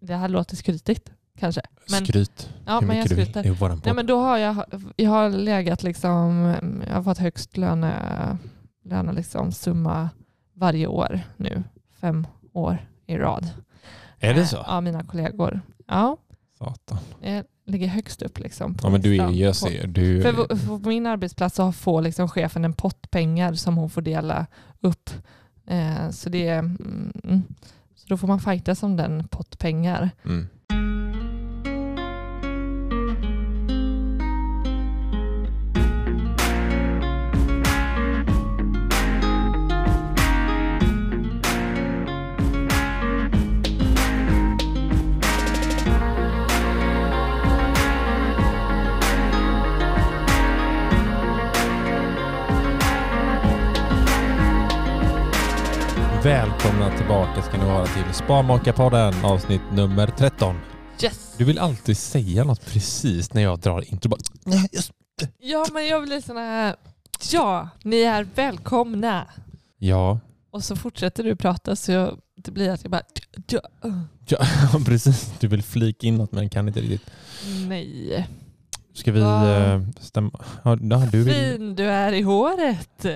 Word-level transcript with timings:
Det 0.00 0.14
här 0.14 0.28
låter 0.28 0.56
skrytigt 0.56 1.10
kanske. 1.38 1.60
Men, 1.90 2.06
Skryt 2.06 2.50
ja, 2.66 2.80
hur 2.80 2.86
men 2.86 2.96
jag 2.96 3.04
mycket 3.04 3.10
du 3.10 3.14
vill. 3.42 3.44
skryter. 3.52 3.80
Nej, 3.84 3.94
men 3.94 4.06
då 4.06 4.20
har 4.20 4.38
jag, 4.38 4.64
jag 4.96 5.10
har 5.10 5.30
legat 5.30 5.82
liksom, 5.82 6.54
jag 6.88 6.94
har 6.94 7.02
fått 7.02 7.18
högst 7.18 7.56
löne, 7.56 8.38
löne 8.84 9.12
liksom 9.12 9.52
summa 9.52 10.10
varje 10.54 10.86
år 10.86 11.20
nu. 11.36 11.62
Fem 12.00 12.26
år 12.52 12.86
i 13.06 13.16
rad. 13.16 13.48
är 14.20 14.34
det 14.34 14.40
Eh, 14.40 14.46
så? 14.46 14.64
Ja, 14.66 14.80
mina 14.80 15.04
kollegor. 15.04 15.60
Ja, 15.86 16.16
Satan. 16.58 16.98
jag 17.20 17.44
ligger 17.66 17.86
högst 17.88 18.22
upp 18.22 18.38
liksom. 18.38 18.74
På 18.74 18.86
Ja, 18.86 18.90
men 18.92 19.00
du 19.00 19.16
är 19.16 19.30
jag 19.30 19.56
ser, 19.56 19.86
du, 19.86 20.22
För 20.22 20.32
på- 20.32 20.78
på 20.82 20.88
min 20.88 21.06
arbetsplats 21.06 21.56
så 21.56 21.72
får 21.72 22.02
liksom 22.02 22.28
chefen 22.28 22.64
en 22.64 22.72
pott 22.72 23.10
pengar 23.10 23.54
som 23.54 23.76
hon 23.76 23.90
får 23.90 24.02
dela 24.02 24.46
upp. 24.80 25.10
Eh, 25.66 26.10
så, 26.10 26.28
det, 26.28 26.48
är, 26.48 26.58
mm, 26.58 27.42
så 28.08 28.14
då 28.14 28.16
får 28.16 28.28
man 28.28 28.40
fightas 28.40 28.82
om 28.82 28.96
den 28.96 29.28
pott 29.28 29.58
pengar. 29.58 30.10
mm. 30.24 30.46
Välkomna 56.66 56.96
tillbaka 56.98 57.42
ska 57.42 57.58
ni 57.58 57.64
vara 57.64 57.86
till 57.86 58.14
Sparmakarpodden 58.14 59.14
avsnitt 59.24 59.60
nummer 59.72 60.06
13. 60.06 60.56
Yes! 61.02 61.34
Du 61.38 61.44
vill 61.44 61.58
alltid 61.58 61.96
säga 61.98 62.44
något 62.44 62.66
precis 62.66 63.34
när 63.34 63.42
jag 63.42 63.58
drar 63.58 63.92
intro. 63.92 64.08
Bara, 64.08 64.20
"Nej, 64.44 64.68
just- 64.72 64.92
Ja, 65.38 65.66
men 65.72 65.86
jag 65.86 66.02
blir 66.02 66.20
sån 66.20 66.36
här, 66.36 66.76
ja, 67.32 67.68
ni 67.82 68.00
är 68.00 68.26
välkomna. 68.34 69.26
Ja, 69.78 70.18
Och 70.50 70.64
så 70.64 70.76
fortsätter 70.76 71.24
du 71.24 71.36
prata 71.36 71.76
så 71.76 71.92
jag, 71.92 72.18
det 72.36 72.50
blir 72.50 72.70
att 72.70 72.82
jag 72.84 72.90
bara, 72.90 73.02
ja, 73.48 73.60
ja, 74.28 74.38
precis. 74.86 75.32
Du 75.40 75.48
vill 75.48 75.62
flika 75.62 76.06
in 76.06 76.16
något 76.16 76.32
men 76.32 76.48
kan 76.50 76.68
inte 76.68 76.80
riktigt. 76.80 77.10
nej. 77.68 78.28
Ska 78.94 79.12
vi 79.12 79.20
Va? 79.20 79.56
eh, 79.74 79.80
stämma? 80.00 80.30
Ja, 80.62 80.76
du 80.76 81.22
vill... 81.24 81.34
Fin 81.34 81.74
du 81.76 81.84
är 81.84 82.12
i 82.12 82.22
håret. 82.22 83.06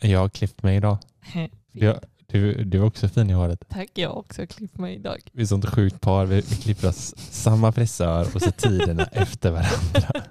Jag 0.00 0.18
har 0.20 0.28
klippt 0.28 0.62
mig 0.62 0.76
idag. 0.76 0.98
Du, 1.72 1.94
du, 2.26 2.64
du 2.64 2.78
är 2.78 2.82
också 2.84 3.08
fin 3.08 3.30
i 3.30 3.32
håret. 3.32 3.62
Tack, 3.68 3.90
jag 3.94 4.08
har 4.08 4.16
också 4.16 4.46
klippt 4.46 4.78
mig 4.78 4.94
idag. 4.94 5.18
Vi 5.32 5.42
är 5.42 5.46
sånt 5.46 5.66
sjukt 5.66 6.00
par. 6.00 6.26
Vi, 6.26 6.34
vi 6.40 6.56
klipper 6.56 6.88
oss 6.88 7.14
samma 7.16 7.72
frisör 7.72 8.26
och 8.34 8.42
så 8.42 8.50
tiderna 8.50 9.04
efter 9.12 9.50
varandra. 9.50 10.22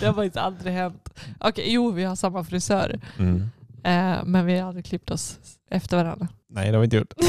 Det 0.00 0.06
har 0.06 0.14
faktiskt 0.14 0.36
aldrig 0.36 0.72
hänt. 0.74 1.08
Okej, 1.40 1.64
jo 1.68 1.90
vi 1.90 2.04
har 2.04 2.16
samma 2.16 2.44
frisör. 2.44 3.00
Mm. 3.18 3.36
Eh, 3.84 4.24
men 4.24 4.46
vi 4.46 4.58
har 4.58 4.68
aldrig 4.68 4.84
klippt 4.84 5.10
oss 5.10 5.38
efter 5.70 5.96
varandra. 5.96 6.28
Nej, 6.48 6.66
det 6.70 6.76
har 6.76 6.80
vi 6.80 6.84
inte 6.84 6.96
gjort. 6.96 7.14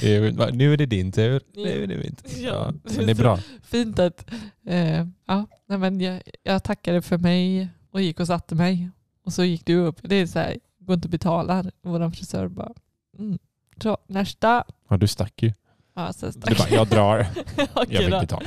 Det 0.00 0.16
är- 0.16 0.52
Nu 0.52 0.72
är 0.72 0.76
det 0.76 0.86
din 0.86 1.12
tur. 1.12 1.40
Nu 1.54 1.82
är 1.82 1.86
det 1.86 1.96
min 1.96 2.14
tur. 2.16 2.44
Ja. 2.44 2.72
Men 2.96 3.06
det 3.06 3.12
är 3.12 3.14
bra. 3.14 3.38
Fint 3.62 3.98
att 3.98 4.30
eh, 4.66 5.06
ja, 5.26 5.46
nej, 5.68 5.78
men 5.78 6.00
jag, 6.00 6.22
jag 6.42 6.64
tackade 6.64 7.02
för 7.02 7.18
mig 7.18 7.68
och 7.90 8.00
gick 8.00 8.20
och 8.20 8.26
satte 8.26 8.54
mig. 8.54 8.90
Och 9.24 9.32
så 9.32 9.44
gick 9.44 9.66
du 9.66 9.76
upp. 9.76 9.96
Det 10.02 10.16
är 10.16 10.26
så 10.26 10.38
här, 10.38 10.56
går 10.86 10.94
inte 10.94 11.06
att 11.06 11.10
betala. 11.10 11.64
Vår 11.82 12.10
frisör 12.10 12.48
bara, 12.48 12.72
mm. 13.18 13.38
så, 13.82 13.98
nästa. 14.06 14.64
Ja, 14.88 14.96
du 14.96 15.06
stack 15.06 15.42
ju. 15.42 15.52
Ja, 15.94 16.12
så 16.12 16.26
Du 16.26 16.54
bara, 16.54 16.68
jag 16.70 16.88
drar. 16.88 17.26
Okej 17.74 18.02
Jag 18.02 18.10
då. 18.10 18.20
betala. 18.20 18.46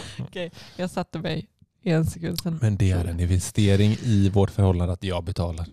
Jag 0.75 0.89
satte 0.89 1.19
mig 1.19 1.47
i 1.81 1.91
en 1.91 2.05
sekund 2.05 2.39
sen. 2.39 2.59
Men 2.61 2.77
det 2.77 2.91
är 2.91 3.05
en 3.05 3.19
investering 3.19 3.97
i 4.03 4.29
vårt 4.29 4.51
förhållande 4.51 4.93
att 4.93 5.03
jag 5.03 5.23
betalar. 5.23 5.65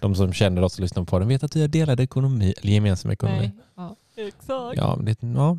De 0.00 0.14
som 0.14 0.32
känner 0.32 0.62
oss 0.62 0.74
och 0.74 0.80
lyssnar 0.80 1.04
på 1.04 1.18
den 1.18 1.28
vet 1.28 1.42
att 1.42 1.56
vi 1.56 1.60
har 1.60 1.68
delad 1.68 2.00
ekonomi, 2.00 2.54
eller 2.62 2.72
gemensam 2.72 3.10
ekonomi. 3.10 3.38
Nej. 3.38 3.52
Ja, 3.76 3.96
exakt. 4.16 4.76
Ja, 4.76 4.98
det, 5.02 5.18
ja, 5.20 5.58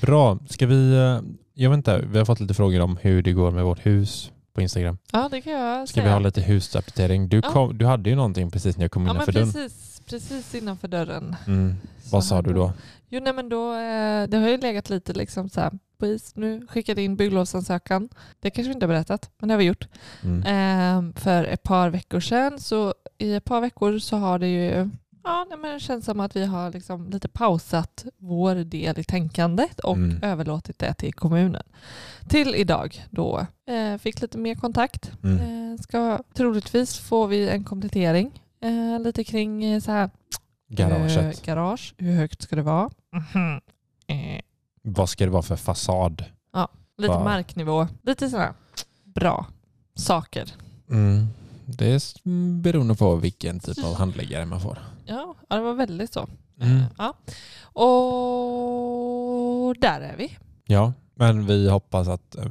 bra. 0.00 0.38
Ska 0.48 0.66
vi, 0.66 0.92
eh, 0.92 1.20
jag 1.54 1.70
vet 1.70 1.76
inte, 1.76 1.98
vi 1.98 2.18
har 2.18 2.24
fått 2.24 2.40
lite 2.40 2.54
frågor 2.54 2.80
om 2.80 2.96
hur 2.96 3.22
det 3.22 3.32
går 3.32 3.50
med 3.50 3.64
vårt 3.64 3.86
hus 3.86 4.32
på 4.60 4.62
Instagram. 4.62 4.98
Ja, 5.12 5.28
det 5.30 5.40
kan 5.40 5.52
jag 5.52 5.88
Ska 5.88 5.94
säga. 5.94 6.04
vi 6.06 6.10
ha 6.12 6.18
lite 6.18 6.40
husuppdatering? 6.40 7.28
Du, 7.28 7.36
Ja. 7.36 7.42
kom, 7.52 7.78
du 7.78 7.86
hade 7.86 8.10
ju 8.10 8.16
någonting 8.16 8.50
precis 8.50 8.76
när 8.76 8.84
jag 8.84 8.90
kom 8.90 9.06
Ja, 9.06 9.10
innanför 9.10 9.32
dörren. 9.32 9.52
precis, 9.52 10.00
precis 10.06 10.54
innanför 10.54 10.88
dörren. 10.88 11.36
Mm. 11.46 11.76
Vad 12.12 12.24
sa 12.24 12.42
du 12.42 12.52
då? 12.52 12.72
Jo, 13.08 13.20
nej, 13.22 13.32
men 13.32 13.48
då, 13.48 13.72
eh, 13.74 14.28
det 14.28 14.36
har 14.36 14.48
ju 14.48 14.56
legat 14.56 14.90
lite 14.90 15.12
liksom 15.12 15.48
så 15.48 15.60
här 15.60 15.72
på 15.98 16.06
is. 16.06 16.36
Nu 16.36 16.66
skickade 16.66 17.02
in 17.02 17.16
bygglovsansökan. 17.16 18.08
Det 18.40 18.50
kanske 18.50 18.68
vi 18.68 18.74
inte 18.74 18.86
har 18.86 18.94
berättat, 18.94 19.30
men 19.38 19.48
det 19.48 19.54
har 19.54 19.58
vi 19.58 19.64
gjort. 19.64 19.86
Mm. 20.22 20.42
Ehm, 20.46 21.12
för 21.14 21.44
ett 21.44 21.62
par 21.62 21.90
veckor 21.90 22.20
sedan. 22.20 22.58
Så 22.58 22.94
i 23.18 23.34
ett 23.34 23.44
par 23.44 23.60
veckor 23.60 23.98
så 23.98 24.16
har 24.16 24.38
det 24.38 24.48
ju 24.48 24.90
Ja, 25.24 25.46
nej, 25.48 25.58
men 25.58 25.72
det 25.74 25.80
känns 25.80 26.04
som 26.04 26.20
att 26.20 26.36
vi 26.36 26.44
har 26.46 26.72
liksom 26.72 27.10
lite 27.10 27.28
pausat 27.28 28.04
vår 28.18 28.54
del 28.54 28.98
i 28.98 29.04
tänkandet 29.04 29.80
och 29.80 29.96
Mm. 29.96 30.22
överlåtit 30.22 30.78
det 30.78 30.94
till 30.94 31.14
kommunen. 31.14 31.62
Till 32.28 32.54
idag 32.54 33.06
då. 33.10 33.46
Eh, 33.70 33.98
fick 33.98 34.20
lite 34.22 34.38
mer 34.38 34.54
kontakt. 34.54 35.12
Mm. 35.24 35.72
Eh, 35.72 35.78
ska, 35.80 36.18
troligtvis 36.34 36.98
får 36.98 37.26
vi 37.28 37.48
en 37.48 37.64
komplettering 37.64 38.42
eh, 38.60 39.00
lite 39.00 39.24
kring 39.24 39.64
eh, 39.64 39.80
så 39.80 39.92
här, 39.92 40.10
Garaget. 40.68 41.38
eh, 41.38 41.44
garage. 41.44 41.94
Hur 41.98 42.12
högt 42.16 42.42
ska 42.42 42.56
det 42.56 42.62
vara? 42.62 42.90
Mhm. 43.12 43.60
Eh, 44.06 44.40
Vad 44.82 45.08
ska 45.08 45.24
det 45.24 45.30
vara 45.30 45.42
för 45.42 45.56
fasad? 45.56 46.24
lite 46.98 47.12
Va? 47.12 47.24
marknivå. 47.24 47.88
Lite 48.02 48.30
sådana 48.30 48.54
bra 49.04 49.46
saker. 49.94 50.52
Mm. 50.90 51.26
Det 51.66 51.86
är 51.92 51.96
s- 51.96 52.14
beroende 52.62 52.94
på 52.94 53.16
vilken 53.16 53.60
typ 53.60 53.84
av 53.84 53.94
handläggare 53.94 54.46
man 54.46 54.60
får. 54.60 54.78
Ja, 55.10 55.34
det 55.56 55.60
var 55.60 55.74
väldigt 55.74 56.12
så. 56.12 56.28
Mm. 56.60 56.76
Eh, 56.76 56.84
Ja. 56.98 57.14
Och 58.30 59.76
där 59.80 60.00
är 60.00 60.16
vi. 60.16 60.36
Ja, 60.66 60.92
men 61.14 61.46
vi 61.46 61.68
hoppas 61.70 62.08
att, 62.08 62.36
eh, 62.36 62.44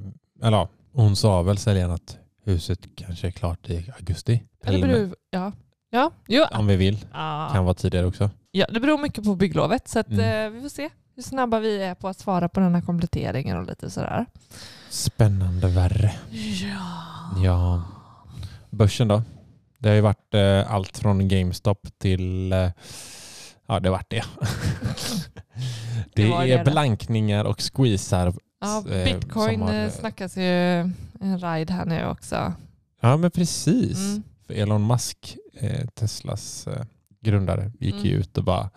eller 0.44 0.58
ja, 0.58 0.70
hon 0.94 1.16
sa 1.16 1.42
väl 1.42 1.58
säljaren 1.58 1.92
att 1.92 2.18
huset 2.46 2.80
kanske 2.96 3.28
är 3.28 3.32
klart 3.32 3.70
i 3.70 3.92
augusti. 4.00 4.44
Eller 4.64 4.88
beror, 4.88 5.16
ja. 5.32 5.52
Ja, 5.92 6.12
jo. 6.28 6.46
Om 6.52 6.68
vi 6.68 6.76
vill. 6.76 7.06
Ja. 7.14 7.50
Kan 7.54 7.64
vara 7.66 7.74
tidigare 7.74 8.06
också. 8.06 8.30
ja, 8.52 8.66
det 8.72 8.80
beror 8.80 8.98
mycket 8.98 9.24
på 9.24 9.36
bygglovet 9.36 9.88
så 9.88 10.00
att, 10.00 10.08
Mm. 10.10 10.46
eh, 10.46 10.50
vi 10.52 10.62
får 10.62 10.70
se 10.70 10.90
hur 11.16 11.24
snabba 11.24 11.60
vi 11.60 11.82
är 11.84 11.96
på 11.96 12.08
att 12.08 12.20
svara 12.20 12.50
på 12.50 12.60
den 12.60 12.76
här 12.76 12.82
kompletteringen 12.82 13.58
och 13.58 13.66
lite 13.66 13.90
sådär. 13.90 14.26
Spännande 14.90 15.68
värre. 15.68 16.12
Ja. 16.32 17.44
Ja. 17.44 17.84
Börsen 18.70 19.08
då? 19.08 19.24
Det 19.80 19.90
har 19.90 19.96
ju 19.96 20.02
varit 20.02 20.34
eh, 20.34 20.74
allt 20.74 20.98
från 20.98 21.28
GameStop 21.28 21.88
till... 21.98 22.54
Eh, 22.54 22.70
ja, 23.68 23.80
det 23.80 23.90
har 23.90 23.92
varit 23.92 24.10
det. 24.10 24.24
det, 26.16 26.24
Det 26.24 26.30
var 26.30 26.44
det 26.46 26.52
är 26.54 26.66
då. 26.66 26.72
blankningar 26.72 27.46
och 27.46 27.62
squeezar. 27.74 28.34
Ja, 28.62 28.84
eh, 28.92 29.04
Bitcoin 29.04 29.60
som 29.60 29.62
har- 29.62 29.82
har... 29.82 29.90
snackas 29.90 30.38
ju 30.38 30.44
en 31.22 31.40
ride 31.40 31.74
här 31.74 31.86
nu 31.86 32.06
också. 32.08 32.54
Ja, 33.02 33.18
men 33.18 33.32
precis. 33.32 33.98
Mm. 33.98 34.24
För 34.48 34.54
Elon 34.54 34.88
Musk, 34.88 35.38
eh, 35.60 35.86
Teslas 35.96 36.68
eh, 36.68 36.84
grundare, 37.22 37.72
gick 37.80 37.96
ju 37.96 38.10
Mm. 38.12 38.20
ut 38.22 38.38
och 38.38 38.44
bara 38.44 38.70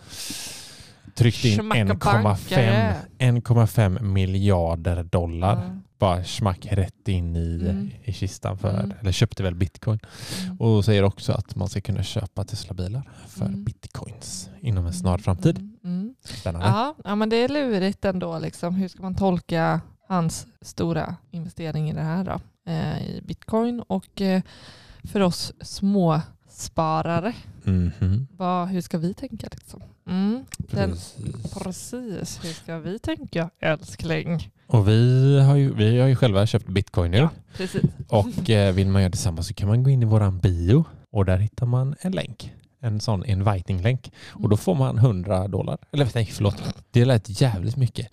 tryckte 1.15 1.49
in 1.49 1.61
1,5 1.61 1.87
Schmackabankare. 2.01 2.97
1,5 3.19 4.03
miljarder 4.03 5.03
dollar. 5.03 5.57
Ja. 5.57 5.81
Bara 6.03 6.25
smack 6.25 6.67
rätt 6.71 7.09
in 7.09 7.37
i, 7.37 7.61
Mm. 7.71 7.91
i 8.05 8.13
kistan 8.13 8.59
för, 8.59 8.79
Mm. 8.79 8.93
eller 9.01 9.13
köpte 9.13 9.43
väl 9.43 9.55
bitcoin. 9.55 9.99
Mm. 10.45 10.57
Och 10.61 10.85
säger 10.85 11.03
också 11.03 11.33
att 11.33 11.57
man 11.57 11.69
ska 11.69 11.81
kunna 11.81 12.03
köpa 12.03 12.45
Tesla-bilar 12.45 13.11
för 13.29 13.47
Mm. 13.47 13.65
bitcoins 13.65 14.51
inom 14.61 14.87
en 14.87 14.93
snar 14.93 15.19
framtid. 15.19 15.59
Mm. 15.59 15.77
Mm. 15.85 16.15
Spännande. 16.25 16.67
Ja, 16.67 16.95
ja, 17.05 17.15
men 17.15 17.29
det 17.29 17.37
är 17.37 17.49
lurigt 17.49 18.05
ändå. 18.05 18.39
Liksom. 18.39 18.75
Hur 18.75 18.89
ska 18.89 19.03
man 19.03 19.15
tolka 19.15 19.81
hans 20.09 20.47
stora 20.60 21.16
investering 21.31 21.91
i 21.91 21.95
det 21.95 22.01
här 22.03 22.25
då? 22.25 22.41
Eh, 22.72 23.03
i 23.03 23.22
bitcoin 23.25 23.81
och 23.81 24.21
eh, 24.21 24.43
för 25.05 25.21
oss 25.21 25.53
små 25.60 26.21
sparare, 26.62 27.32
Mhm. 27.64 28.26
vad, 28.36 28.68
hur 28.68 28.80
ska 28.80 28.98
vi 28.98 29.14
tänka? 29.14 29.48
Liksom? 29.50 29.82
Mm. 30.09 30.44
Den, 30.59 30.91
Precis. 30.91 31.54
precis, 31.54 32.44
hur 32.44 32.53
ska 32.53 32.78
vi 32.78 32.98
tänka 32.98 33.50
älskling? 33.60 34.50
Och 34.66 34.88
vi 34.88 35.41
har, 35.41 35.56
ju, 35.56 35.74
vi 35.74 36.00
har 36.00 36.09
ju 36.09 36.16
själva 36.16 36.47
köpt 36.47 36.66
bitcoin 36.68 37.10
nu. 37.10 37.16
Ja, 37.16 37.28
precis. 37.56 37.82
Och 38.09 38.50
eh, 38.50 38.74
vill 38.74 38.88
man 38.88 39.03
göra 39.03 39.10
detsamma 39.10 39.42
så 39.42 39.54
kan 39.54 39.68
man 39.68 39.82
gå 39.82 39.91
in 39.91 40.03
i 40.03 40.06
våran 40.06 40.38
bio 40.38 40.84
och 41.10 41.24
där 41.24 41.36
hittar 41.38 41.66
man 41.66 41.94
en 42.00 42.12
länk. 42.12 42.53
En 42.80 43.00
sån 43.00 43.24
inviting-länk. 43.24 44.12
Och 44.28 44.48
då 44.48 44.56
får 44.56 44.74
man 44.74 44.98
100 44.98 45.48
dollar. 45.48 45.78
Eller 45.92 46.09
nej, 46.14 46.26
förlåt. 46.26 46.56
Det 46.91 47.04
lät 47.04 47.41
jävligt 47.41 47.76
mycket. 47.76 48.09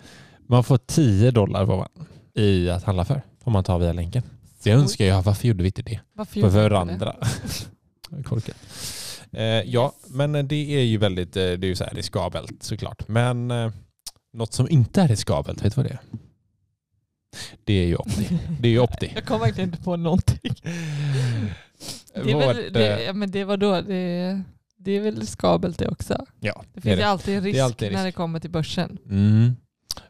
Man 0.47 0.63
får 0.63 0.77
10 0.77 1.31
dollar 1.31 1.65
får 1.65 1.77
man 1.77 1.89
i 2.33 2.69
att 2.69 2.83
handla 2.83 3.05
för. 3.05 3.21
Om 3.43 3.53
man 3.53 3.63
tar 3.63 3.79
via 3.79 3.93
länken. 3.93 4.23
Det 4.63 4.71
önskar 4.71 5.05
jag. 5.05 5.21
Varför 5.21 5.47
gjorde 5.47 5.63
vi 5.63 5.67
inte 5.67 5.81
det? 5.81 5.99
Varför 6.13 6.33
För 6.33 6.39
gjorde 6.39 6.47
inte 6.49 6.69
varandra. 6.69 7.15
Korkat. 8.25 8.57
Eh, 9.31 9.43
ja, 9.43 9.93
men 10.07 10.47
det 10.47 10.75
är 10.75 10.83
ju 10.83 10.97
väldigt, 10.97 11.35
eh, 11.35 11.41
det 11.41 11.65
är 11.65 11.69
ju 11.69 11.75
så 11.75 11.83
här 11.83 11.93
riskabelt 11.95 12.63
såklart. 12.63 13.07
Men 13.07 13.51
eh, 13.51 13.71
Något 14.33 14.53
som 14.53 14.69
inte 14.69 15.01
är 15.01 15.07
riskabelt, 15.07 15.65
vet 15.65 15.75
du 15.75 15.81
vad 15.81 15.91
det 15.91 15.93
är? 15.93 15.99
Det 17.63 17.73
är 17.73 17.85
ju 17.85 17.95
Opti. 17.95 18.39
Det 18.59 18.67
är 18.67 18.71
ju 18.71 18.79
Opti. 18.79 19.11
Jag 19.15 19.25
kom 19.25 19.39
verkligen 19.39 19.69
inte 19.69 19.83
på 19.83 19.95
någonting. 19.95 20.55
Det, 22.13 22.31
är 22.31 22.37
väl, 22.37 22.73
det, 22.73 22.99
eh, 22.99 23.05
ja, 23.05 23.13
men 23.13 23.31
det 23.31 23.43
var 23.43 23.57
då, 23.57 23.81
det, 23.81 24.41
det 24.77 24.91
är 24.91 25.01
väl 25.01 25.27
skabelt 25.27 25.79
det 25.79 25.87
också. 25.87 26.25
ja, 26.39 26.63
Det 26.73 26.81
finns 26.81 26.99
ju 26.99 27.03
alltid 27.03 27.37
en 27.37 27.43
risk, 27.43 27.59
alltid 27.59 27.87
en 27.87 27.93
när 27.93 28.01
det 28.01 28.07
risk. 28.07 28.17
kommer 28.17 28.39
till 28.39 28.49
börsen. 28.49 28.97
Mm. 29.05 29.55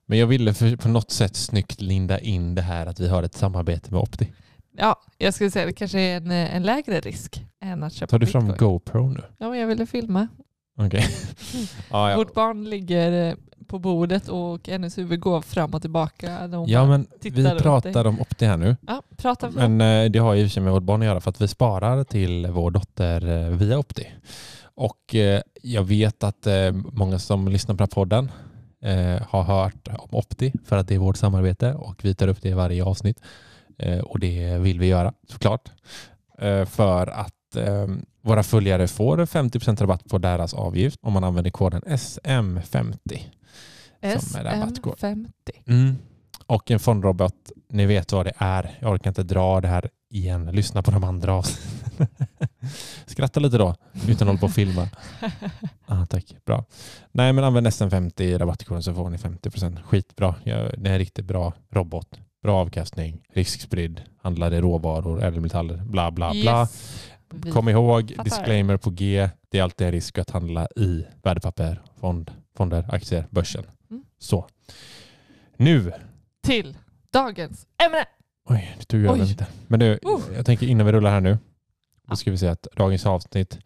Men 0.05 0.17
jag 0.19 0.27
ville 0.27 0.53
för, 0.53 0.75
på 0.75 0.87
något 0.87 1.11
sätt 1.11 1.35
snyggt 1.35 1.81
linda 1.81 2.19
in 2.19 2.55
det 2.55 2.61
här 2.61 2.85
att 2.85 2.99
vi 2.99 3.07
har 3.07 3.23
ett 3.23 3.35
samarbete 3.35 3.91
med 3.91 3.99
Opti. 4.01 4.31
Ja, 4.79 5.01
jag 5.17 5.33
skulle 5.33 5.51
säga 5.51 5.65
det 5.65 5.73
kanske 5.73 5.99
är 5.99 6.17
en, 6.17 6.31
en 6.31 6.63
lägre 6.63 6.99
risk 6.99 7.45
än 7.61 7.83
att 7.83 7.93
köpa 7.93 8.09
Tar 8.09 8.19
du 8.19 8.25
fram 8.25 8.47
bitcoin. 8.47 8.71
GoPro 8.71 9.09
nu? 9.09 9.23
Ja, 9.37 9.49
men 9.49 9.59
jag 9.59 9.67
ville 9.67 9.85
filma. 9.85 10.27
Okej. 10.77 11.05
ja, 11.89 12.11
ja. 12.11 12.17
Vårt 12.17 12.33
barn 12.33 12.69
ligger 12.69 13.29
eh, 13.29 13.35
på 13.67 13.79
bordet 13.79 14.27
och 14.29 14.67
hennes 14.67 14.97
huvud 14.97 15.19
går 15.19 15.41
fram 15.41 15.73
och 15.73 15.81
tillbaka. 15.81 16.49
Ja, 16.67 16.85
men 16.85 17.07
vi 17.21 17.49
pratar 17.49 18.07
om 18.07 18.21
Opti 18.21 18.45
här 18.45 18.57
nu. 18.57 18.75
ja, 18.87 19.03
prata 19.17 19.51
för 19.51 19.67
Men 19.67 20.05
eh, 20.05 20.11
det 20.11 20.19
har 20.19 20.33
ju 20.33 20.43
i 20.43 20.49
sig 20.49 20.63
med 20.63 20.73
vårt 20.73 20.83
barn 20.83 21.01
att 21.01 21.05
göra 21.05 21.21
för 21.21 21.29
att 21.29 21.41
vi 21.41 21.47
sparar 21.47 22.03
till 22.03 22.47
vår 22.47 22.71
dotter 22.71 23.27
eh, 23.27 23.57
via 23.57 23.79
Opti. 23.79 24.07
Och 24.63 25.15
eh, 25.15 25.41
jag 25.61 25.83
vet 25.83 26.23
att 26.23 26.47
eh, 26.47 26.71
många 26.71 27.19
som 27.19 27.47
lyssnar 27.47 27.75
på 27.75 27.87
podden 27.87 28.31
eh, 28.81 29.21
har 29.29 29.43
hört 29.43 29.87
om 29.87 30.09
Opti 30.11 30.53
för 30.65 30.77
att 30.77 30.87
det 30.87 30.95
är 30.95 30.99
vårt 30.99 31.17
samarbete 31.17 31.73
och 31.73 32.05
vi 32.05 32.15
tar 32.15 32.27
upp 32.27 32.41
det 32.41 32.49
i 32.49 32.53
varje 32.53 32.83
avsnitt. 32.83 33.21
Eh, 33.79 33.99
och 33.99 34.19
det 34.19 34.57
vill 34.57 34.79
vi 34.79 34.87
göra 34.87 35.13
såklart. 35.27 35.71
Eh, 36.37 36.65
för 36.65 37.07
att 37.07 37.55
eh, 37.55 37.87
våra 38.21 38.43
följare 38.43 38.87
får 38.87 39.17
50% 39.17 39.81
rabatt 39.81 40.09
på 40.09 40.17
deras 40.17 40.53
avgift 40.53 40.99
om 41.01 41.13
man 41.13 41.23
använder 41.23 41.51
koden 41.51 41.81
SM50. 41.81 43.19
som 44.19 44.39
är 44.39 44.43
rabattkod. 44.43 44.93
SM50. 44.93 45.29
Mm. 45.67 45.95
Och 46.45 46.71
en 46.71 46.79
fondrobot, 46.79 47.51
ni 47.69 47.85
vet 47.85 48.11
vad 48.11 48.25
det 48.25 48.33
är. 48.37 48.77
Jag 48.79 48.91
orkar 48.91 49.09
inte 49.09 49.23
dra 49.23 49.61
det 49.61 49.67
här 49.67 49.89
igen. 50.09 50.45
Lyssna 50.45 50.83
på 50.83 50.91
de 50.91 51.03
andra 51.03 51.33
avsnitten. 51.33 52.07
Skratta 53.05 53.39
lite 53.39 53.57
då, 53.57 53.75
utan 54.07 54.13
att 54.13 54.19
hålla 54.19 54.39
på 54.39 54.45
och 54.45 54.51
filma. 54.51 54.89
Ah, 55.91 56.05
tack, 56.05 56.35
bra. 56.45 56.65
Nej, 57.11 57.33
men 57.33 57.43
använd 57.43 57.67
SM50 57.67 58.21
i 58.21 58.37
rabattkoden 58.37 58.83
så 58.83 58.93
får 58.93 59.09
ni 59.09 59.17
50%. 59.17 59.83
Skitbra. 59.83 60.35
Det 60.43 60.51
är 60.51 60.85
en 60.85 60.97
riktigt 60.97 61.25
bra 61.25 61.53
robot. 61.71 62.19
Bra 62.43 62.61
avkastning, 62.61 63.21
riskspridd, 63.33 64.01
handlar 64.17 64.53
i 64.53 64.61
råvaror, 64.61 65.23
ädelmetaller, 65.23 65.77
bla 65.77 66.11
bla 66.11 66.31
bla. 66.31 66.61
Yes. 66.61 67.09
Kom 67.53 67.69
ihåg, 67.69 68.09
fattar. 68.09 68.23
disclaimer 68.23 68.77
på 68.77 68.89
G. 68.89 69.29
Det 69.49 69.59
är 69.59 69.63
alltid 69.63 69.87
en 69.87 69.93
risk 69.93 70.17
att 70.17 70.29
handla 70.29 70.67
i 70.75 71.05
värdepapper, 71.23 71.81
fond, 71.99 72.31
fonder, 72.57 72.85
aktier, 72.89 73.25
börsen. 73.29 73.63
Mm. 73.91 74.03
Så. 74.19 74.45
Nu 75.57 75.91
Till 76.43 76.77
dagens 77.13 77.67
ämne. 77.85 78.05
Oj, 78.49 78.75
det 78.79 78.85
tog 78.85 78.99
jag 78.99 79.15
över 79.15 79.25
lite. 79.25 79.47
Men 79.67 79.79
du, 79.79 79.91
Uh. 79.91 80.19
jag 80.35 80.45
tänker 80.45 80.67
innan 80.67 80.85
vi 80.85 80.91
rullar 80.91 81.11
här 81.11 81.21
nu. 81.21 81.37
Då 82.07 82.15
ska 82.15 82.31
vi 82.31 82.37
se 82.37 82.47
att 82.47 82.67
dagens 82.75 83.05
avsnitt 83.05 83.59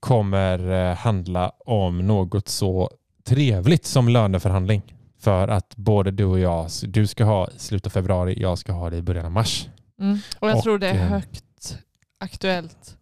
kommer 0.00 0.70
eh, 0.90 0.96
handla 0.96 1.48
om 1.58 1.98
något 2.06 2.48
så 2.48 2.90
trevligt 3.24 3.86
som 3.86 4.08
löneförhandling. 4.08 4.95
För 5.18 5.48
att 5.48 5.76
både 5.76 6.10
du 6.10 6.24
och 6.24 6.38
jag, 6.40 6.68
du 6.82 7.06
ska 7.06 7.24
ha 7.24 7.48
i 7.48 7.58
slutet 7.58 7.86
av 7.86 7.90
februari, 7.90 8.34
jag 8.40 8.58
ska 8.58 8.72
ha 8.72 8.90
det 8.90 8.96
i 8.96 9.02
början 9.02 9.24
av 9.26 9.32
mars. 9.32 9.68
Mm. 10.00 10.18
Och 10.38 10.48
jag 10.50 10.56
Och, 10.56 10.62
tror 10.62 10.78
det 10.78 10.88
är 10.88 10.94
eh, 10.94 11.00
högt 11.00 11.78
aktuellt 12.18 12.96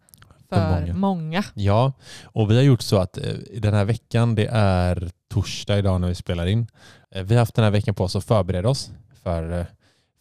för 0.49 0.57
för 0.57 0.81
många. 0.81 0.95
många. 0.95 1.45
Ja, 1.55 1.93
och 2.25 2.51
vi 2.51 2.57
har 2.57 2.63
gjort 2.63 2.83
så 2.83 2.99
att 2.99 3.19
eh, 3.19 3.25
den 3.59 3.75
här 3.75 3.85
veckan, 3.85 4.35
det 4.35 4.47
är 4.53 5.11
torsdag 5.31 5.79
idag 5.79 6.01
när 6.01 6.09
vi 6.09 6.15
spelar 6.15 6.47
in. 6.47 6.67
Eh, 7.11 7.23
Vi 7.23 7.35
har 7.35 7.41
haft 7.41 7.55
den 7.55 7.65
här 7.65 7.73
veckan 7.73 7.95
på 7.95 8.05
oss 8.05 8.17
att 8.17 8.25
förbereda 8.25 8.69
oss 8.69 8.91
för, 9.23 9.67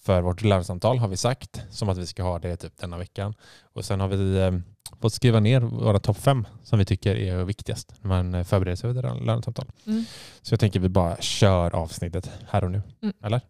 för 0.02 0.22
vårt 0.22 0.42
lönesamtal 0.42 0.98
har 1.00 1.08
vi 1.08 1.18
sagt, 1.18 1.62
som 1.70 1.90
att 1.90 1.98
vi 1.98 2.06
ska 2.08 2.24
ha 2.24 2.40
det 2.40 2.56
typ 2.56 2.78
denna 2.78 2.98
veckan. 2.98 3.34
Och 3.74 3.86
sen 3.86 4.00
har 4.00 4.08
vi 4.08 4.62
fått 5.04 5.14
skriva 5.14 5.40
ner 5.40 5.60
våra 5.62 6.00
topp 6.00 6.18
fem 6.18 6.48
som 6.64 6.80
vi 6.80 6.86
tycker 6.86 7.16
är 7.16 7.44
viktigast 7.44 7.94
när 8.02 8.10
man 8.10 8.34
eh, 8.36 8.44
förbereder 8.44 8.76
sig 8.76 8.94
för 8.94 9.00
ett 9.16 9.26
lönesamtal. 9.26 9.66
Mm. 9.88 10.06
Så 10.42 10.54
jag 10.54 10.60
tänker 10.60 10.80
vi 10.80 10.90
bara 10.90 11.18
kör 11.22 11.76
avsnittet 11.76 12.30
här 12.50 12.64
och 12.64 12.72
nu. 12.72 12.82
Mm. 13.02 13.14
Eller? 13.24 13.42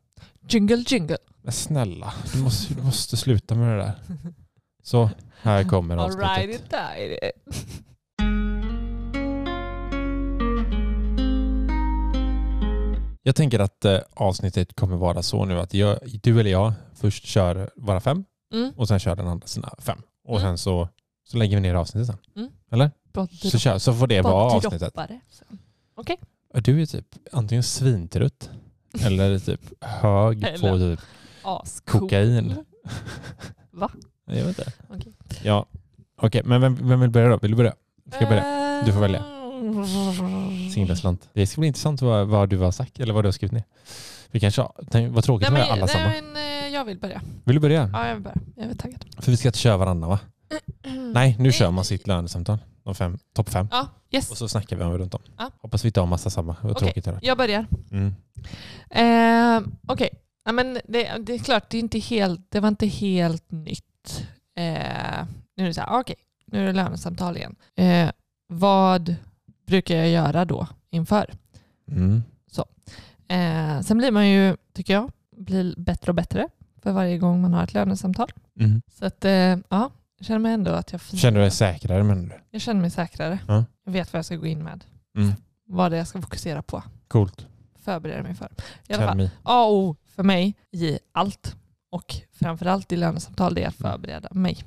Jingle 0.50 0.84
jingle. 0.88 1.18
Men 1.42 1.54
snälla, 1.54 2.14
du 2.34 2.40
måste, 2.40 2.74
du 2.74 2.82
måste 2.82 3.18
sluta 3.18 3.56
med 3.56 3.78
det 3.78 3.84
där. 3.84 3.94
Så, 4.84 5.10
här 5.42 5.64
kommer 5.64 5.98
avsnittet. 5.98 6.30
Alrighty 6.30 6.58
dighty. 6.70 7.32
Jag 13.24 13.36
tänker 13.36 13.60
att 13.60 13.86
eh, 13.86 14.00
avsnittet 14.14 14.76
kommer 14.76 14.96
vara 14.96 15.24
så 15.24 15.46
nu 15.46 15.60
att 15.60 15.74
jag, 15.74 16.00
du 16.24 16.40
eller 16.40 16.52
jag 16.52 16.74
först 16.96 17.26
kör 17.26 17.70
våra 17.76 18.02
fem 18.02 18.26
Mm. 18.54 18.72
och 18.78 18.88
sen 18.88 19.00
kör 19.00 19.16
den 19.16 19.28
andra 19.28 19.48
sina 19.48 19.74
fem. 19.80 20.02
Och 20.28 20.40
Mm. 20.40 20.50
sen 20.50 20.58
så, 20.58 20.90
så 21.24 21.38
lägger 21.38 21.58
vi 21.58 21.62
ner 21.62 21.76
avsnittet 21.76 22.08
sen. 22.08 22.18
Mm. 22.36 22.52
Eller? 22.72 22.92
Så, 23.52 23.60
kör, 23.60 23.78
så 23.78 23.94
får 23.94 24.08
det 24.08 24.22
vara 24.22 24.54
avsnittet. 24.54 24.94
det 24.96 25.20
sen. 25.30 25.60
Du 26.64 26.82
är 26.82 26.86
typ 26.86 27.06
antingen 27.32 27.64
svintrött 27.64 28.50
eller 29.02 29.40
typ 29.40 29.62
hög 29.82 30.42
på 30.62 30.78
typ 30.78 31.00
kokain. 31.86 32.56
Va? 33.72 33.92
Jag 34.26 34.36
vet 34.36 34.48
inte. 34.48 34.72
Okej. 34.90 35.14
Ja, 35.44 35.66
okej. 36.16 36.42
men 36.46 36.62
vem, 36.62 36.88
vem 36.90 37.00
vill 37.00 37.10
börja 37.10 37.28
då? 37.30 37.38
Vill 37.38 37.52
du 37.52 37.58
börja? 37.58 37.74
Ska 38.12 38.20
jag 38.20 38.30
börja? 38.30 38.82
Du 38.86 38.94
får 38.94 39.00
välja. 39.00 39.20
Eh. 39.20 40.74
Singlaslant. 40.74 41.30
Det 41.34 41.48
ska 41.48 41.62
bli 41.62 41.68
intressant 41.68 42.02
vad, 42.02 42.28
vad 42.28 42.50
du 42.50 42.58
har 42.58 42.72
sagt 42.72 43.00
eller 43.00 43.14
vad 43.14 43.24
du 43.24 43.28
har 43.28 43.32
skrivit 43.32 43.52
ner. 43.52 43.64
Vi 44.32 44.40
kanske 44.40 44.68
tänk, 44.92 45.16
vad 45.16 45.24
tråkigt 45.24 45.48
Nej, 45.52 45.60
med 45.60 45.68
men, 45.68 45.78
alla 45.78 45.88
samma. 45.88 46.08
nej, 46.08 46.22
men 46.22 46.36
eh, 46.36 46.74
jag 46.74 46.86
vill 46.86 47.00
börja. 47.00 47.22
Vill 47.44 47.56
du 47.56 47.60
börja? 47.60 47.90
Ja, 47.94 48.08
jag 48.08 48.14
vill 48.14 48.24
börja. 48.24 48.38
Jag 48.56 48.66
är 48.66 48.74
taggad. 48.76 49.06
För 49.20 49.32
vi 49.32 49.38
ska 49.38 49.48
inte 49.50 49.60
köra 49.60 49.78
varandra 49.78 50.08
va? 50.08 50.20
Nej, 51.14 51.36
nu 51.40 51.52
kör 51.52 51.72
man 51.72 51.86
sitt 51.86 52.08
lönesamtal. 52.08 52.58
De 52.84 52.96
fem, 52.96 53.18
topp 53.34 53.50
fem. 53.50 53.68
Ja, 53.72 53.88
yes. 54.12 54.32
Och 54.32 54.38
så 54.38 54.48
snackar 54.48 54.76
vi 54.76 54.84
om 54.84 54.98
runt 54.98 55.14
om. 55.14 55.22
Ja. 55.38 55.52
Hoppas 55.62 55.86
vi 55.86 55.88
inte 55.90 56.00
har 56.00 56.08
massa 56.08 56.30
samma. 56.30 56.56
Vad 56.62 56.72
Okej. 56.72 56.88
tråkigt 56.88 57.06
det. 57.06 57.20
Jag 57.22 57.38
börjar. 57.38 57.66
Mm. 57.92 58.16
Eh, 58.90 59.70
Okej, 59.88 60.10
ja, 60.46 60.52
men 60.52 60.74
det, 60.74 61.18
det 61.20 61.34
är 61.34 61.40
klart, 61.40 61.70
det, 61.70 61.78
är 61.78 61.80
inte 61.80 62.00
helt, 62.00 62.42
det 62.50 62.60
var 62.60 62.68
inte 62.68 62.88
helt 62.88 63.52
nytt. 63.52 64.28
Eh, 64.56 65.26
nu 65.56 65.64
är 65.64 65.68
det 65.68 65.74
så 65.74 65.82
här, 65.82 66.00
okej, 66.00 66.16
nu 66.46 66.62
är 66.62 66.66
det 66.66 66.74
lönesamtal 66.74 67.38
igen. 67.38 67.56
Eh, 67.76 68.10
vad 68.48 69.16
brukar 69.68 69.96
jag 69.96 70.10
göra 70.10 70.46
då 70.46 70.68
inför? 70.90 71.34
Mm. 71.88 72.24
Eh, 73.28 73.82
sen 73.82 73.98
blir 73.98 74.12
man 74.12 74.30
ju, 74.30 74.56
tycker 74.74 74.94
jag, 74.94 75.12
blir 75.38 75.76
bättre 75.78 76.12
och 76.12 76.16
bättre 76.16 76.48
för 76.82 76.92
varje 76.92 77.18
gång 77.18 77.42
man 77.42 77.54
har 77.54 77.64
ett 77.64 77.74
lönesamtal. 77.74 78.32
Mm. 78.60 78.82
Så 78.92 79.06
att, 79.06 79.26
eh, 79.26 79.58
ja, 79.70 79.92
jag 80.24 80.28
känner 80.28 80.40
mig 80.40 80.54
ändå 80.54 80.72
att 80.72 80.92
jag, 80.92 81.02
Känner 81.02 81.38
du 81.40 81.42
dig 81.42 81.52
säkrare 81.52 82.04
menar 82.04 82.24
du? 82.24 82.40
jag 82.52 82.62
känner 82.62 82.82
mig 82.82 82.90
säkrare. 82.90 83.40
Ja. 83.48 83.66
Jag 83.86 83.92
vet 83.92 84.14
vad 84.14 84.18
jag 84.18 84.26
ska 84.26 84.36
gå 84.36 84.46
in 84.46 84.64
med. 84.64 84.84
Mm. 85.18 85.34
Vad 85.68 85.92
det 85.92 85.96
är 85.96 86.00
jag 86.00 86.08
ska 86.08 86.22
fokusera 86.22 86.62
på. 86.62 86.84
Coolt. 87.08 87.48
Förbereda 87.80 88.24
mig 88.24 88.36
för. 88.36 88.50
I 88.88 88.94
alla 88.94 89.08
fall. 89.08 89.30
A 89.44 89.64
och 89.66 89.74
O 89.78 89.96
för 90.16 90.24
mig 90.24 90.56
i 90.72 91.00
allt 91.12 91.56
och 91.92 92.16
framförallt 92.40 92.92
i 92.92 92.96
lönesamtal 92.96 93.54
det 93.56 93.64
är 93.64 93.68
att 93.68 93.80
Mm. 93.80 93.92
förbereda 93.92 94.30
mig. 94.32 94.58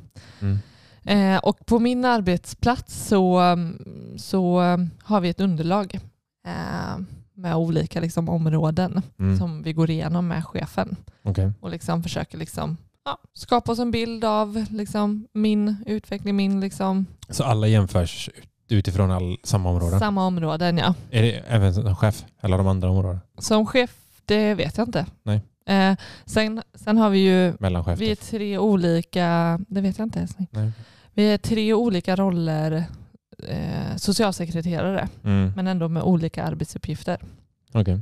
Mm. 0.40 0.58
Eh, 1.04 1.38
och 1.40 1.66
på 1.66 1.78
min 1.78 2.04
arbetsplats 2.04 3.06
så, 3.08 3.38
mm, 3.38 4.14
så 4.18 4.58
mm, 4.60 4.90
har 5.02 5.20
vi 5.20 5.28
ett 5.28 5.40
underlag 5.40 6.00
eh, 6.46 6.98
med 7.34 7.54
olika 7.56 8.00
liksom, 8.00 8.28
områden 8.28 9.02
Mm. 9.18 9.38
som 9.38 9.62
vi 9.62 9.72
går 9.72 9.90
igenom 9.90 10.28
med 10.28 10.44
chefen 10.46 10.96
Okej. 11.22 11.52
och 11.60 11.70
liksom 11.70 12.02
försöker 12.02 12.38
liksom, 12.38 12.76
ja, 13.06 13.18
skapa 13.32 13.72
oss 13.72 13.78
en 13.78 13.90
bild 13.90 14.24
av 14.24 14.66
liksom, 14.70 15.26
min 15.32 15.76
utveckling, 15.86 16.36
min 16.36 16.60
liksom, 16.60 17.06
Så 17.28 17.44
alla 17.44 17.66
jämförs 17.66 18.28
ut- 18.28 18.44
utifrån 18.68 19.10
all, 19.10 19.36
samma 19.44 19.70
områden? 19.70 19.98
samma 20.00 20.26
områden. 20.26 20.78
Ja. 20.78 20.94
Är 21.10 21.22
det 21.22 21.32
även 21.48 21.74
som 21.74 21.96
chef? 21.96 22.24
Eller 22.40 22.58
de 22.58 22.66
andra 22.66 22.90
områdena? 22.90 23.20
Som 23.38 23.66
chef, 23.66 23.90
det 24.24 24.54
vet 24.54 24.78
jag 24.78 24.88
inte. 24.88 25.06
Nej. 25.22 25.40
Eh, 25.66 25.96
sen, 26.26 26.62
sen 26.74 26.98
har 26.98 27.10
vi 27.10 27.18
ju 27.18 27.54
Mellanchef? 27.60 27.98
Vi 28.00 28.10
är 28.10 28.14
typ. 28.14 28.24
tre 28.24 28.58
olika, 28.58 29.58
det 29.68 29.80
vet 29.80 29.98
jag 29.98 30.06
inte 30.06 30.18
ens. 30.18 30.36
Nej. 30.50 30.72
Vi 31.14 31.32
är 31.32 31.38
tre 31.38 31.74
olika 31.74 32.16
roller 32.16 32.84
eh, 33.48 33.96
socialsekreterare, 33.96 35.08
Mm. 35.24 35.52
men 35.56 35.66
ändå 35.66 35.88
med 35.88 36.02
olika 36.02 36.44
arbetsuppgifter. 36.44 37.18
Okej. 37.72 38.00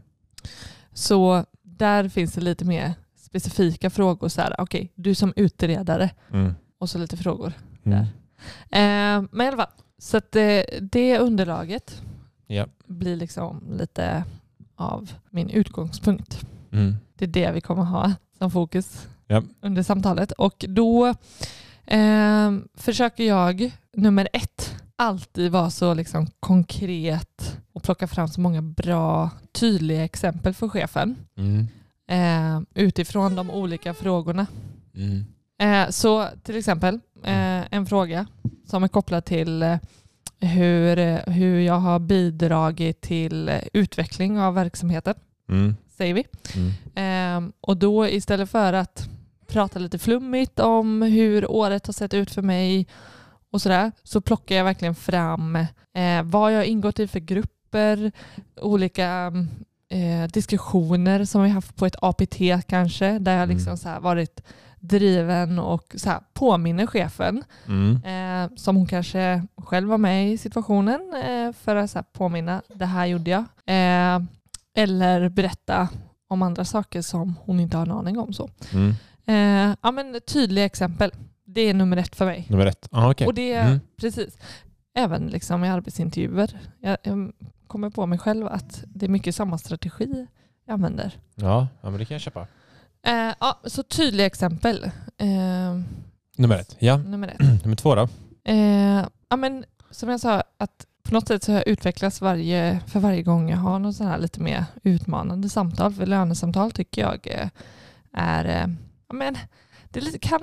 Så 0.93 1.45
där 1.63 2.09
finns 2.09 2.33
det 2.33 2.41
lite 2.41 2.65
mer 2.65 2.95
specifika 3.35 3.91
frågor. 3.91 4.29
Så 4.29 4.41
här, 4.41 4.55
okej, 4.59 4.93
du 4.95 5.15
som 5.15 5.33
utredare 5.37 6.11
Mm. 6.33 6.55
och 6.79 6.91
så 6.91 6.99
lite 6.99 7.17
frågor. 7.17 7.53
Mm. 7.85 7.99
Eh, 8.71 9.29
men 9.33 9.41
i 9.47 9.49
alla 9.49 9.57
fall, 9.57 9.73
så 9.99 10.17
att 10.17 10.33
det, 10.33 10.65
det 10.93 11.19
underlaget 11.19 12.03
Ja. 12.47 12.67
blir 12.87 13.17
liksom 13.17 13.63
lite 13.79 14.25
av 14.77 15.11
min 15.31 15.51
utgångspunkt. 15.51 16.47
Mm. 16.73 16.95
Det 17.19 17.25
är 17.25 17.29
det 17.29 17.53
vi 17.53 17.61
kommer 17.61 17.83
ha 17.83 18.13
som 18.39 18.51
fokus 18.51 19.07
Ja. 19.27 19.43
under 19.61 19.83
samtalet. 19.83 20.33
Och 20.33 20.65
då 20.69 21.15
eh, 21.87 22.53
försöker 22.75 23.25
jag, 23.25 23.71
nummer 23.97 24.29
ett, 24.33 24.75
alltid 24.97 25.53
vara 25.53 25.71
så 25.71 25.95
liksom 25.95 26.27
konkret 26.41 27.59
och 27.73 27.83
plocka 27.83 28.07
fram 28.07 28.29
så 28.29 28.41
många 28.41 28.63
bra, 28.63 29.31
tydliga 29.53 30.05
exempel 30.05 30.55
för 30.55 30.69
chefen 30.69 31.17
Mm. 31.37 31.67
Eh, 32.11 32.61
utifrån 32.75 33.35
de 33.37 33.51
olika 33.51 33.95
frågorna. 33.95 34.47
Mm. 34.95 35.25
Eh, 35.59 35.91
så 35.91 36.29
till 36.43 36.57
exempel 36.57 36.95
eh, 37.25 37.75
en 37.75 37.87
fråga 37.87 38.27
som 38.67 38.85
är 38.85 38.89
kopplad 38.89 39.25
till 39.25 39.63
eh, 39.63 39.77
hur, 40.41 40.99
eh, 40.99 41.19
hur 41.27 41.61
jag 41.61 41.79
har 41.79 41.99
bidragit 41.99 43.01
till 43.01 43.51
utveckling 43.73 44.41
av 44.41 44.55
verksamheten, 44.55 45.15
Mm. 45.49 45.77
säger 45.97 46.15
vi. 46.15 46.25
Mm. 46.57 47.47
Eh, 47.47 47.53
och 47.61 47.77
då 47.77 48.09
istället 48.09 48.51
för 48.51 48.73
att 48.73 49.09
prata 49.47 49.79
lite 49.79 49.99
flummigt 49.99 50.61
om 50.61 51.03
hur 51.03 51.51
året 51.51 51.87
har 51.87 51.93
sett 51.93 52.15
ut 52.15 52.31
för 52.31 52.43
mig 52.43 52.87
och 53.51 53.63
sådär, 53.63 53.93
så 54.03 54.21
plockar 54.21 54.55
jag 54.57 54.65
verkligen 54.65 54.95
fram 54.95 55.57
eh, 55.95 56.23
vad 56.25 56.53
jag 56.53 56.59
har 56.59 56.65
ingått 56.65 56.99
i 57.01 57.07
för 57.09 57.21
grupper, 57.21 58.13
olika 58.61 59.33
eh, 59.89 60.29
diskussioner 60.33 61.25
som 61.25 61.43
vi 61.43 61.49
haft 61.49 61.77
på 61.77 61.87
ett 61.87 61.97
APT 62.03 62.39
kanske, 62.69 63.19
där 63.19 63.33
jag 63.33 63.43
Mm. 63.45 63.57
liksom 63.57 63.77
så 63.77 63.89
här 63.89 64.01
varit 64.01 64.43
driven 64.81 65.59
och 65.59 65.95
så 65.95 66.11
här 66.11 66.21
påminner 66.33 66.87
chefen, 66.87 67.45
Mm. 67.67 67.97
eh, 68.05 68.57
som 68.57 68.77
hon 68.77 68.87
kanske 68.87 69.47
själv 69.57 69.89
var 69.89 69.99
med 69.99 70.33
i 70.33 70.39
situationen, 70.39 71.01
eh, 71.25 71.53
för 71.53 71.77
att 71.77 71.91
så 71.91 71.99
här 71.99 72.05
påminna, 72.13 72.63
det 72.75 72.87
här 72.87 73.07
gjorde 73.07 73.31
jag. 73.31 73.45
Eh, 73.67 74.23
eller 74.77 75.29
berätta 75.29 75.89
om 76.29 76.43
andra 76.43 76.65
saker 76.65 77.03
som 77.03 77.35
hon 77.45 77.61
inte 77.61 77.77
har 77.77 77.87
en 77.87 77.93
aning 77.93 78.19
om. 78.19 78.33
Så. 78.33 78.51
Mm. 78.73 78.91
Eh, 79.27 79.77
ja, 79.83 79.91
men 79.91 80.21
tydliga 80.27 80.65
exempel, 80.65 81.11
det 81.47 81.61
är 81.61 81.75
nummer 81.75 81.97
ett 81.97 82.17
för 82.17 82.27
mig. 82.27 82.47
Nummer 82.49 82.67
ett. 82.67 82.89
Ah, 82.91 83.11
okej. 83.11 83.27
Och 83.27 83.35
det, 83.35 83.55
Mm. 83.55 83.81
precis, 84.01 84.39
även 84.97 85.27
liksom 85.27 85.65
i 85.65 85.69
arbetsintervjuer. 85.69 86.61
Jag, 86.81 86.97
jag 87.03 87.33
kommer 87.67 87.91
på 87.91 88.07
mig 88.07 88.19
själv 88.19 88.47
att 88.47 88.85
det 88.87 89.07
är 89.07 89.11
mycket 89.11 89.35
samma 89.35 89.59
strategi 89.59 90.27
jag 90.67 90.75
använder. 90.75 91.19
Ja, 91.35 91.69
ja, 91.81 91.91
men 91.91 91.99
det 91.99 92.05
kan 92.05 92.15
jag 92.15 92.21
köpa. 92.23 92.47
Eh, 93.07 93.35
ja, 93.41 93.61
så 93.65 93.83
tydliga 93.83 94.27
exempel. 94.27 94.85
Eh, 95.19 95.81
Nummer 96.37 96.57
ett. 96.59 96.77
Ja. 96.79 96.97
nummer 96.97 97.29
ett. 97.29 97.39
Nummer 97.65 97.77
två 97.77 97.95
då? 97.95 98.09
Eh, 98.45 99.07
ja, 99.29 99.37
men, 99.37 99.65
som 99.91 100.09
jag 100.09 100.21
sa, 100.21 100.43
att 100.59 100.87
på 101.03 101.15
något 101.15 101.29
sätt 101.29 101.43
så 101.43 101.53
har 101.53 101.57
jag 101.59 101.69
utvecklats 101.69 102.21
varje, 102.21 102.81
för 102.87 103.01
varje 103.01 103.23
gång 103.23 103.51
jag 103.51 103.57
har 103.59 103.79
något 103.79 103.97
sån 103.97 104.07
här 104.07 104.19
lite 104.19 104.41
mer 104.41 104.65
utmanande 104.83 105.49
samtal. 105.49 105.93
För 105.95 106.07
lönesamtal 106.07 106.71
tycker 106.71 107.03
jag 107.03 107.27
eh, 107.31 107.49
är... 108.13 108.45
Eh, 108.45 108.69
ja, 109.09 109.15
men, 109.15 109.37
det, 109.91 110.01
lite, 110.01 110.19
kan, 110.19 110.41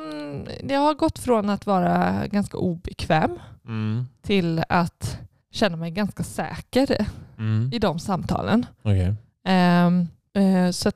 det 0.63 0.75
har 0.75 0.93
gått 0.93 1.19
från 1.19 1.49
att 1.49 1.65
vara 1.65 2.27
ganska 2.27 2.57
obekväm 2.57 3.39
Mm. 3.67 4.05
till 4.21 4.63
att 4.69 5.17
känna 5.51 5.77
mig 5.77 5.91
ganska 5.91 6.23
säker 6.23 7.05
Mm. 7.37 7.69
i 7.73 7.79
de 7.79 7.99
samtalen. 7.99 8.65
Okej. 8.81 9.13
Ehm, 9.45 10.07
eh, 10.33 10.71
så 10.71 10.91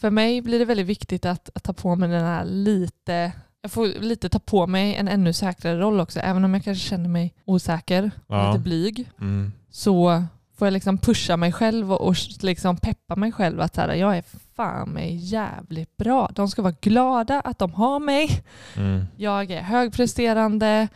för 0.00 0.10
mig 0.10 0.42
blir 0.42 0.58
det 0.58 0.64
väldigt 0.64 0.86
viktigt 0.86 1.26
att, 1.26 1.50
att 1.54 1.62
ta 1.62 1.72
på 1.72 1.96
mig 1.96 2.08
den 2.08 2.24
här 2.24 2.44
lite, 2.44 3.32
jag 3.62 3.70
får 3.72 3.86
lite 4.00 4.28
ta 4.28 4.38
på 4.38 4.66
mig 4.66 4.94
en 4.94 5.08
ännu 5.08 5.32
säkrare 5.32 5.78
roll 5.78 6.00
också. 6.00 6.20
Även 6.20 6.44
om 6.44 6.54
jag 6.54 6.64
kanske 6.64 6.88
känner 6.88 7.08
mig 7.08 7.34
osäker 7.44 8.10
och 8.26 8.36
Ja. 8.36 8.48
lite 8.50 8.62
blyg 8.62 9.10
Mm. 9.20 9.52
så 9.70 10.24
får 10.56 10.66
jag 10.66 10.72
liksom 10.72 10.98
pusha 10.98 11.36
mig 11.36 11.52
själv 11.52 11.92
och, 11.92 12.00
och 12.08 12.16
liksom 12.42 12.76
peppa 12.76 13.16
mig 13.16 13.32
själv 13.32 13.60
att 13.60 13.76
här, 13.76 13.94
jag 13.94 14.16
är 14.16 14.24
fan 14.56 14.88
mig 14.88 15.16
jävligt 15.16 15.96
bra. 15.96 16.30
De 16.34 16.48
ska 16.48 16.62
vara 16.62 16.74
glada 16.80 17.40
att 17.40 17.58
de 17.58 17.72
har 17.74 17.98
mig. 18.00 18.42
Mm. 18.76 19.04
Jag 19.16 19.50
är 19.50 19.62
högpresterande 19.62 20.88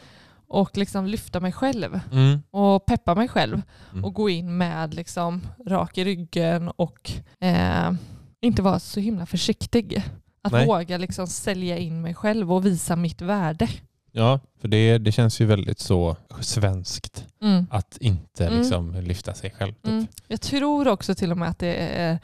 och 0.49 0.77
liksom 0.77 1.07
lyfta 1.07 1.41
mig 1.41 1.53
själv 1.53 2.01
Mm. 2.13 2.43
och 2.51 2.87
peppa 2.87 3.15
mig 3.15 3.29
själv 3.29 3.63
Mm. 3.93 4.05
och 4.05 4.15
gå 4.15 4.29
in 4.31 4.57
med 4.57 4.95
liksom 4.95 5.41
rak 5.67 5.99
i 5.99 6.05
ryggen 6.05 6.69
och 6.77 7.11
eh, 7.41 7.93
inte 8.41 8.63
vara 8.63 8.79
så 8.79 9.01
himla 9.01 9.27
försiktig. 9.27 10.03
Att 10.43 10.53
Nej. 10.53 10.67
våga 10.67 10.99
liksom 10.99 11.27
sälja 11.27 11.79
in 11.79 12.01
mig 12.01 12.15
själv 12.15 12.53
och 12.53 12.67
visa 12.67 12.97
mitt 12.97 13.21
värde. 13.23 13.69
Ja, 14.13 14.41
för 14.61 14.69
det, 14.69 14.99
det 14.99 15.13
känns 15.13 15.41
ju 15.41 15.45
väldigt 15.47 15.79
så 15.79 16.17
svenskt 16.41 17.27
Mm. 17.43 17.67
att 17.71 17.97
inte 18.01 18.47
Mm. 18.47 18.59
liksom 18.59 18.95
lyfta 18.95 19.35
sig 19.35 19.51
själv. 19.51 19.73
Typ. 19.73 19.87
Mm. 19.87 20.07
Jag 20.29 20.41
tror 20.41 20.89
också 20.89 21.15
till 21.15 21.31
och 21.31 21.39
med 21.39 21.49
att 21.49 21.59
det 21.59 21.75
är, 21.77 22.19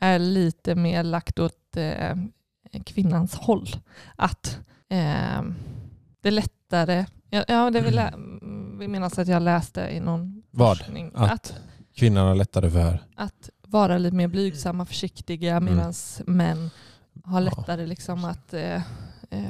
är 0.00 0.18
lite 0.18 0.74
mer 0.74 1.02
lagt 1.02 1.38
åt 1.38 1.76
eh, 1.76 2.16
kvinnans 2.84 3.34
håll. 3.34 3.68
Att 4.16 4.58
eh, 4.88 5.42
det 6.20 6.28
är 6.28 6.30
lättare, 6.30 7.06
ja, 7.30 7.44
ja 7.48 7.70
det 7.70 7.80
vill 7.80 7.94
jag 7.94 8.12
vi 8.78 8.88
minnas 8.88 9.18
att 9.18 9.28
jag 9.28 9.42
läste 9.42 9.80
i 9.80 10.00
någon 10.00 10.42
Vad? 10.50 10.78
forskning, 10.78 11.10
Att- 11.14 11.32
att, 11.32 11.54
Kvinnan 11.94 12.26
har 12.26 12.34
lättare 12.34 12.70
för... 12.70 12.98
att 13.14 13.50
vara 13.62 13.98
lite 13.98 14.16
mer 14.16 14.28
blygsamma, 14.28 14.86
försiktiga 14.86 15.56
Mm. 15.56 15.64
medan 15.74 15.92
män 16.26 16.70
har 17.24 17.40
lättare 17.40 17.86
liksom 17.86 18.24
att 18.24 18.54
eh, 18.54 18.74
eh, 19.30 19.42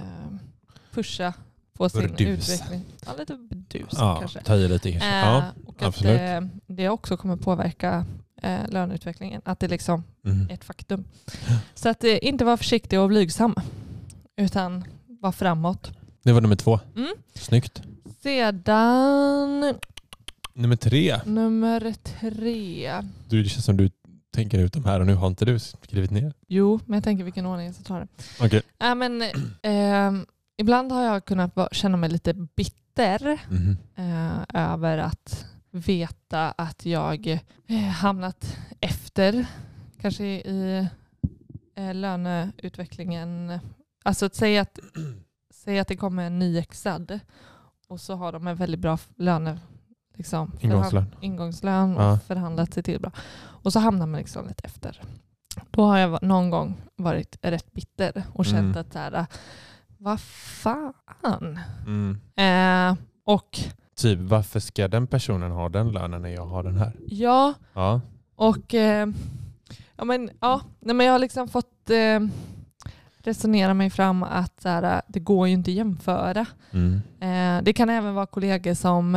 pusha 0.92 1.34
på 1.72 1.88
sin 1.88 2.00
Burdus. 2.00 2.50
utveckling. 2.50 2.84
Ja, 3.06 3.12
lite 3.18 3.34
burdus 3.34 3.88
Ja, 3.92 4.16
kanske. 4.20 4.40
ta 4.42 4.54
i 4.56 4.68
lite 4.68 4.92
kanske. 4.92 5.08
Eh, 5.08 5.16
Ja, 5.26 5.44
och 5.66 5.82
att 5.82 5.88
absolut. 5.88 6.20
eh, 6.20 6.40
det 6.66 6.88
också 6.88 7.16
kommer 7.16 7.36
påverka 7.36 8.06
eh, 8.42 8.68
löneutvecklingen. 8.68 9.42
Att 9.44 9.60
det 9.60 9.68
liksom 9.68 10.04
mm. 10.24 10.46
är 10.50 10.54
ett 10.54 10.64
faktum. 10.64 11.04
Så 11.74 11.88
att 11.88 12.04
eh, 12.04 12.18
inte 12.24 12.44
vara 12.44 12.56
försiktig 12.56 13.00
och 13.00 13.08
blygsam 13.08 13.54
utan 14.36 14.84
vara 15.20 15.32
framåt. 15.32 15.92
Det 16.22 16.32
var 16.32 16.40
nummer 16.40 16.56
två. 16.56 16.80
Mm. 16.96 17.08
Snyggt. 17.34 17.82
Sedan 18.22 19.74
Nummer 20.54 20.76
tre. 20.76 21.20
nummer 21.24 21.94
tre. 22.02 23.02
Du, 23.28 23.42
det 23.42 23.48
känns 23.48 23.64
som 23.64 23.76
du 23.76 23.90
tänker 24.34 24.58
ut 24.58 24.72
de 24.72 24.84
här 24.84 25.00
och 25.00 25.06
nu 25.06 25.14
har 25.14 25.26
inte 25.26 25.44
du 25.44 25.58
skrivit 25.58 26.10
ner. 26.10 26.32
Jo, 26.48 26.80
men 26.86 26.94
jag 26.96 27.04
tänker 27.04 27.24
vilken 27.24 27.46
ordning 27.46 27.66
jag 27.66 27.74
ska 27.74 27.84
ta 27.84 27.98
det. 27.98 28.06
Okej. 28.40 28.62
Äh, 28.82 28.94
men, 28.94 29.22
eh, 29.62 30.22
ibland 30.56 30.92
har 30.92 31.02
jag 31.02 31.24
kunnat 31.24 31.52
känna 31.72 31.96
mig 31.96 32.10
lite 32.10 32.34
bitter 32.34 33.38
Mhm. 33.48 33.76
eh, 33.96 34.44
över 34.72 34.98
att 34.98 35.46
veta 35.70 36.50
att 36.50 36.86
jag 36.86 37.38
eh, 37.66 37.76
hamnat 37.78 38.56
efter 38.80 39.46
kanske 40.00 40.24
i 40.24 40.88
eh, 41.74 41.94
löneutvecklingen. 41.94 43.58
Alltså 44.02 44.26
att 44.26 44.34
säga 44.34 44.62
att, 44.62 44.78
säga 45.60 45.82
att 45.82 45.88
det 45.88 45.96
kommer 45.96 46.24
en 46.26 46.38
nyexad 46.38 47.20
och 47.88 48.00
så 48.00 48.14
har 48.14 48.32
de 48.32 48.46
en 48.46 48.56
väldigt 48.56 48.80
bra 48.80 48.98
löne, 49.16 49.58
liksom, 50.16 50.52
Ingångslön. 50.60 50.90
förhand- 51.04 51.16
ingångslön 51.24 51.96
och 51.96 52.02
Ja. 52.02 52.18
förhandlat 52.26 52.74
sig 52.74 52.82
till 52.82 53.00
bra. 53.00 53.12
Och 53.40 53.72
så 53.72 53.78
hamnar 53.80 54.06
man 54.06 54.18
liksom 54.20 54.48
lite 54.48 54.62
efter. 54.64 55.00
Då 55.70 55.82
har 55.84 55.98
jag 55.98 56.22
någon 56.22 56.50
gång 56.50 56.74
varit 56.96 57.36
rätt 57.42 57.72
bitter 57.72 58.22
och 58.32 58.44
känt 58.44 58.58
Mm. 58.76 58.76
att 58.80 58.92
så 58.92 58.98
här, 58.98 59.26
vad 59.98 60.20
fan. 60.20 61.58
Mm. 61.86 62.20
Eh, 62.36 62.98
och 63.24 63.58
Typ 63.96 64.18
varför 64.18 64.60
ska 64.60 64.88
den 64.88 65.06
personen 65.06 65.50
ha 65.50 65.68
den 65.68 65.92
lönen 65.92 66.22
när 66.22 66.28
jag 66.28 66.46
har 66.46 66.62
den 66.62 66.76
här? 66.76 66.92
ja, 67.06 67.54
Ja. 67.74 68.00
och 68.34 68.74
eh, 68.74 69.08
ja, 69.96 70.04
men, 70.04 70.30
ja, 70.40 70.60
nej, 70.80 70.94
men 70.94 71.06
jag 71.06 71.12
har 71.12 71.18
liksom 71.18 71.48
fått 71.48 71.90
eh, 71.90 72.20
resonera 73.22 73.74
mig 73.74 73.90
fram 73.90 74.22
att 74.22 74.60
så 74.62 74.68
här, 74.68 75.02
det 75.08 75.20
går 75.20 75.48
ju 75.48 75.54
inte 75.54 75.70
att 75.70 75.74
jämföra. 75.74 76.46
Mm. 76.70 77.00
Eh, 77.20 77.62
det 77.64 77.72
kan 77.72 77.90
även 77.90 78.14
vara 78.14 78.26
kollegor 78.26 78.74
som, 78.74 79.14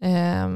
eh, 0.00 0.48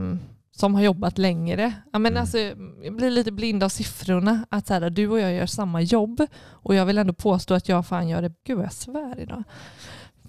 som 0.56 0.75
har 0.75 0.83
jobbat 0.83 1.18
längre. 1.18 1.73
Ja, 1.92 1.99
men 1.99 2.12
Mm. 2.12 2.21
alltså, 2.21 2.38
jag 2.85 2.97
blir 2.97 3.11
lite 3.11 3.33
blind 3.33 3.62
av 3.62 3.68
siffrorna. 3.68 4.47
Att 4.49 4.66
så 4.66 4.75
här, 4.75 4.90
du 4.90 5.09
och 5.09 5.21
jag 5.21 5.33
gör 5.35 5.47
samma 5.47 5.80
jobb 5.83 6.26
och 6.45 6.75
jag 6.75 6.87
vill 6.87 6.99
ändå 6.99 7.12
påstå 7.12 7.54
att 7.54 7.68
jag 7.68 7.87
fan 7.87 8.09
gör 8.09 8.23
det, 8.23 8.33
gud 8.45 8.59
jag 8.59 8.73
svär 8.73 9.21
idag. 9.21 9.42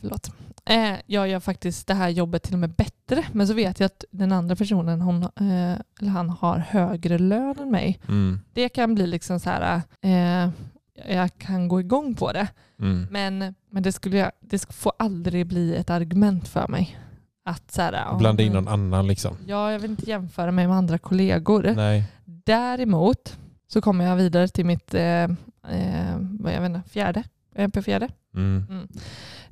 Förlåt. 0.01 0.31
Eh, 0.65 0.93
jag 1.05 1.27
gör 1.27 1.39
faktiskt 1.39 1.87
det 1.87 1.93
här 1.93 2.09
jobbet 2.09 2.43
till 2.43 2.53
och 2.53 2.59
med 2.59 2.69
bättre. 2.75 3.23
Men 3.31 3.47
så 3.47 3.53
vet 3.53 3.79
jag 3.79 3.85
att 3.85 4.05
den 4.11 4.31
andra 4.31 4.55
personen, 4.55 5.01
hon, 5.01 5.23
eh, 5.23 5.79
eller 5.99 6.09
han 6.09 6.29
har 6.29 6.57
högre 6.57 7.17
lön 7.17 7.55
än 7.59 7.71
mig. 7.71 7.99
Mm. 8.07 8.39
Det 8.53 8.69
kan 8.69 8.95
bli 8.95 9.07
liksom 9.07 9.39
så 9.39 9.49
här, 9.49 9.81
eh, 10.01 10.49
jag 11.09 11.37
kan 11.37 11.67
gå 11.67 11.79
igång 11.79 12.15
på 12.15 12.31
det. 12.31 12.47
Mm. 12.79 13.07
Men, 13.11 13.55
men 13.71 13.83
det, 13.83 13.91
skulle 13.91 14.17
jag, 14.17 14.31
det 14.39 14.73
får 14.73 14.93
aldrig 14.99 15.47
bli 15.47 15.75
ett 15.75 15.89
argument 15.89 16.47
för 16.47 16.67
mig. 16.67 16.99
Att 17.45 17.71
så 17.71 17.81
här, 17.81 18.17
Blanda 18.17 18.43
in 18.43 18.53
någon 18.53 18.67
annan 18.67 19.07
liksom. 19.07 19.37
Ja, 19.45 19.71
jag 19.71 19.79
vill 19.79 19.91
inte 19.91 20.09
jämföra 20.09 20.51
mig 20.51 20.67
med 20.67 20.77
andra 20.77 20.97
kollegor. 20.97 21.73
Nej. 21.75 22.03
Däremot 22.25 23.37
så 23.67 23.81
kommer 23.81 24.05
jag 24.05 24.15
vidare 24.15 24.47
till 24.47 24.65
mitt 24.65 24.93
eh, 24.93 25.23
eh, 25.23 26.17
vad 26.19 26.53
jag 26.53 26.61
vet 26.61 26.69
inte, 26.69 26.89
fjärde, 26.89 27.23
MP 27.55 27.81
fjärde. 27.81 28.09
Mm. 28.35 28.65
Mm. 28.69 28.87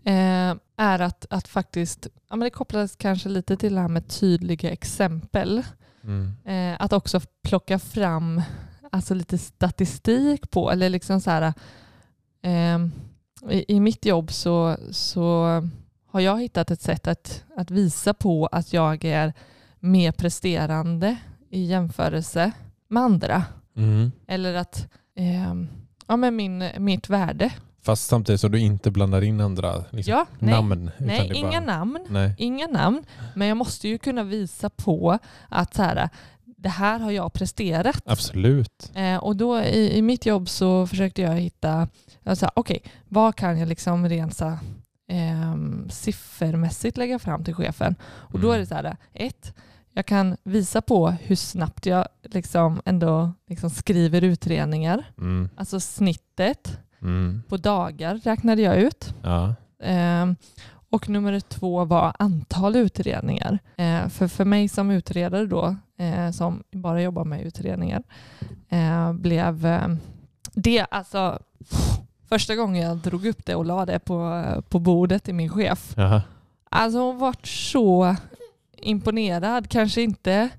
Eh, 0.03 0.57
är 0.77 0.99
att, 0.99 1.25
att 1.29 1.47
faktiskt, 1.47 2.07
ja, 2.29 2.35
men 2.35 2.39
det 2.39 2.49
kopplas 2.49 2.95
kanske 2.95 3.29
lite 3.29 3.57
till 3.57 3.75
det 3.75 3.81
här 3.81 3.87
med 3.87 4.07
tydliga 4.07 4.71
exempel. 4.71 5.63
Mm. 6.03 6.33
Eh, 6.45 6.81
att 6.81 6.93
också 6.93 7.21
plocka 7.43 7.79
fram 7.79 8.41
alltså 8.95 9.13
lite 9.13 9.37
statistik 9.37 10.51
på, 10.51 10.71
eller 10.71 10.89
liksom 10.89 11.21
så 11.21 11.31
här, 11.31 11.53
eh, 12.41 12.79
i, 13.49 13.65
i 13.67 13.79
mitt 13.79 14.05
jobb 14.05 14.31
så, 14.31 14.77
så 14.91 15.45
har 16.07 16.19
jag 16.19 16.41
hittat 16.41 16.71
ett 16.71 16.81
sätt 16.81 17.07
att, 17.07 17.43
att 17.57 17.71
visa 17.71 18.13
på 18.13 18.47
att 18.51 18.73
jag 18.73 19.05
är 19.05 19.33
mer 19.79 20.11
presterande 20.11 21.17
i 21.49 21.65
jämförelse 21.65 22.51
med 22.87 23.03
andra. 23.03 23.43
Mm. 23.75 24.11
Eller 24.27 24.53
att 24.53 24.87
eh, 25.15 25.53
ja, 26.07 26.17
men 26.17 26.35
min, 26.35 26.69
mitt 26.77 27.09
värde. 27.09 27.51
Fast 27.81 28.07
samtidigt 28.07 28.41
som 28.41 28.51
du 28.51 28.59
inte 28.59 28.91
blandar 28.91 29.21
in 29.21 29.41
andra 29.41 29.83
liksom, 29.89 30.11
Ja, 30.11 30.25
nej, 30.39 30.53
namn. 30.53 30.91
nej 30.97 31.31
inga 31.33 31.51
bara, 31.51 31.59
namn. 31.59 31.99
Nej. 32.09 32.35
Inga 32.37 32.67
namn. 32.67 33.03
Men 33.35 33.47
jag 33.47 33.57
måste 33.57 33.87
ju 33.87 33.97
kunna 33.97 34.23
visa 34.23 34.69
på 34.69 35.19
att 35.49 35.73
så 35.73 35.83
här, 35.83 36.09
det 36.65 36.69
här 36.69 36.99
har 36.99 37.11
jag 37.11 37.33
presterat. 37.33 38.01
Absolut. 38.05 38.91
Eh, 38.95 39.17
och 39.17 39.35
då 39.35 39.59
i, 39.61 39.97
i 39.97 40.01
mitt 40.01 40.25
jobb 40.25 40.49
så 40.49 40.87
försökte 40.87 41.21
jag 41.21 41.31
hitta, 41.35 41.87
jag 42.23 42.37
sa, 42.37 42.51
okej, 42.55 42.81
vad 43.09 43.35
kan 43.35 43.59
jag 43.59 43.67
liksom 43.69 44.07
här, 44.07 44.59
ehm, 45.09 45.89
siffermässigt 45.89 46.97
lägga 46.97 47.19
fram 47.19 47.43
till 47.43 47.53
chefen? 47.53 47.95
Och 48.05 48.39
då 48.39 48.47
Mm. 48.47 48.55
är 48.55 48.59
det 48.59 48.65
så 48.65 48.75
här, 48.75 48.97
ett, 49.13 49.53
jag 49.93 50.05
kan 50.05 50.37
visa 50.43 50.81
på 50.81 51.09
hur 51.09 51.35
snabbt 51.35 51.85
jag 51.85 52.07
liksom 52.23 52.81
ändå 52.85 53.33
liksom 53.49 53.69
skriver 53.69 54.21
utredningar. 54.23 55.03
Mm. 55.17 55.49
Alltså 55.57 55.79
snittet 55.79 56.79
Mm. 57.01 57.43
på 57.49 57.57
dagar 57.57 58.15
räknade 58.23 58.61
jag 58.61 58.77
ut. 58.77 59.13
Ja. 59.23 59.55
Ehm, 59.83 60.35
och 60.95 61.09
nummer 61.09 61.39
två 61.39 61.85
var 61.85 62.13
antal 62.19 62.75
utredningar. 62.75 63.59
Eh, 63.77 64.07
för, 64.09 64.27
för 64.27 64.45
mig 64.45 64.67
som 64.67 64.91
utredare 64.91 65.45
då, 65.45 65.75
eh, 65.97 66.31
som 66.31 66.63
bara 66.71 67.01
jobbar 67.01 67.25
med 67.25 67.41
utredningar, 67.45 68.03
eh, 68.69 69.13
blev 69.13 69.65
eh, 69.65 69.87
det 70.53 70.85
alltså 70.91 71.39
första 72.29 72.55
gången 72.55 72.83
jag 72.83 72.97
drog 72.97 73.25
upp 73.25 73.45
det 73.45 73.55
och 73.55 73.65
la 73.65 73.85
det 73.85 73.99
på, 73.99 74.43
på 74.69 74.79
bordet 74.79 75.23
till 75.23 75.35
min 75.35 75.49
chef. 75.49 75.93
Jaha. 75.97 76.21
Alltså 76.69 76.99
hon 76.99 77.17
vart 77.17 77.47
så 77.47 78.15
imponerad, 78.77 79.69
kanske 79.69 80.01
inte, 80.01 80.49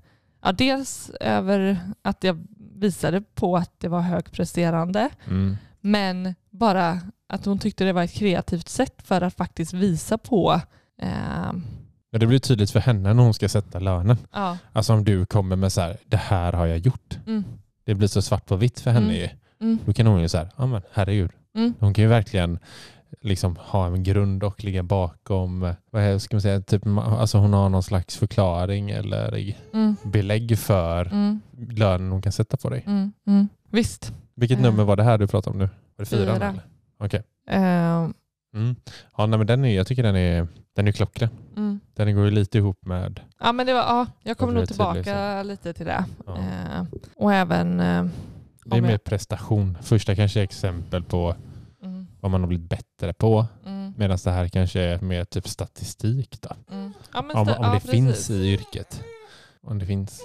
ja, 0.43 0.51
dels 0.51 1.09
över 1.19 1.79
att 2.01 2.23
jag 2.23 2.43
visade 2.75 3.21
på 3.21 3.57
att 3.57 3.71
det 3.79 3.87
var 3.87 4.01
högpresterande, 4.01 5.09
Mm. 5.27 5.57
men 5.81 6.35
bara 6.57 7.01
att 7.29 7.45
hon 7.45 7.59
tyckte 7.59 7.83
det 7.83 7.93
var 7.93 8.03
ett 8.03 8.13
kreativt 8.13 8.69
sätt 8.69 9.01
för 9.03 9.21
att 9.21 9.33
faktiskt 9.33 9.73
visa 9.73 10.17
på 10.17 10.61
eh, 11.01 11.51
Men 12.11 12.19
det 12.19 12.27
blir 12.27 12.39
tydligt 12.39 12.71
för 12.71 12.79
henne 12.79 13.13
när 13.13 13.23
hon 13.23 13.33
ska 13.33 13.49
sätta 13.49 13.79
lönen. 13.79 14.17
ja, 14.33 14.57
Alltså 14.73 14.93
om 14.93 15.03
du 15.03 15.25
kommer 15.25 15.55
med 15.55 15.71
så 15.73 15.81
här, 15.81 15.97
det 16.05 16.17
här 16.17 16.53
har 16.53 16.65
jag 16.65 16.77
gjort. 16.77 17.19
mm, 17.27 17.43
Det 17.85 17.95
blir 17.95 18.07
så 18.07 18.21
svart 18.21 18.45
på 18.45 18.55
vitt 18.55 18.79
för 18.79 18.91
henne 18.91 19.05
Mm. 19.05 19.15
ju. 19.17 19.29
mm, 19.61 19.79
Då 19.85 19.93
kan 19.93 20.07
hon 20.07 20.21
ju 20.21 20.29
så 20.29 20.37
här, 20.37 20.49
ja 20.57 20.65
men 20.65 20.81
herregud. 20.91 21.31
mm, 21.55 21.73
Hon 21.79 21.93
kan 21.93 22.03
ju 22.03 22.07
verkligen 22.09 22.59
liksom 23.21 23.55
ha 23.59 23.85
en 23.85 24.03
grund 24.03 24.43
och 24.43 24.63
ligga 24.63 24.83
bakom, 24.83 25.73
vad 25.91 26.21
ska 26.21 26.35
man 26.35 26.41
säga, 26.41 26.61
typ, 26.61 26.83
alltså 26.97 27.37
hon 27.37 27.53
har 27.53 27.69
någon 27.69 27.83
slags 27.83 28.17
förklaring 28.17 28.89
eller 28.89 29.53
mm, 29.73 29.95
belägg 30.03 30.59
för 30.59 31.05
mm, 31.05 31.39
lönen 31.69 32.11
hon 32.11 32.21
kan 32.21 32.31
sätta 32.31 32.57
på 32.57 32.69
dig. 32.69 32.83
mm, 32.87 33.11
mm. 33.27 33.47
Visst. 33.69 34.13
Vilket 34.37 34.57
Eh. 34.57 34.63
nummer 34.63 34.83
var 34.83 34.95
det 34.95 35.03
här 35.03 35.17
du 35.17 35.27
pratade 35.27 35.53
om 35.53 35.59
nu? 35.59 35.65
Var 35.95 36.05
det 36.05 36.05
fyran? 36.05 36.35
Fyra. 36.35 36.47
eller? 36.49 36.61
Okej. 36.99 37.23
Eh, 37.49 38.09
Mm. 38.53 38.75
Ja, 39.17 39.25
nej, 39.25 39.37
men 39.37 39.47
den 39.47 39.65
är, 39.65 39.75
jag 39.75 39.87
tycker 39.87 40.03
den 40.03 40.15
är, 40.15 40.47
den 40.75 40.87
är 40.87 40.91
klockren. 40.91 41.29
mm. 41.55 41.79
Den 41.95 42.15
går 42.15 42.25
ju 42.25 42.31
lite 42.31 42.57
ihop 42.57 42.85
med... 42.85 43.19
Ja, 43.39 43.51
men 43.51 43.65
det 43.65 43.73
var, 43.73 43.79
ja, 43.81 44.05
jag 44.23 44.37
kommer 44.37 44.53
nog 44.53 44.61
det 44.61 44.63
är 44.63 44.67
tydligt, 44.87 45.03
tillbaka 45.05 45.43
lite 45.43 45.73
till 45.73 45.85
det. 45.85 46.05
Ja. 46.25 46.37
Eh, 46.37 46.83
och 47.15 47.33
även... 47.33 47.79
Eh, 47.79 48.05
Det 48.65 48.77
är 48.77 48.81
mer 48.81 48.91
jag- 48.91 49.03
prestation. 49.03 49.77
Första 49.81 50.15
kanske 50.15 50.39
är 50.39 50.43
exempel 50.43 51.03
på 51.03 51.35
mm, 51.83 52.07
vad 52.19 52.31
man 52.31 52.41
har 52.41 52.47
blivit 52.47 52.69
bättre 52.69 53.13
på. 53.13 53.45
mm, 53.65 53.93
Medan 53.97 54.17
det 54.23 54.31
här 54.31 54.47
kanske 54.47 54.81
är 54.81 54.99
mer 55.01 55.23
typ 55.25 55.47
statistik. 55.47 56.41
Då. 56.41 56.49
mm. 56.75 56.93
Ja, 57.13 57.19
Om, 57.19 57.29
om 57.35 57.47
ja, 57.47 57.63
det 57.65 57.71
precis. 57.79 57.91
finns 57.91 58.29
i 58.29 58.53
yrket. 58.53 59.03
Om 59.63 59.79
det 59.79 59.85
finns. 59.85 60.21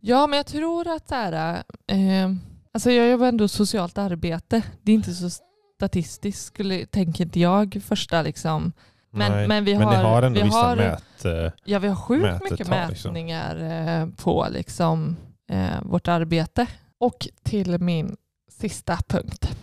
Ja, 0.00 0.26
men 0.26 0.36
jag 0.36 0.46
tror 0.46 0.88
att 0.88 1.08
så 1.08 1.14
här, 1.14 1.62
eh, 1.86 2.30
alltså 2.76 2.90
jag 2.90 3.10
jobbar 3.10 3.26
ändå 3.26 3.48
socialt 3.48 3.98
arbete. 3.98 4.62
Det 4.82 4.92
är 4.92 4.96
inte 4.96 5.14
så 5.14 5.30
statistiskt, 5.76 6.44
skulle, 6.46 6.86
tänker 6.86 7.24
inte 7.24 7.40
jag 7.40 7.78
första 7.84 8.22
liksom. 8.22 8.72
Men, 9.10 9.32
Nej. 9.32 9.48
men 9.48 9.64
vi 9.64 9.74
Men 9.74 9.82
har, 9.82 9.92
ni 9.96 10.02
har 10.02 10.30
vi 10.30 10.42
vissa 10.42 10.56
har, 10.58 10.76
mät... 10.76 11.24
eh, 11.24 11.52
Ja, 11.64 11.78
vi 11.78 11.88
har 11.88 11.96
sjukt 11.96 12.42
mycket 12.50 12.58
liksom. 12.58 13.12
mätningar 13.12 13.56
eh, 14.00 14.08
på 14.16 14.46
liksom, 14.50 15.16
eh, 15.50 15.82
vårt 15.82 16.08
arbete. 16.08 16.66
Och 16.98 17.28
till 17.42 17.78
min 17.80 18.16
sista 18.50 18.98
punkt 19.08 19.56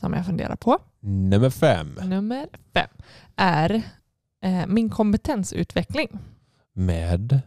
som 0.00 0.12
jag 0.12 0.26
funderar 0.26 0.56
på, 0.56 0.78
Nummer 1.00 1.50
fem. 1.50 1.94
nummer 2.04 2.46
fem, 2.74 2.88
är 3.36 3.82
eh, 4.42 4.66
min 4.66 4.90
kompetensutveckling. 4.90 6.08
Med 6.74 7.40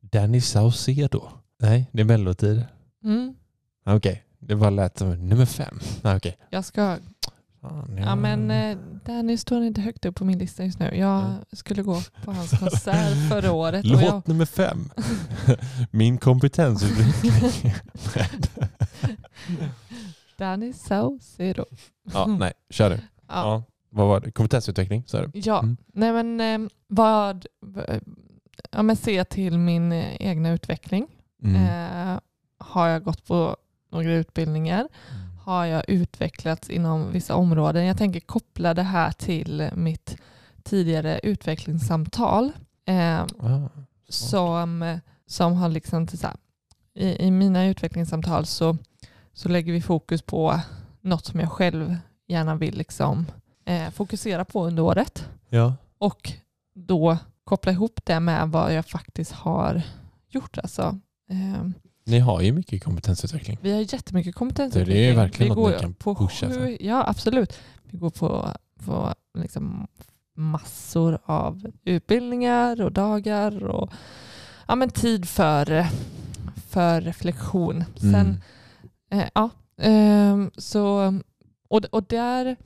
Danny 0.00 0.40
Saucedo. 0.40 1.28
Nej, 1.60 1.90
det 1.92 2.00
är 2.00 2.04
mellotid. 2.04 2.64
Mm. 3.04 3.34
Okej, 3.86 4.22
det 4.38 4.56
bara 4.56 4.70
lät 4.70 4.98
som 4.98 5.28
nummer 5.28 5.46
fem. 5.46 5.78
Nej, 6.02 6.16
okej. 6.16 6.36
Jag 6.50 6.64
ska 6.64 6.98
Fan, 7.60 7.98
Ja 7.98 8.14
men 8.14 8.50
eh, 8.50 8.76
Danny 9.04 9.36
står 9.36 9.62
inte 9.62 9.80
högt 9.80 10.04
upp 10.04 10.16
på 10.16 10.24
min 10.24 10.38
lista 10.38 10.64
just 10.64 10.78
nu. 10.78 10.94
Jag 10.96 11.22
Nej. 11.22 11.38
skulle 11.52 11.82
gå 11.82 12.00
på 12.24 12.32
hans 12.32 12.50
konsert 12.50 13.28
förra 13.30 13.52
året. 13.52 13.84
Låt 13.86 14.02
jag, 14.02 14.28
nummer 14.28 14.44
fem. 14.44 14.90
Min 15.90 16.18
kompetensutveckling. 16.18 17.72
Danny 20.38 20.72
Saucedo. 20.72 21.64
ja, 22.12 22.26
nej, 22.26 22.52
kör 22.70 22.90
du. 22.90 22.96
Ja, 23.28 23.34
Ja. 23.34 23.62
Vad 23.90 24.08
var 24.08 24.20
det? 24.20 24.30
Kompetensutveckling, 24.32 25.04
sa 25.06 25.22
du? 25.22 25.30
ja. 25.40 25.58
Mm. 25.58 25.76
nej 25.92 26.12
men 26.12 26.40
eh, 26.64 26.68
vad... 26.88 27.46
Ja, 28.70 28.82
men 28.82 28.96
se 28.96 29.24
till 29.24 29.58
min 29.58 29.92
eh, 29.92 30.16
egna 30.20 30.50
utveckling. 30.50 31.06
Mm. 31.42 31.56
Eh, 31.56 32.20
har 32.58 32.88
jag 32.88 33.02
gått 33.04 33.26
på 33.26 33.56
några 34.02 34.16
utbildningar? 34.16 34.88
Har 35.44 35.64
jag 35.64 35.84
utvecklats 35.88 36.70
inom 36.70 37.12
vissa 37.12 37.34
områden? 37.34 37.84
Jag 37.84 37.98
tänker 37.98 38.20
koppla 38.20 38.74
det 38.74 38.82
här 38.82 39.12
till 39.12 39.70
mitt 39.74 40.16
tidigare 40.62 41.20
utvecklingssamtal. 41.22 42.52
Eh, 42.86 43.20
Ah, 43.38 43.68
som, 44.08 44.98
som 45.26 45.52
har 45.52 45.68
liksom 45.68 46.06
till 46.06 46.18
så 46.18 46.26
här, 46.26 46.36
i, 46.94 47.26
i 47.26 47.30
mina 47.30 47.66
utvecklingssamtal 47.66 48.46
så, 48.46 48.76
så 49.32 49.48
lägger 49.48 49.72
vi 49.72 49.82
fokus 49.82 50.22
på 50.22 50.60
något 51.00 51.24
som 51.24 51.40
jag 51.40 51.52
själv 51.52 51.96
gärna 52.28 52.54
vill 52.54 52.76
liksom, 52.76 53.26
eh, 53.64 53.90
fokusera 53.90 54.44
på 54.44 54.66
under 54.66 54.82
året 54.82 55.28
ja. 55.48 55.74
och 55.98 56.32
då 56.74 57.18
koppla 57.44 57.72
ihop 57.72 58.00
det 58.04 58.20
med 58.20 58.48
vad 58.48 58.74
jag 58.74 58.86
faktiskt 58.86 59.32
har 59.32 59.82
gjort. 60.28 60.58
Alltså, 60.58 60.98
eh, 61.30 61.85
Ni 62.06 62.18
har 62.18 62.40
ju 62.42 62.52
mycket 62.52 62.84
kompetensutveckling. 62.84 63.58
vi 63.62 63.72
har 63.72 63.80
jättemycket 63.80 64.34
kompetensutveckling. 64.34 64.96
det 64.96 65.08
är 65.10 65.14
verkligen 65.16 65.54
vi 65.54 65.62
något 65.62 65.72
ni 65.74 65.80
kan 65.80 65.94
på 65.94 66.14
pusha 66.14 66.50
för. 66.50 66.82
Ja, 66.82 67.04
absolut. 67.08 67.58
Vi 67.84 67.98
går 67.98 68.10
på, 68.10 68.48
på 68.84 69.14
liksom 69.38 69.86
massor 70.36 71.18
av 71.24 71.66
utbildningar 71.84 72.80
och 72.82 72.92
dagar 72.92 73.64
och 73.64 73.92
ja, 74.68 74.74
men 74.74 74.90
tid 74.90 75.28
för, 75.28 75.86
för 76.68 77.00
reflektion. 77.00 77.84
Sen, 77.96 78.14
Mm. 79.10 79.24
eh, 79.24 79.28
ja, 79.34 79.50
ehm, 79.80 80.50
så, 80.56 81.14
och, 81.68 81.84
och 81.84 82.04
där 82.08 82.56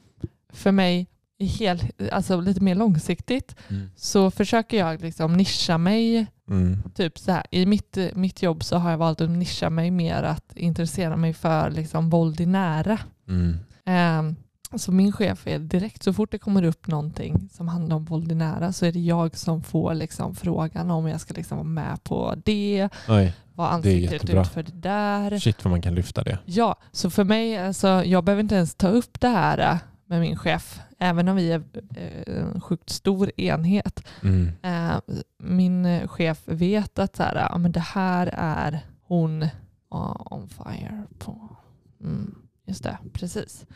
för 0.53 0.73
mig, 0.73 1.07
hel, 1.47 1.81
alltså 2.13 2.41
lite 2.41 2.61
mer 2.61 2.75
långsiktigt, 2.75 3.57
Mm. 3.69 3.91
så 3.97 4.31
försöker 4.31 4.79
jag 4.79 5.01
liksom 5.03 5.33
nischa 5.33 5.79
mig 5.79 6.27
Mm. 6.51 6.83
typ 6.95 7.19
så 7.19 7.33
här, 7.33 7.43
i 7.51 7.67
mitt, 7.67 7.99
mitt 8.15 8.43
jobb 8.43 8.65
så 8.65 8.77
har 8.77 8.91
jag 8.91 8.99
valt 8.99 9.21
att 9.21 9.31
nischa 9.31 9.71
mig 9.71 9.91
mer 9.91 10.23
att 10.23 10.57
intressera 10.57 11.17
mig 11.17 11.33
för 11.35 11.71
liksom 11.71 12.11
våld 12.11 12.41
i 12.41 12.47
nära. 12.47 12.99
Mm. 13.29 13.57
Eh, 13.85 14.35
så 14.79 14.93
min 14.93 15.13
chef 15.13 15.47
är 15.47 15.59
direkt 15.59 16.03
så 16.03 16.13
fort 16.13 16.31
det 16.33 16.39
kommer 16.39 16.63
upp 16.65 16.87
någonting 16.87 17.49
som 17.53 17.69
handlar 17.69 17.97
om 17.97 18.05
våld 18.05 18.33
i 18.33 18.35
nära 18.35 18.73
så 18.73 18.87
är 18.87 18.93
det 18.93 19.01
jag 19.01 19.37
som 19.37 19.63
får 19.63 19.95
liksom 19.95 20.35
frågan 20.35 20.91
om 20.91 21.07
jag 21.07 21.21
ska 21.21 21.35
liksom 21.35 21.59
vara 21.59 21.69
med 21.69 22.05
på 22.05 22.35
det. 22.45 22.89
Oj, 23.09 23.33
Vad 23.55 23.73
ansiktet 23.73 24.13
jättebra. 24.13 24.43
ut 24.43 24.49
för 24.49 24.63
det 24.63 24.73
där? 24.73 25.39
shit 25.39 25.65
vad 25.65 25.71
man 25.71 25.83
kan 25.83 25.95
lyfta 25.95 26.23
det. 26.23 26.39
Ja, 26.45 26.77
så 26.93 27.11
för 27.11 27.25
mig, 27.25 27.59
alltså, 27.59 28.05
jag 28.05 28.25
behöver 28.25 28.43
inte 28.43 28.55
ens 28.55 28.75
ta 28.75 28.89
upp 28.89 29.21
det 29.21 29.29
här 29.29 29.59
eh, 29.59 29.77
med 30.07 30.21
min 30.21 30.37
chef, 30.37 30.81
även 31.01 31.29
om 31.29 31.37
vi 31.37 31.53
är 31.53 31.63
eh, 31.97 32.39
en 32.39 32.61
sjukt 32.61 32.91
stor 32.91 33.41
enhet. 33.41 34.05
Mm. 34.23 34.53
Eh, 34.63 35.01
min 35.39 35.87
eh, 35.87 36.09
chef 36.09 36.43
vet 36.45 36.99
att 36.99 37.17
så 37.17 37.23
här, 37.23 37.35
ja, 37.51 37.59
men 37.59 37.73
det 37.73 37.81
här 37.81 38.31
är 38.33 38.81
hon 39.03 39.43
uh, 39.43 40.17
on 40.33 40.49
fire 40.49 41.03
på. 41.19 41.57
Mm, 42.01 42.35
just 42.67 42.83
det, 42.83 42.99
precis. 43.13 43.67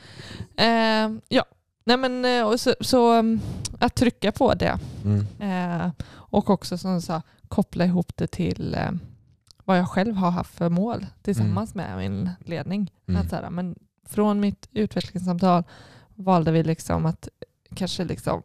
Ja, 1.29 1.45
nej 1.85 1.97
men 1.97 2.25
så, 2.59 2.75
så 2.81 3.13
mm, 3.13 3.41
att 3.79 3.95
trycka 3.95 4.33
på 4.33 4.55
det 4.55 4.79
Mm. 5.05 5.27
eh, 5.39 5.91
och 6.13 6.51
också 6.51 6.79
som 6.79 7.03
sa, 7.03 7.23
koppla 7.49 7.85
ihop 7.85 8.13
det 8.17 8.27
till 8.27 8.75
eh, 8.75 8.91
vad 9.65 9.79
jag 9.79 9.89
själv 9.89 10.15
har 10.15 10.31
haft 10.31 10.55
för 10.55 10.69
mål 10.69 11.07
tillsammans 11.23 11.75
med 11.75 11.97
min 11.99 12.31
ledning. 12.39 12.93
Mm. 13.09 13.21
Att 13.21 13.31
så 13.31 13.37
här, 13.37 13.51
men 13.51 13.79
från 14.07 14.41
mitt 14.41 14.69
utvecklingssamtal 14.73 15.65
valde 16.15 16.53
vi 16.53 16.63
liksom 16.63 17.07
att 17.07 17.29
kanske 17.75 18.05
liksom 18.05 18.43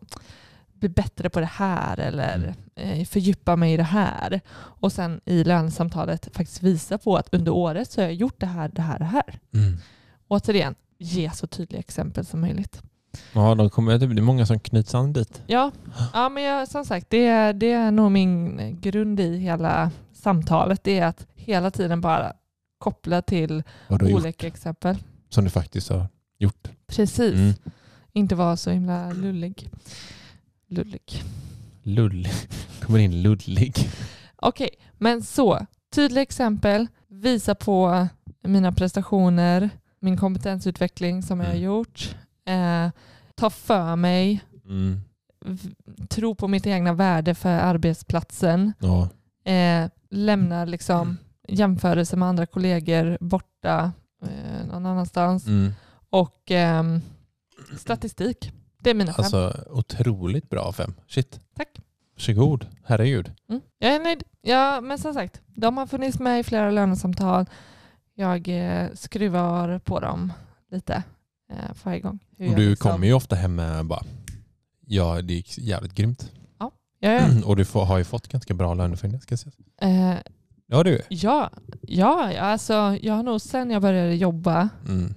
bli 0.74 0.90
bättre 0.90 1.30
på 1.30 1.40
det 1.40 1.46
här 1.46 2.00
eller 2.00 2.36
Mm. 2.76 3.00
eh, 3.00 3.06
fördjupa 3.06 3.56
mig 3.56 3.74
i 3.74 3.78
det 3.78 3.84
här. 3.84 4.42
Och 4.58 4.92
sen 4.92 5.22
i 5.26 5.44
lönesamtalet 5.44 6.30
faktiskt 6.34 6.64
visa 6.64 6.98
på 6.98 7.16
att 7.18 7.34
under 7.34 7.52
året 7.52 7.92
så 7.92 8.02
har 8.02 8.06
jag 8.06 8.14
gjort 8.14 8.40
det 8.40 8.46
här, 8.46 8.70
det 8.70 8.82
här, 8.82 9.00
det 9.00 9.06
här. 9.06 9.40
Mm. 9.54 9.78
Återigen, 10.28 10.76
ge 10.98 11.32
så 11.32 11.48
tydliga 11.48 11.80
exempel 11.80 12.26
som 12.26 12.42
möjligt. 12.42 12.82
Ja, 13.34 13.56
de 13.56 13.70
kommer, 13.70 13.98
det 13.98 14.06
är 14.06 14.22
många 14.22 14.46
som 14.46 14.60
knyts 14.60 14.96
an 14.96 15.14
dit. 15.14 15.42
Ja, 15.48 15.72
ja 16.14 16.30
men 16.30 16.44
jag, 16.44 16.68
som 16.68 16.86
sagt, 16.86 17.10
det 17.10 17.28
är, 17.28 17.54
det 17.54 17.72
är 17.72 17.92
nog 17.92 18.12
min 18.12 18.78
grund 18.82 19.20
i 19.20 19.38
hela 19.38 19.92
samtalet. 20.14 20.84
Det 20.84 21.00
är 21.00 21.06
att 21.06 21.28
hela 21.36 21.72
tiden 21.72 22.02
bara 22.02 22.34
koppla 22.78 23.22
till 23.22 23.64
har 23.88 24.00
gjort, 24.10 24.22
olika 24.22 24.48
exempel. 24.48 24.98
som 25.30 25.44
du 25.44 25.50
faktiskt 25.50 25.90
har 25.90 26.08
gjort. 26.40 26.68
Precis. 26.88 27.34
Mm. 27.36 27.54
Inte 28.14 28.36
vara 28.36 28.58
så 28.58 28.72
himla 28.72 29.12
lullig. 29.14 29.70
Lullig. 30.68 31.24
Lullig. 31.84 32.32
Kommer 32.82 33.00
in 33.00 33.22
lullig. 33.22 33.74
Okej, 34.36 34.70
men 34.98 35.24
så. 35.24 35.66
Tydliga 35.96 36.22
exempel. 36.22 36.88
Visa 37.08 37.56
på 37.56 38.08
mina 38.44 38.72
prestationer, 38.72 39.70
min 40.00 40.18
kompetensutveckling 40.18 41.24
som 41.24 41.40
jag 41.40 41.48
har 41.48 41.54
Mm. 41.54 41.64
gjort. 41.66 42.16
Eh, 42.46 42.90
ta 43.36 43.50
för 43.50 43.96
mig. 43.96 44.42
Mm. 44.66 45.00
Tro 46.10 46.36
på 46.36 46.48
mitt 46.48 46.68
egna 46.68 46.94
värde 46.94 47.36
för 47.36 47.50
arbetsplatsen. 47.50 48.74
Ja. 48.80 49.10
Eh, 49.52 49.90
lämnar 50.10 50.66
liksom 50.66 51.18
jämförelse 51.48 52.16
med 52.16 52.28
andra 52.28 52.46
kollegor 52.46 53.18
borta 53.22 53.92
eh, 54.24 54.68
någon 54.68 54.86
annanstans. 54.86 55.48
Mm. 55.48 55.72
Och 56.10 56.52
ehm, 56.52 57.02
statistik. 57.78 58.52
Det 58.84 58.90
är 58.90 58.94
mina 58.94 59.14
fem. 59.14 59.24
Alltså 59.24 59.64
otroligt 59.70 60.50
bra 60.50 60.72
fem. 60.74 60.94
Shit. 61.08 61.40
Tack. 61.56 61.68
Varsågod. 62.16 62.68
Herregud. 62.84 63.32
Mm. 63.50 63.62
Jag 63.80 63.96
är 63.96 64.00
nöjd. 64.00 64.24
Ja, 64.42 64.82
men 64.82 64.98
som 64.98 65.14
sagt, 65.14 65.42
de 65.48 65.78
har 65.78 65.88
funnits 65.88 66.20
med 66.20 66.40
i 66.40 66.44
flera 66.44 66.72
lönesamtal. 66.72 67.46
Jag 68.16 68.48
eh, 68.48 68.88
skruvar 68.94 69.80
på 69.80 70.00
dem 70.00 70.34
lite 70.72 71.04
eh, 71.52 71.74
för 71.74 71.86
varje 71.90 72.00
gång. 72.00 72.20
Hur 72.38 72.46
Och 72.46 72.52
jag 72.52 72.60
du 72.60 72.70
liksom- 72.70 72.92
kommer 72.92 73.08
ju 73.08 73.14
ofta 73.14 73.36
hem 73.36 73.56
med 73.56 73.86
bara 73.86 74.04
Ja, 74.86 75.22
det 75.22 75.34
gick 75.34 75.58
jävligt 75.58 75.94
grymt. 75.94 76.32
Ja, 76.60 76.72
ja, 77.00 77.22
Och 77.46 77.56
du 77.56 77.66
får, 77.66 77.86
har 77.86 77.98
ju 77.98 78.04
fått 78.04 78.28
ganska 78.28 78.54
bra 78.54 78.74
löneförhöjningar 78.74 79.22
ska 79.22 79.38
sägas. 79.38 79.56
eh, 79.82 80.14
Ja 80.68 80.84
du. 80.84 81.02
ja, 81.10 81.50
ja, 81.82 82.32
ja, 82.34 82.42
alltså 82.42 82.98
jag 83.02 83.14
har 83.14 83.24
nog 83.24 83.42
sen 83.42 83.72
jag 83.72 83.82
började 83.82 84.16
jobba, 84.16 84.70
Mm. 84.88 85.14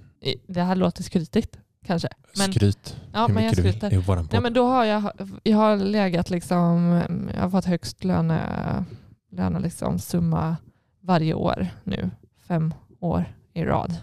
Det 0.47 0.61
här 0.61 0.75
låter 0.75 1.03
skrytigt 1.03 1.57
kanske, 1.85 2.07
men, 2.37 2.53
Skryt. 2.53 2.95
ja, 3.13 3.27
Hur 3.27 3.33
men 3.33 3.43
jag 3.43 3.51
mycket 3.51 3.57
du 3.57 3.61
vill. 3.89 3.91
skryter. 4.01 4.27
Nej, 4.31 4.41
men 4.41 4.53
då 4.53 4.67
har 4.67 4.85
jag, 4.85 5.11
jag 5.43 5.57
har 5.57 5.77
legat 5.77 6.29
liksom, 6.29 7.01
jag 7.35 7.41
har 7.41 7.49
fått 7.49 7.65
högst 7.65 8.03
löne, 8.03 8.85
löne 9.31 9.59
liksom 9.59 9.99
summa 9.99 10.57
varje 11.01 11.33
år 11.33 11.67
nu, 11.83 12.09
fem 12.47 12.73
år 12.99 13.33
i 13.53 13.63
rad. 13.63 13.95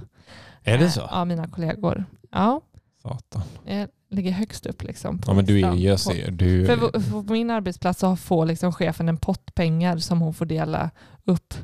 Är 0.63 0.79
det 0.79 0.85
Eh, 0.85 0.91
så? 0.91 1.09
Ja, 1.11 1.25
mina 1.25 1.49
kollegor. 1.49 2.05
Ja, 2.31 2.61
Satan. 3.03 3.43
jag 3.67 3.89
ligger 4.11 4.31
högst 4.33 4.67
upp 4.67 4.83
liksom. 4.83 5.19
På 5.19 5.31
Ja 5.31 5.35
men 5.37 5.45
du 5.45 5.61
är 5.61 5.75
jag 5.75 6.01
ser. 6.01 6.31
Du, 6.31 6.67
För, 6.67 6.77
på 7.27 7.33
min 7.33 7.51
arbetsplats 7.51 8.01
så 8.01 8.17
får 8.17 8.47
liksom 8.47 8.73
chefen 8.73 9.09
en 9.09 9.17
pott 9.17 9.55
pengar 9.55 9.99
som 9.99 10.21
hon 10.21 10.35
får 10.35 10.47
dela 10.47 10.91
upp. 11.25 11.55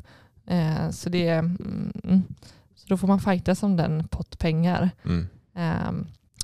Eh, 0.46 0.90
så, 0.90 1.08
det, 1.08 1.28
är, 1.28 1.38
mm, 1.38 2.24
så 2.88 2.94
då 2.94 2.96
får 2.96 3.09
man 3.09 3.20
fightas 3.20 3.62
om 3.62 3.77
den 3.77 4.09
pott 4.09 4.38
pengar. 4.38 4.90
mm. 5.05 5.27
Eh, 5.57 5.92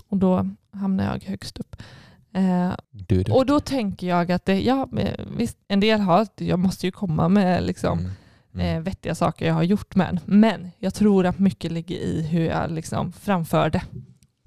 och 0.08 0.16
då 0.18 0.46
hamnar 0.72 1.04
jag 1.04 1.24
högst 1.24 1.58
upp. 1.58 1.76
Är 2.34 2.76
och 3.30 3.46
då 3.46 3.60
tänker 3.60 4.06
jag 4.06 4.32
att 4.32 4.44
det, 4.44 4.60
ja, 4.60 4.88
visst, 5.36 5.58
en 5.68 5.80
del 5.80 6.00
har, 6.00 6.26
jag 6.36 6.58
måste 6.58 6.86
ju 6.86 6.92
komma 6.92 7.28
med 7.28 7.62
liksom, 7.62 7.98
Mm. 7.98 8.12
Mm. 8.54 8.76
eh, 8.76 8.82
vettiga 8.82 9.14
saker 9.14 9.46
jag 9.46 9.54
har 9.54 9.62
gjort 9.62 9.94
med. 9.94 10.20
Men 10.24 10.70
jag 10.78 10.94
tror 10.94 11.26
att 11.26 11.38
mycket 11.38 11.72
ligger 11.72 11.96
i 11.96 12.22
hur 12.22 12.44
jag 12.44 12.70
liksom 12.70 13.12
framför 13.12 13.70
det. 13.70 13.82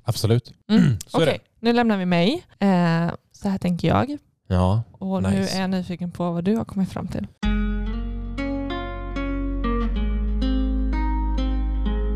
Absolut. 0.03 0.53
Mm. 0.69 0.97
Okej, 1.13 1.39
nu 1.59 1.73
lämnar 1.73 1.97
vi 1.97 2.05
mig. 2.05 2.45
Eh, 2.59 3.11
så 3.31 3.49
här 3.49 3.57
tänker 3.57 3.87
jag. 3.87 4.17
Ja. 4.47 4.83
Och 4.91 5.23
nu 5.23 5.29
Nice. 5.29 5.57
är 5.57 5.61
jag 5.61 5.69
nyfiken 5.69 6.11
på 6.11 6.31
vad 6.31 6.43
du 6.43 6.55
har 6.55 6.65
kommit 6.65 6.89
fram 6.89 7.07
till. 7.07 7.27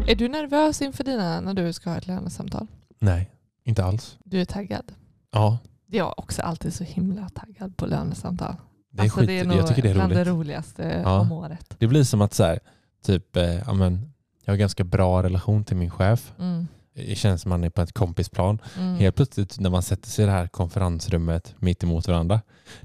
Är 0.10 0.16
du 0.16 0.28
nervös 0.28 0.82
inför 0.82 1.04
dina 1.04 1.42
när 1.42 1.54
du 1.54 1.74
ska 1.74 1.90
ha 1.90 1.98
ett 1.98 2.08
lönesamtal? 2.08 2.68
Nej, 3.00 3.32
inte 3.64 3.84
alls. 3.86 4.18
Du 4.24 4.42
är 4.42 4.46
taggad? 4.46 4.92
Ja, 5.32 5.58
Jag 5.88 6.08
är 6.08 6.20
också 6.20 6.42
alltid 6.42 6.74
så 6.74 6.84
himla 6.84 7.30
taggad 7.30 7.78
på 7.78 7.86
lönesamtal. 7.86 8.56
det 8.92 9.00
är 9.00 9.04
Alltså, 9.04 9.20
skit. 9.20 9.28
det 9.28 9.40
är 9.40 9.46
nog 9.46 9.58
jag 9.58 9.68
tycker 9.68 9.82
det 9.82 9.90
är 9.90 9.94
bland 9.94 10.12
roligt. 10.12 10.26
det 10.26 10.32
roligaste 10.32 11.02
Ja. 11.04 11.20
om 11.20 11.32
året. 11.32 11.76
Det 11.78 11.88
blir 11.88 12.04
som 12.04 12.22
att 12.22 12.34
så 12.34 12.44
här, 12.44 12.60
typ, 13.06 13.36
eh, 13.36 13.44
ja, 13.44 13.74
men, 13.74 14.12
jag 14.46 14.54
har 14.54 14.58
ganska 14.58 14.84
bra 14.84 15.24
relation 15.24 15.64
till 15.64 15.78
min 15.78 15.92
chef. 15.92 16.34
Mm. 16.40 16.68
Det 16.94 17.16
känns 17.18 17.42
som 17.42 17.50
man 17.50 17.64
är 17.64 17.70
på 17.70 17.82
ett 17.82 17.94
kompisplan. 17.94 18.60
Mm. 18.78 18.96
Helt 18.96 19.16
plötsligt 19.16 19.60
när 19.60 19.70
man 19.70 19.84
sätter 19.84 20.10
sig 20.10 20.24
i 20.24 20.26
det 20.26 20.32
här 20.34 20.48
konferensrummet 20.48 21.56
mitt 21.60 21.84
emot 21.84 22.08
varandra, 22.08 22.42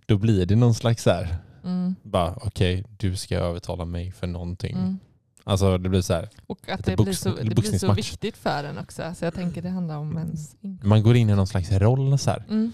då 0.06 0.18
blir 0.18 0.46
det 0.46 0.56
någon 0.56 0.74
slags 0.74 1.02
så 1.02 1.10
här, 1.10 1.36
Mm. 1.64 1.94
bara 2.02 2.34
okej, 2.36 2.84
du 2.98 3.16
ska 3.16 3.36
övertala 3.36 3.84
mig 3.84 4.12
för 4.12 4.26
någonting. 4.26 4.76
Mm. 4.76 4.98
Alltså 5.44 5.78
det 5.78 5.88
blir 5.88 6.00
så 6.02 6.14
här, 6.14 6.28
Och 6.46 6.68
att 6.68 6.84
det 6.84 6.96
blir, 6.96 7.12
så, 7.12 7.30
det 7.34 7.54
blir 7.54 7.78
så 7.78 7.92
viktigt 7.92 8.36
för 8.36 8.64
en 8.64 8.78
också. 8.78 9.14
Så 9.18 9.24
jag 9.24 9.34
tänker 9.34 9.62
det 9.62 9.68
handlar 9.68 9.96
om 9.98 10.18
ens 10.18 10.56
inkomst. 10.60 10.84
man 10.84 11.02
går 11.02 11.16
in 11.16 11.30
i 11.30 11.34
någon 11.34 11.46
slags 11.46 11.72
roll 11.72 12.18
så 12.18 12.30
här 12.30 12.44
Mm. 12.48 12.72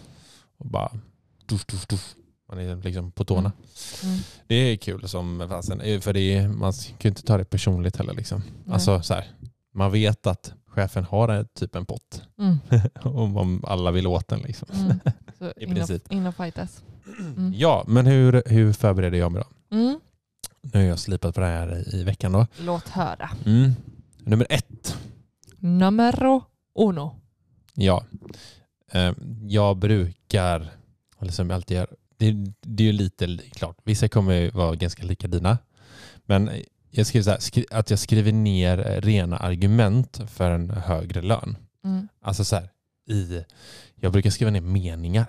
och 0.59 0.67
bara 0.67 0.93
dusch, 1.47 1.67
dusch, 1.71 1.87
dusch. 1.89 2.15
Man 2.49 2.59
är 2.59 2.77
liksom 2.77 3.13
på 3.13 3.25
tårna. 3.25 3.53
Mm. 4.05 4.19
Det 4.47 4.55
är 4.55 4.77
kul 4.77 5.09
som 5.09 5.47
fasen, 5.49 5.81
eh, 5.81 6.01
för 6.01 6.13
det 6.13 6.21
är, 6.35 6.49
man 6.49 6.73
kan 6.73 6.97
ju 7.01 7.09
inte 7.09 7.23
ta 7.23 7.37
det 7.39 7.45
personligt 7.45 7.97
heller. 7.97 8.15
Liksom. 8.15 8.43
Alltså, 8.71 9.03
så 9.03 9.15
här, 9.15 9.25
man 9.75 9.93
vet 9.93 10.27
att 10.27 10.53
chefen 10.67 11.05
har 11.05 11.29
en, 11.29 11.47
typ 11.55 11.75
en 11.75 11.87
pott 11.87 12.23
Mm. 12.39 12.59
om, 13.37 13.65
alla 13.67 13.91
vill 13.91 14.07
åt 14.07 14.29
den. 14.29 14.41
Liksom. 14.41 14.69
Mm. 14.73 15.01
I 15.57 15.63
in, 15.65 15.71
och, 15.71 15.75
princip. 15.77 16.13
in 16.13 16.27
och 16.27 16.35
fightas. 16.35 16.83
Mm. 17.19 17.53
Ja, 17.57 17.85
men 17.87 18.07
hur, 18.07 18.43
hur 18.47 18.73
förbereder 18.73 19.19
jag 19.19 19.33
mig 19.33 19.43
då? 19.43 19.77
Nu 20.63 20.79
har 20.81 20.87
jag 20.87 20.99
slipat 20.99 21.35
på 21.35 21.41
det 21.41 21.47
här 21.47 21.95
i 21.95 22.05
veckan. 22.05 22.33
då. 22.33 22.47
Låt 22.61 22.89
höra. 22.89 23.31
Mm. 23.47 23.73
Nummer 24.19 24.47
ett. 24.51 24.97
Numero 25.59 26.43
uno. 26.79 27.17
Ja. 27.75 28.05
Eh, 28.93 29.13
Jag 29.43 29.77
brukar, 29.77 30.71
eller 31.21 31.33
som 31.33 31.51
jag 31.51 31.55
alltid 31.57 31.77
gör, 31.77 31.89
det, 32.17 32.33
det 32.61 32.83
är 32.83 32.87
ju 32.87 32.93
lite 32.93 33.27
li- 33.27 33.51
klart, 33.51 33.77
vissa 33.85 34.09
kommer 34.09 34.35
ju 34.35 34.51
vara 34.51 34.75
ganska 34.75 35.03
lika 35.03 35.29
dina. 35.29 35.59
Men 36.25 36.51
jag 36.91 37.07
skriver 37.07 37.23
så 37.25 37.31
här, 37.61 37.65
att 37.79 37.91
jag 37.91 37.99
skriver 37.99 38.33
ner 38.33 39.01
rena 39.01 39.37
argument 39.37 40.21
för 40.31 40.51
en 40.51 40.71
högre 40.71 41.23
lön. 41.23 41.57
Mm. 41.85 42.09
Alltså 42.23 42.45
så 42.45 42.57
här, 42.57 42.69
i, 43.09 43.45
jag 43.95 44.13
brukar 44.13 44.31
skriva 44.31 44.51
ner 44.51 44.61
meningar. 44.61 45.27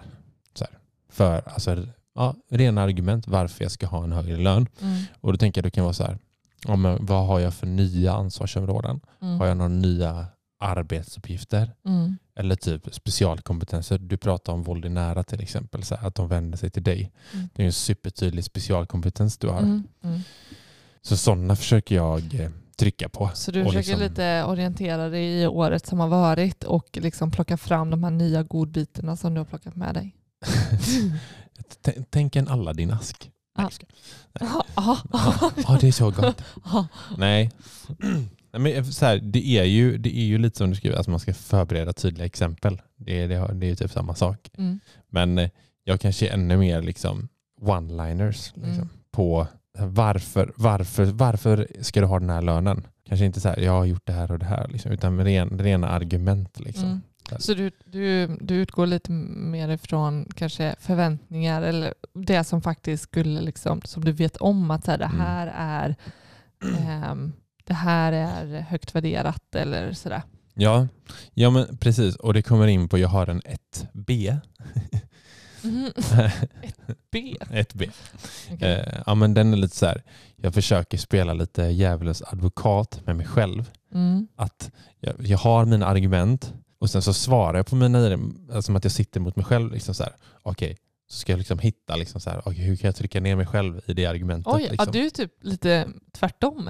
Så 0.54 0.64
här, 0.64 0.78
för 1.10 1.50
alltså, 1.50 1.88
ja, 2.16 2.36
rena 2.50 2.82
argument 2.82 3.28
varför 3.28 3.64
jag 3.64 3.72
ska 3.72 3.88
ha 3.88 4.04
en 4.04 4.12
högre 4.12 4.38
lön. 4.38 4.68
Mm. 4.82 5.04
Och 5.22 5.32
då 5.32 5.38
tänker 5.38 5.62
jag 5.62 5.66
det 5.66 5.72
kan 5.72 5.84
vara 5.84 5.94
så 5.94 6.04
här, 6.04 6.18
ja, 6.68 6.76
men 6.76 7.06
vad 7.06 7.28
har 7.28 7.40
jag 7.40 7.54
för 7.54 7.68
nya 7.68 8.14
ansvarsområden? 8.14 9.00
Mm. 9.22 9.40
Har 9.40 9.46
jag 9.48 9.58
några 9.58 9.70
nya 9.70 10.26
arbetsuppgifter? 10.60 11.74
Mm. 11.86 12.18
Eller 12.36 12.56
typ 12.56 12.96
specialkompetenser. 12.96 13.98
Du 13.98 14.18
pratar 14.18 14.54
om 14.54 14.64
våld 14.64 14.86
i 14.86 14.90
nära 14.90 15.24
till 15.24 15.42
exempel. 15.42 15.84
Så 15.84 15.96
här, 15.96 16.08
att 16.08 16.16
de 16.16 16.28
vänder 16.28 16.58
sig 16.58 16.70
till 16.70 16.84
dig. 16.84 17.12
Mm. 17.34 17.50
Det 17.54 17.62
är 17.62 17.66
en 17.66 17.74
supertydlig 17.74 18.44
specialkompetens 18.44 19.38
du 19.38 19.48
har. 19.48 19.60
Mm. 19.60 19.84
Mm. 20.04 20.20
Så 21.02 21.18
sådana 21.18 21.56
försöker 21.56 21.96
jag 21.96 22.34
eh, 22.34 22.50
trycka 22.76 23.10
på. 23.10 23.30
Så 23.34 23.52
du 23.52 23.64
försöker 23.64 23.78
liksom- 23.78 24.00
lite 24.00 24.44
orientera 24.44 25.10
dig 25.10 25.42
i 25.42 25.48
året 25.48 25.86
som 25.86 26.00
har 26.00 26.08
varit 26.08 26.64
och 26.64 26.98
liksom 27.02 27.32
plocka 27.32 27.58
fram 27.58 27.90
de 27.90 28.04
här 28.04 28.12
nya 28.12 28.44
godbitarna 28.44 29.18
som 29.18 29.34
du 29.34 29.40
har 29.40 29.46
plockat 29.46 29.76
med 29.76 29.94
dig. 29.94 30.16
Tänk 32.10 32.36
en 32.36 32.48
Aladdin-ask. 32.48 33.32
Nej, 34.40 35.80
det 35.82 35.88
är 35.88 35.92
så 35.92 36.12
gott. 36.12 36.44
Nej. 37.18 37.52
Men 38.52 38.94
så 38.94 39.06
här, 39.06 39.18
det, 39.18 39.48
är 39.48 39.64
ju, 39.64 39.98
det 39.98 40.18
är 40.18 40.24
ju 40.24 40.38
lite 40.38 40.58
som 40.58 40.70
du 40.70 40.76
skriver, 40.76 40.98
att 40.98 41.08
man 41.08 41.20
ska 41.20 41.34
förbereda 41.34 41.94
tydliga 41.94 42.26
exempel. 42.26 42.82
Det 42.96 43.22
är, 43.22 43.28
det, 43.28 43.66
är 43.66 43.70
ju 43.70 43.76
typ 43.76 43.92
samma 43.92 44.16
sak. 44.16 44.50
Mm. 44.58 44.80
Men 45.10 45.38
eh, 45.38 45.50
jag 45.84 46.02
kanske 46.02 46.28
är 46.28 46.34
ännu 46.34 46.58
mer 46.58 46.82
liksom 46.82 47.28
one-liners 47.62 48.52
liksom, 48.56 48.74
Mm. 48.74 48.90
på 49.12 49.48
varför, 49.80 50.54
varför, 50.56 51.06
varför 51.06 51.68
ska 51.82 52.02
du 52.02 52.08
ha 52.08 52.20
den 52.20 52.30
här 52.30 52.42
lönen? 52.42 52.88
Kanske 53.08 53.26
inte 53.26 53.42
så 53.42 53.50
här, 53.50 53.60
jag 53.60 53.72
har 53.72 53.86
gjort 53.86 54.06
det 54.06 54.14
här 54.14 54.32
och 54.32 54.40
det 54.40 54.46
här, 54.46 54.68
liksom, 54.68 54.92
utan 54.92 55.26
ren, 55.26 55.60
rena 55.60 55.90
argument. 55.90 56.60
Liksom. 56.60 56.86
Mm. 56.86 57.02
Så 57.40 57.54
du, 57.54 57.72
du, 57.86 58.28
du 58.42 58.56
utgår 58.56 58.86
lite 58.88 59.12
mer 59.12 59.70
ifrån 59.70 60.26
kanske 60.36 60.76
förväntningar 60.80 61.62
eller 61.62 61.94
det 62.14 62.44
som 62.44 62.62
faktiskt 62.62 63.04
skulle, 63.04 63.42
liksom, 63.42 63.82
som 63.82 64.06
du 64.06 64.12
vet 64.12 64.38
om 64.38 64.72
att 64.72 64.86
så 64.86 64.92
här, 64.92 64.98
det 64.98 65.06
Mm. 65.06 65.20
här 65.20 65.54
är 65.56 65.96
ehm, 66.80 67.34
det 67.64 67.74
här 67.74 68.12
är 68.14 68.60
högt 68.62 68.96
värderat 68.96 69.56
eller 69.56 69.94
sådär. 69.94 70.22
Ja, 70.54 70.88
ja, 71.34 71.50
men 71.50 71.78
precis. 71.78 72.16
Och 72.16 72.34
det 72.34 72.42
kommer 72.42 72.68
in 72.68 72.90
på, 72.90 72.98
jag 72.98 73.08
har 73.10 73.28
en 73.28 73.42
1B. 73.42 74.38
Mhm. 75.64 75.86
Ett 76.62 76.92
B. 77.12 77.36
Ett 77.52 77.74
B. 77.74 77.90
Okej. 78.52 78.72
Eh, 78.74 79.02
ja, 79.06 79.16
men 79.16 79.34
den 79.34 79.54
är 79.54 79.58
lite 79.58 79.76
så 79.76 79.86
här, 79.86 80.04
jag 80.36 80.54
försöker 80.54 80.98
spela 80.98 81.34
lite 81.34 81.64
djävulens 81.64 82.22
advokat 82.28 83.02
med 83.06 83.16
mig 83.16 83.26
själv. 83.26 83.72
Mm. 83.94 84.28
Att 84.36 84.72
jag, 85.00 85.14
jag 85.20 85.38
har 85.38 85.66
mina 85.66 85.86
argument 85.86 86.54
och 86.82 86.90
sen 86.90 87.02
så 87.02 87.14
svarar 87.14 87.58
jag 87.58 87.66
på 87.68 87.76
mina 87.76 88.14
alltså, 88.14 88.62
som 88.62 88.76
att 88.76 88.84
jag 88.84 88.92
sitter 88.92 89.20
mot 89.20 89.36
mig 89.36 89.46
själv. 89.46 89.72
Liksom 89.72 89.96
så 89.96 90.04
här, 90.04 90.14
okej, 90.44 90.78
så 91.10 91.18
ska 91.18 91.32
jag 91.32 91.38
liksom 91.38 91.60
hitta 91.60 91.96
liksom 91.96 92.22
så 92.22 92.30
här, 92.30 92.42
okej, 92.46 92.64
hur 92.64 92.76
kan 92.76 92.88
jag 92.88 92.96
trycka 92.96 93.20
ner 93.20 93.36
mig 93.36 93.46
själv 93.46 93.82
i 93.86 93.94
det 93.94 94.06
argumentet. 94.06 94.54
Oj, 94.54 94.64
ja, 94.64 94.72
liksom. 94.72 94.92
du 94.92 95.06
är 95.06 95.10
typ 95.10 95.32
lite 95.42 95.88
tvärtom. 96.12 96.70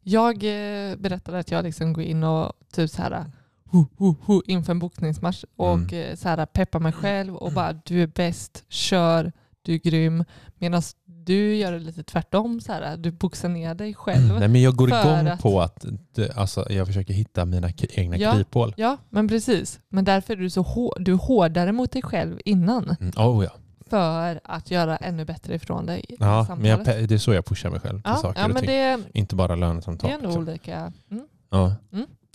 Jag 0.00 0.34
eh, 0.34 0.96
berättade 0.96 1.38
att 1.38 1.50
jag 1.50 1.64
liksom 1.64 1.92
går 1.92 2.04
in 2.04 2.24
och 2.24 2.52
typ 2.72 2.90
så 2.90 3.02
här 3.02 3.32
hu, 3.70 3.84
hu, 3.98 4.14
hu, 4.26 4.40
inför 4.46 4.70
en 4.70 4.78
boxningsmatch 4.78 5.44
och 5.56 5.74
Mm. 5.74 6.10
eh, 6.10 6.16
så 6.16 6.28
här, 6.28 6.46
peppar 6.46 6.80
mig 6.80 6.92
själv 6.92 7.36
och 7.36 7.52
bara 7.58 7.72
du 7.72 8.02
är 8.02 8.06
bäst, 8.06 8.64
kör, 8.68 9.32
du 9.62 9.74
är 9.74 9.78
grym. 9.78 10.24
Medan 10.58 10.82
du 11.04 11.54
gör 11.56 11.72
det 11.72 11.78
lite 11.78 12.02
tvärtom, 12.02 12.60
så 12.60 12.72
här, 12.72 12.96
du 12.96 13.10
boxar 13.10 13.48
ner 13.48 13.74
dig 13.74 13.94
själv. 13.94 14.38
Nej, 14.38 14.48
men 14.48 14.62
jag 14.62 14.74
går 14.76 14.88
igång 14.88 15.26
att- 15.26 15.40
på 15.42 15.60
att 15.60 15.84
det, 16.14 16.36
alltså, 16.36 16.72
jag 16.72 16.86
försöker 16.86 17.14
hitta 17.14 17.44
mina 17.44 17.70
egna 17.90 18.16
Ja. 18.16 18.32
kryphål. 18.32 18.74
Ja, 18.76 18.96
men 19.10 19.28
precis. 19.28 19.80
Men 19.88 20.04
därför 20.04 20.32
är 20.32 20.36
du 20.36 20.50
så 20.50 20.62
hår, 20.62 20.94
du 21.00 21.12
hårdare 21.14 21.72
mot 21.72 21.92
dig 21.92 22.02
själv 22.02 22.38
innan 22.44 22.96
Mm. 23.00 23.12
Oh, 23.16 23.44
ja. 23.44 23.50
för 23.90 24.40
att 24.44 24.70
göra 24.70 24.96
ännu 24.96 25.24
bättre 25.24 25.54
ifrån 25.54 25.86
dig 25.86 26.04
Ja, 26.18 26.46
men 26.58 26.70
jag, 26.70 26.84
det 26.84 27.12
är 27.12 27.18
så 27.18 27.32
jag 27.34 27.44
pushar 27.46 27.70
mig 27.70 27.80
själv 27.80 27.96
till 28.02 28.10
ja, 28.10 28.16
saker 28.16 28.40
ja, 28.40 28.46
och 28.46 28.52
men 28.52 28.62
ting. 28.62 28.70
det, 28.70 29.00
Inte 29.14 29.36
bara 29.36 29.48
det 29.54 29.60
lönesamtal. 29.60 30.10
är 30.10 30.14
ändå 30.14 30.26
liksom. 30.26 30.42
olika. 30.42 30.92
Mm, 31.10 31.26
Ja. 31.50 31.74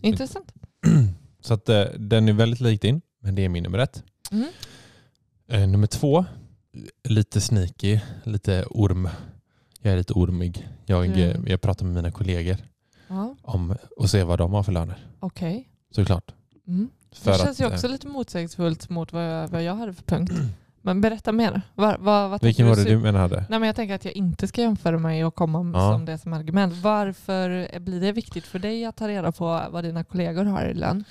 intressant. 0.02 0.54
Så 1.42 1.54
att, 1.54 1.70
eh, 1.70 1.84
den 1.98 2.30
är 2.30 2.34
väldigt 2.34 2.60
lik 2.62 2.82
din, 2.82 3.02
men 3.22 3.36
det 3.36 3.46
är 3.46 3.50
min 3.50 3.64
nummer 3.64 3.80
ett. 3.80 4.04
Mm. 4.32 4.46
Eh, 5.50 5.68
nummer 5.68 5.88
två, 5.88 6.26
lite 7.04 7.42
sneaky, 7.42 8.00
lite 8.24 8.66
orm. 8.70 9.10
Jag 9.82 9.94
är 9.94 9.98
lite 9.98 10.14
ormig. 10.14 10.68
Jag, 10.86 11.06
Mm. 11.06 11.44
jag 11.48 11.62
pratar 11.62 11.86
med 11.86 11.96
mina 11.96 12.12
kollegor 12.12 12.58
Ja, 13.08 13.36
om 13.42 13.76
och 13.98 14.10
ser 14.10 14.24
vad 14.26 14.40
de 14.40 14.54
har 14.54 14.64
för 14.64 14.72
löner. 14.72 15.08
Okej. 15.20 15.70
Såklart. 15.92 16.32
Mm. 16.68 16.90
För 17.12 17.32
det 17.32 17.38
känns 17.38 17.62
ju 17.62 17.66
att, 17.66 17.72
eh, 17.72 17.76
också 17.76 17.88
lite 17.88 18.08
motsägelsefullt 18.08 18.90
mot 18.90 19.14
vad 19.14 19.24
jag, 19.26 19.48
vad 19.48 19.64
jag 19.64 19.76
hade 19.76 19.94
för 19.94 20.04
punkt. 20.04 20.34
Men 20.82 21.02
berätta 21.02 21.32
mer. 21.32 21.62
Var, 21.76 21.98
vad, 22.00 22.30
vad 22.30 22.44
Vilken 22.44 22.68
var 22.68 22.76
det 22.76 22.84
du 22.84 22.98
menade? 22.98 23.46
Nej, 23.50 23.60
men 23.60 23.68
jag 23.68 23.76
tänker 23.76 23.96
att 23.96 24.06
jag 24.06 24.14
inte 24.14 24.48
ska 24.48 24.62
jämföra 24.62 24.98
mig 24.98 25.26
och 25.26 25.36
komma 25.36 25.72
Ja. 25.80 25.92
som 25.94 26.06
det 26.06 26.18
som 26.18 26.34
argument. 26.34 26.74
Varför 26.74 27.80
blir 27.80 28.02
det 28.02 28.12
viktigt 28.12 28.46
för 28.46 28.60
dig 28.60 28.86
att 28.86 28.96
ta 28.96 29.08
reda 29.08 29.32
på 29.32 29.62
vad 29.72 29.84
dina 29.84 30.04
kollegor 30.04 30.44
har 30.44 30.66
i 30.66 30.74
lön? 30.74 31.04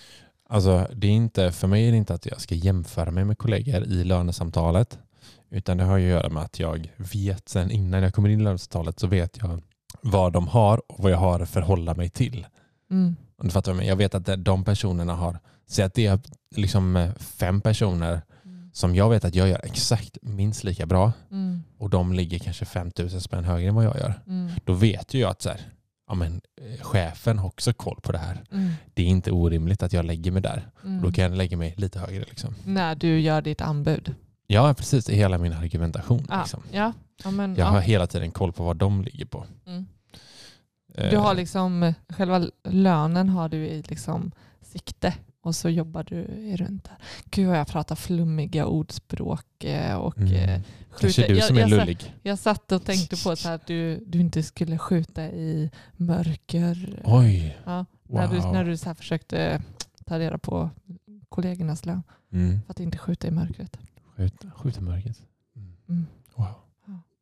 Alltså, 0.48 0.86
det 0.94 1.06
är 1.06 1.10
inte, 1.10 1.52
för 1.52 1.68
mig 1.68 1.86
är 1.86 1.90
det 1.90 1.96
inte 1.96 2.14
att 2.14 2.26
jag 2.26 2.40
ska 2.40 2.54
jämföra 2.54 3.10
mig 3.10 3.24
med 3.24 3.38
kollegor 3.38 3.82
i 3.84 4.04
lönesamtalet. 4.04 4.98
Utan 5.50 5.76
det 5.76 5.84
har 5.84 5.96
ju 5.96 6.06
att 6.06 6.22
göra 6.22 6.28
med 6.32 6.42
att 6.42 6.58
jag 6.60 6.88
vet 6.96 7.48
sen 7.48 7.70
innan 7.70 8.02
jag 8.02 8.14
kommer 8.14 8.28
in 8.28 8.40
i 8.40 8.44
lönesamtalet 8.44 9.00
så 9.00 9.06
vet 9.06 9.38
jag 9.38 9.62
vad 10.00 10.32
de 10.32 10.48
har 10.48 10.92
och 10.92 11.02
vad 11.02 11.12
jag 11.12 11.18
har 11.18 11.40
att 11.40 11.50
förhålla 11.50 11.94
mig 11.94 12.08
till. 12.10 12.46
Mm. 12.90 13.16
Du 13.42 13.50
fattar 13.50 13.74
jag. 13.74 13.84
Jag 13.84 13.96
vet 13.96 14.14
att 14.14 14.44
de 14.44 14.64
personerna 14.64 15.14
har, 15.14 15.38
säg 15.66 15.84
att 15.84 15.94
det 15.94 16.06
är 16.06 16.18
liksom 16.56 16.96
eh, 16.96 17.14
fem 17.14 17.60
personer 17.60 18.20
som 18.72 18.94
jag 18.94 19.10
vet 19.10 19.24
att 19.24 19.34
jag 19.34 19.48
gör 19.48 19.60
exakt 19.64 20.18
minst 20.22 20.64
lika 20.64 20.86
bra 20.86 21.12
Mm. 21.30 21.62
och 21.78 21.90
de 21.90 22.12
ligger 22.12 22.38
kanske 22.38 22.64
5000 22.64 23.20
spänn 23.20 23.44
högre 23.44 23.68
än 23.68 23.74
vad 23.74 23.84
jag 23.84 23.96
gör. 23.96 24.22
Mm. 24.26 24.50
Då 24.64 24.72
vet 24.72 25.14
ju 25.14 25.18
jag 25.20 25.30
att 25.30 25.42
så 25.42 25.48
här, 25.48 25.60
ja, 26.08 26.14
men, 26.14 26.40
eh, 26.60 26.80
chefen 26.84 27.38
har 27.38 27.46
också 27.46 27.72
koll 27.72 28.00
på 28.02 28.12
det 28.12 28.18
här. 28.18 28.42
Mm. 28.52 28.72
Det 28.94 29.02
är 29.02 29.06
inte 29.06 29.30
orimligt 29.32 29.82
att 29.82 29.92
jag 29.92 30.04
lägger 30.04 30.30
mig 30.30 30.42
där. 30.42 30.68
Mm. 30.84 31.02
Då 31.02 31.12
kan 31.12 31.24
jag 31.24 31.36
lägga 31.36 31.56
mig 31.56 31.74
lite 31.76 31.98
högre. 31.98 32.24
Liksom. 32.24 32.54
När 32.64 32.94
du 32.94 33.20
gör 33.20 33.42
ditt 33.42 33.60
anbud. 33.60 34.14
Ja, 34.46 34.74
precis. 34.74 35.04
Det 35.04 35.12
är 35.12 35.16
hela 35.16 35.38
min 35.38 35.52
argumentation. 35.52 36.26
Ja. 36.28 36.40
Liksom. 36.40 36.62
Ja. 36.72 36.92
Ja, 37.24 37.30
men, 37.30 37.54
Jag 37.56 37.66
har 37.66 37.74
ja. 37.76 37.80
hela 37.80 38.06
tiden 38.06 38.30
koll 38.30 38.52
på 38.52 38.64
vad 38.64 38.76
de 38.76 39.02
ligger 39.02 39.26
på. 39.26 39.44
Mm. 39.66 39.86
Eh, 40.94 41.10
Du 41.10 41.16
har 41.16 41.34
liksom, 41.34 41.94
själva 42.08 42.46
lönen 42.68 43.28
har 43.28 43.48
du 43.48 43.56
i 43.66 43.82
liksom 43.82 44.32
sikte 44.62 45.14
och 45.42 45.54
så 45.56 45.68
jobbar 45.68 46.02
du 46.04 46.22
runt 46.56 46.84
där. 46.84 46.96
Gud 47.30 47.48
vad 47.48 47.58
jag 47.58 47.66
pratar 47.68 47.96
flummiga 47.96 48.66
ordspråk 48.66 49.64
eh, 49.64 49.94
och 49.96 50.18
mm. 50.18 50.32
eh, 50.34 50.60
Kanske 51.00 51.22
skjuter. 51.22 51.28
du 51.34 51.38
jag, 51.38 51.46
som 51.46 51.56
är 51.56 51.60
jag, 51.60 51.70
satt- 51.70 51.78
lullig. 51.78 52.14
jag 52.22 52.38
satt 52.38 52.72
och 52.72 52.84
tänkte 52.84 53.16
på 53.24 53.36
så 53.36 53.48
att 53.48 53.66
du, 53.66 54.04
du 54.06 54.20
inte 54.20 54.42
skulle 54.42 54.78
skjuta 54.78 55.24
i 55.26 55.70
mörker. 55.96 57.02
Oj, 57.04 57.58
Ja, 57.64 57.84
wow. 58.02 58.20
När 58.20 58.28
du, 58.28 58.38
när 58.52 58.64
du 58.64 58.76
så 58.76 58.94
försökte 58.94 59.62
ta 60.06 60.18
reda 60.18 60.38
på 60.38 60.70
kollegornas 61.28 61.86
lön. 61.86 62.02
Mm. 62.32 62.60
För 62.66 62.70
att 62.70 62.80
inte 62.80 62.98
skjuta 62.98 63.28
i 63.28 63.30
mörkret. 63.30 63.78
Skjut, 64.16 64.44
skjut 64.56 64.76
i 64.78 64.80
mörkret. 64.80 65.22
Mm. 65.88 66.06
Wow. 66.34 66.54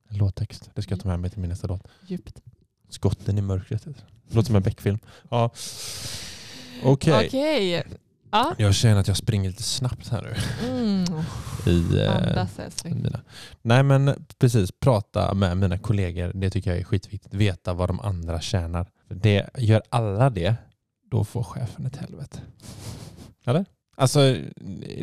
En 0.09 0.18
låttext. 0.18 0.70
Det 0.74 0.83
ska 0.83 0.92
jag 0.92 1.00
ta 1.00 1.09
med 1.09 1.20
mig 1.20 1.30
till 1.30 1.40
min 1.40 1.50
nästa 1.50 1.66
låt. 1.66 1.88
Djupt. 2.07 2.42
Skotten 2.88 3.38
i 3.38 3.42
mörkret. 3.42 3.85
Det 3.85 4.35
låter 4.35 4.46
som 4.46 4.57
en 4.57 4.62
Beck-film. 4.62 4.98
Ja. 5.30 5.50
Okej. 6.83 7.26
Okej. 7.26 7.85
Ja. 8.30 8.54
Jag 8.59 8.74
känner 8.74 9.00
att 9.00 9.09
jag 9.09 9.16
springer 9.16 9.50
lite 9.50 9.62
snabbt 9.62 10.09
här 10.09 10.22
nu. 10.22 10.35
Mm. 10.68 11.04
I, 11.66 11.98
eh, 12.00 12.16
Andas 12.16 12.59
älskling. 12.59 13.02
mina. 13.02 13.20
Nej 13.62 13.83
men 13.83 14.26
precis, 14.38 14.72
prata 14.80 15.35
med 15.35 15.57
mina 15.57 15.78
kollegor. 15.78 16.33
Det 16.35 16.50
tycker 16.50 16.70
jag 16.70 16.80
är 16.80 16.85
skitviktigt. 16.85 17.35
Veta 17.35 17.72
vad 17.74 17.88
de 17.88 18.00
andra 18.00 18.40
tjänar. 18.40 18.87
Det, 19.09 19.50
gör 19.59 19.83
alla 19.88 20.30
det, 20.30 20.57
då 21.11 21.24
får 21.24 21.42
chefen 21.42 21.87
ett 21.87 21.96
helvete. 21.96 22.38
Eller? 23.44 23.64
Alltså, 23.94 24.37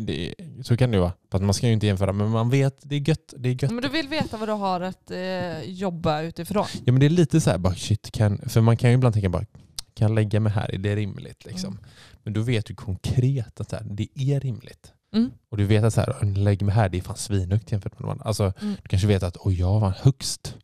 det, 0.01 0.33
så 0.63 0.77
kan 0.77 0.91
det 0.91 0.95
ju 0.95 1.01
vara. 1.01 1.13
Fast 1.31 1.43
man 1.43 1.53
ska 1.53 1.67
ju 1.67 1.73
inte 1.73 1.87
jämföra, 1.87 2.13
men 2.13 2.29
man 2.29 2.49
vet, 2.49 2.77
det 2.81 2.95
är 2.95 3.09
gött. 3.09 3.33
Det 3.37 3.49
är 3.49 3.63
gött. 3.63 3.71
Men 3.71 3.81
du 3.83 3.89
vill 3.89 4.07
veta 4.07 4.37
vad 4.37 4.47
du 4.49 4.53
har 4.53 4.81
att 4.81 5.11
eh, 5.11 5.61
jobba 5.63 6.21
utifrån. 6.21 6.65
Ja 6.85 6.91
men 6.91 6.99
det 6.99 7.05
är 7.05 7.09
lite 7.09 7.41
så 7.41 7.49
här, 7.49 7.57
bara 7.57 7.75
shit, 7.75 8.11
kan, 8.11 8.37
för 8.49 8.61
man 8.61 8.77
kan 8.77 8.89
ju 8.89 8.95
ibland 8.95 9.13
tänka 9.13 9.29
bara, 9.29 9.45
kan 9.93 10.07
jag 10.07 10.15
lägga 10.15 10.39
mig 10.39 10.51
här? 10.51 10.75
Är 10.75 10.77
det 10.77 10.95
rimligt? 10.95 11.45
Liksom. 11.45 11.73
Mm. 11.73 11.83
Men 12.23 12.33
du 12.33 12.41
vet 12.43 12.69
ju 12.71 12.75
konkret 12.75 13.59
att 13.61 13.69
så 13.69 13.75
här, 13.75 13.85
det 13.89 14.07
är 14.15 14.39
rimligt. 14.39 14.93
Mm. 15.13 15.31
Och 15.49 15.57
du 15.57 15.65
vet 15.65 15.83
att 15.83 15.93
så 15.93 16.01
här, 16.01 16.25
lägg 16.35 16.61
mig 16.61 16.75
här, 16.75 16.89
det 16.89 16.97
är 16.97 17.01
fan 17.01 17.17
svinhögt 17.17 17.71
jämfört 17.71 17.99
med 17.99 18.09
andra. 18.09 18.25
Alltså, 18.25 18.53
Mm. 18.61 18.75
Du 18.83 18.89
kanske 18.89 19.07
vet 19.07 19.23
att 19.23 19.37
oj, 19.39 19.59
jag 19.59 19.79
var 19.79 19.93
högst. 20.01 20.55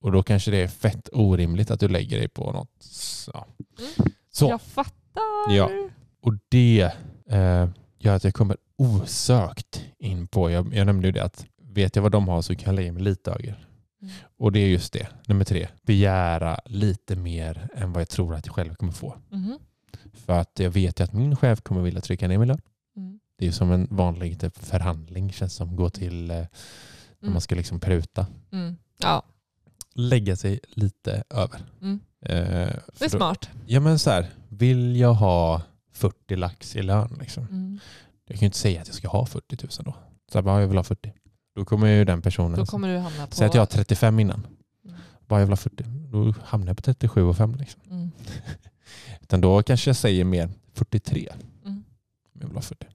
Och 0.00 0.12
då 0.12 0.22
kanske 0.22 0.50
det 0.50 0.56
är 0.56 0.68
fett 0.68 1.08
orimligt 1.12 1.70
att 1.70 1.80
du 1.80 1.88
lägger 1.88 2.18
dig 2.18 2.28
på 2.28 2.52
något. 2.52 2.86
Ja. 3.32 3.46
Mm. 3.78 4.12
Så. 4.32 4.48
Jag 4.48 4.62
fattar. 4.62 5.54
Ja. 5.56 5.70
Och 6.22 6.34
det 6.48 6.90
eh, 7.28 7.68
gör 7.98 8.16
att 8.16 8.24
jag 8.24 8.34
kommer 8.34 8.56
osökt 8.76 9.84
in 9.98 10.26
på, 10.26 10.50
jag, 10.50 10.74
jag 10.74 10.86
nämnde 10.86 11.08
ju 11.08 11.12
det 11.12 11.24
att 11.24 11.46
vet 11.62 11.96
jag 11.96 12.02
vad 12.02 12.12
de 12.12 12.28
har 12.28 12.42
så 12.42 12.54
kan 12.56 12.64
jag 12.64 12.74
lägga 12.74 12.92
mig 12.92 13.02
lite 13.02 13.30
högre. 13.30 13.54
Mm. 14.02 14.14
Och 14.36 14.52
det 14.52 14.58
är 14.60 14.66
just 14.68 14.92
det, 14.92 15.08
nummer 15.26 15.44
tre. 15.44 15.68
Begära 15.82 16.58
lite 16.64 17.16
mer 17.16 17.68
än 17.74 17.92
vad 17.92 18.00
jag 18.00 18.08
tror 18.08 18.34
att 18.34 18.46
jag 18.46 18.54
själv 18.54 18.74
kommer 18.74 18.92
få. 18.92 19.16
Mhm. 19.30 19.58
För 20.12 20.32
att 20.40 20.58
jag 20.58 20.70
vet 20.70 21.00
ju 21.00 21.04
att 21.04 21.12
min 21.12 21.36
chef 21.36 21.60
kommer 21.62 21.80
vilja 21.82 22.00
trycka 22.00 22.28
ner 22.28 22.38
min 22.38 22.48
lön. 22.48 22.60
Mm. 22.96 23.20
Det 23.38 23.44
är 23.44 23.46
ju 23.46 23.52
som 23.52 23.70
en 23.72 23.86
vanlig 23.90 24.40
typ, 24.40 24.58
förhandling 24.58 25.32
känns 25.32 25.54
som. 25.54 25.76
Gå 25.76 25.90
till 25.90 26.30
eh, 26.30 26.36
när 26.36 26.46
Mm. 27.22 27.32
man 27.32 27.40
ska 27.40 27.54
liksom 27.54 27.80
pruta. 27.80 28.26
Mm. 28.52 28.76
Ja, 28.98 29.22
Lägga 29.96 30.36
sig 30.36 30.60
lite 30.68 31.24
över. 31.30 31.60
Mm. 31.80 32.00
Eh, 32.20 32.30
det 32.30 33.04
är 33.04 33.10
då- 33.10 33.18
smart. 33.18 33.48
Ja 33.66 33.80
men 33.80 33.98
så 33.98 34.10
här, 34.10 34.26
vill 34.48 34.96
jag 34.96 35.14
ha 35.14 35.62
40 35.94 36.36
lax 36.36 36.76
i 36.76 36.82
lön 36.82 37.16
liksom. 37.20 37.44
Mm. 37.44 37.78
Jag 38.26 38.36
kan 38.36 38.40
ju 38.40 38.46
inte 38.46 38.58
säga 38.58 38.80
att 38.80 38.86
jag 38.88 38.94
ska 38.96 39.08
ha 39.08 39.26
40 39.26 39.56
000 39.62 39.70
då. 39.84 39.94
Så 40.32 40.38
jag 40.38 40.44
bara, 40.44 40.60
jag 40.60 40.68
vill 40.68 40.76
ha 40.76 40.84
40. 40.84 41.12
Då 41.56 41.64
kommer 41.64 41.86
ju 41.86 42.04
den 42.04 42.22
personen 42.22 42.58
Då 42.58 42.66
kommer 42.66 42.88
du 42.88 42.98
hamna 42.98 43.26
på... 43.26 43.34
säga 43.36 43.48
att 43.48 43.54
jag 43.54 43.60
har 43.60 43.66
35 43.66 44.20
innan. 44.20 44.46
Mm. 44.84 44.96
Bara 45.26 45.40
jag 45.40 45.46
vill 45.46 45.52
ha 45.52 45.56
40. 45.56 45.84
Då 45.86 46.34
hamnar 46.44 46.66
jag 46.66 46.76
på 46.76 46.82
37 46.82 47.22
och 47.22 47.36
5 47.36 47.54
liksom. 47.54 47.80
Mm. 47.90 48.10
Utan 49.20 49.40
då 49.40 49.62
kanske 49.62 49.88
jag 49.90 49.96
säger 49.96 50.24
mer 50.24 50.50
43. 50.74 51.28
Mm. 51.64 51.84
jag 52.40 52.46
vill 52.46 52.56
ha 52.56 52.62
40. 52.62 52.86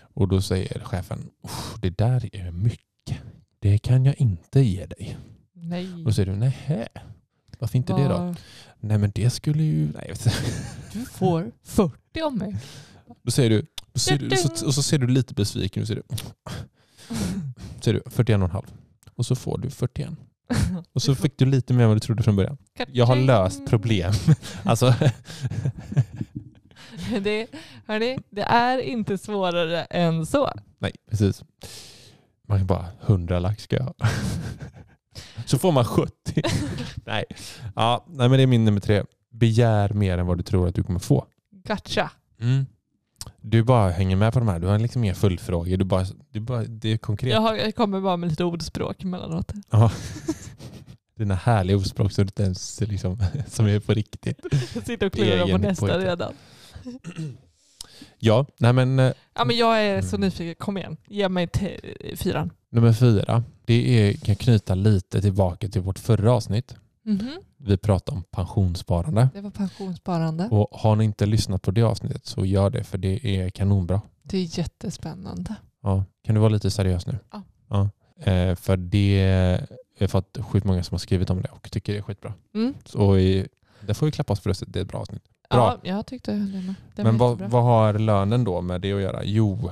Och 0.00 0.28
då 0.28 0.42
säger 0.42 0.80
chefen, 0.80 1.30
"Uff, 1.44 1.74
det 1.82 1.90
där 1.98 2.36
är 2.36 2.50
mycket. 2.50 3.18
Det 3.58 3.78
kan 3.78 4.04
jag 4.04 4.20
inte 4.20 4.60
ge 4.60 4.86
dig. 4.86 5.16
Nej. 5.52 5.92
Och 5.94 5.98
då 6.04 6.12
säger 6.12 6.32
du, 6.32 6.36
nej, 6.36 6.86
varför 7.58 7.76
inte 7.78 7.92
det 7.92 8.02
då? 8.08 8.08
Var- 8.18 8.36
Nej 8.80 8.98
men 8.98 9.12
det 9.14 9.30
skulle 9.30 9.62
ju... 9.62 9.92
Nej. 9.92 10.12
Du 10.92 11.04
får 11.04 11.52
40 11.62 11.94
av 12.22 12.36
mig. 12.36 12.56
Då 13.22 13.30
säger 13.30 13.50
du, 13.50 13.66
då 13.92 13.98
ser 13.98 14.18
du 14.18 14.36
så, 14.36 14.66
och 14.66 14.74
så 14.74 14.82
ser 14.82 14.98
du 14.98 15.06
lite 15.06 15.34
besviken 15.34 15.82
ut. 15.82 15.88
Säger 15.88 16.02
du, 16.08 16.16
säger 17.84 18.00
du 18.04 18.10
41,5. 18.10 18.64
Och 19.14 19.26
så 19.26 19.36
får 19.36 19.58
du 19.58 19.70
41. 19.70 20.08
Och 20.92 21.02
så 21.02 21.14
fick 21.14 21.38
du 21.38 21.46
lite 21.46 21.74
mer 21.74 21.82
än 21.82 21.88
vad 21.88 21.96
du 21.96 22.00
trodde 22.00 22.22
från 22.22 22.36
början. 22.36 22.58
Jag 22.92 23.06
har 23.06 23.16
löst 23.16 23.66
problem. 23.66 24.12
alltså, 24.64 24.94
Det, 27.22 27.46
hörni, 27.86 28.18
det 28.30 28.42
är 28.42 28.78
inte 28.78 29.18
svårare 29.18 29.84
än 29.84 30.26
så. 30.26 30.50
nej, 30.78 30.92
precis. 31.10 31.44
Man 32.48 32.58
kan 32.58 32.66
bara 32.66 32.86
100 33.06 33.38
lax 33.38 33.62
ska 33.62 33.76
jag 33.76 33.84
ha. 33.84 33.94
Så 35.46 35.58
får 35.58 35.72
man 35.72 35.84
70. 35.84 36.12
nej. 37.04 37.24
Ja, 37.76 38.04
nej, 38.08 38.28
men 38.28 38.38
det 38.38 38.42
är 38.42 38.46
min 38.46 38.64
nummer 38.64 38.80
tre. 38.80 39.02
Begär 39.30 39.92
mer 39.92 40.18
än 40.18 40.26
vad 40.26 40.38
du 40.38 40.42
tror 40.42 40.68
att 40.68 40.74
du 40.74 40.82
kommer 40.82 41.00
få. 41.00 41.26
Gotcha. 41.68 42.10
Mm. 42.40 42.66
Du 43.40 43.62
bara 43.62 43.90
hänger 43.90 44.16
med 44.16 44.32
på 44.32 44.38
de 44.38 44.48
här. 44.48 44.58
Du 44.58 44.66
har 44.66 44.78
liksom 44.78 45.04
inga 45.04 45.14
fullfrågor. 45.14 45.76
Du 45.76 45.84
bara, 45.84 46.06
du 46.30 46.40
bara, 46.40 46.64
det 46.64 46.88
är 46.92 46.96
konkret. 46.96 47.30
Jag, 47.32 47.40
har, 47.40 47.54
jag 47.54 47.74
kommer 47.74 48.00
bara 48.00 48.16
med 48.16 48.30
lite 48.30 48.44
ordspråk 48.44 49.02
emellanåt. 49.02 49.52
Ja. 49.70 49.90
Dina 51.16 51.34
härliga 51.34 51.76
ordspråk 51.76 52.12
som, 52.12 52.22
inte 52.22 52.42
ens, 52.42 52.80
liksom, 52.80 53.18
som 53.48 53.66
är 53.66 53.80
på 53.80 53.94
riktigt. 53.94 54.40
Jag 54.74 54.86
sitter 54.86 55.06
och 55.06 55.12
klurar 55.12 55.46
på 55.48 55.58
nästa 55.58 55.86
pojke. 55.86 55.98
redan. 56.10 56.32
Ja, 58.18 58.46
nej 58.58 58.72
men 58.72 58.98
eh, 58.98 59.12
Ja, 59.34 59.44
men 59.44 59.56
jag 59.56 59.82
är 59.82 60.02
så 60.02 60.16
Mm. 60.16 60.26
nyfiken. 60.26 60.54
Kom 60.54 60.76
igen, 60.76 60.96
ge 61.08 61.28
mig 61.28 61.48
fyran. 62.16 62.50
nummer 62.70 62.92
fyra. 62.92 63.42
Det 63.64 63.74
är, 64.08 64.12
kan 64.12 64.36
knyta 64.36 64.74
lite 64.74 65.20
tillbaka 65.22 65.68
till 65.68 65.80
vårt 65.80 65.98
förra 65.98 66.32
avsnitt. 66.32 66.74
Mhm. 67.04 67.30
Vi 67.56 67.76
pratade 67.76 68.16
om 68.16 68.22
pensionssparande. 68.30 69.28
Det 69.34 69.40
var 69.40 69.50
pensionssparande. 69.50 70.48
Och 70.50 70.68
har 70.72 70.96
ni 70.96 71.04
inte 71.04 71.26
lyssnat 71.26 71.62
på 71.62 71.70
det 71.70 71.82
avsnittet 71.82 72.26
så 72.26 72.44
gör 72.44 72.70
det 72.70 72.84
för 72.84 72.98
det 72.98 73.26
är 73.38 73.50
kanonbra. 73.50 74.00
Det 74.22 74.38
är 74.38 74.58
jättespännande. 74.58 75.54
Ja. 75.82 76.04
Kan 76.24 76.34
du 76.34 76.40
vara 76.40 76.48
lite 76.52 76.70
seriös 76.70 77.06
nu? 77.06 77.18
Ja. 77.32 77.42
ja. 77.68 77.90
Eh, 78.32 78.54
för 78.56 78.76
det 78.76 79.60
har 80.00 80.06
fått 80.06 80.38
sjukt 80.40 80.66
många 80.66 80.82
som 80.82 80.94
har 80.94 80.98
skrivit 80.98 81.30
om 81.30 81.42
det 81.42 81.48
och 81.48 81.70
tycker 81.70 81.92
det 81.92 81.98
är 81.98 82.02
skitbra. 82.02 82.34
Mm. 82.54 82.74
Så 82.84 83.18
i, 83.18 83.48
där 83.80 83.94
får 83.94 84.06
vi 84.06 84.12
klappa 84.12 84.32
oss 84.32 84.40
för. 84.40 84.54
Det 84.66 84.78
är 84.78 84.82
ett 84.82 84.88
bra 84.88 85.00
avsnitt. 85.00 85.22
Bra. 85.50 85.78
Ja, 85.82 85.90
jag 85.96 86.06
tyckte 86.06 86.32
det 86.32 86.38
med. 86.38 86.74
Men 86.96 87.18
vad, 87.18 87.40
vad 87.40 87.62
har 87.64 87.98
lönen 87.98 88.44
då 88.44 88.60
med 88.60 88.80
det 88.80 88.92
att 88.92 89.00
göra? 89.00 89.20
Jo, 89.24 89.70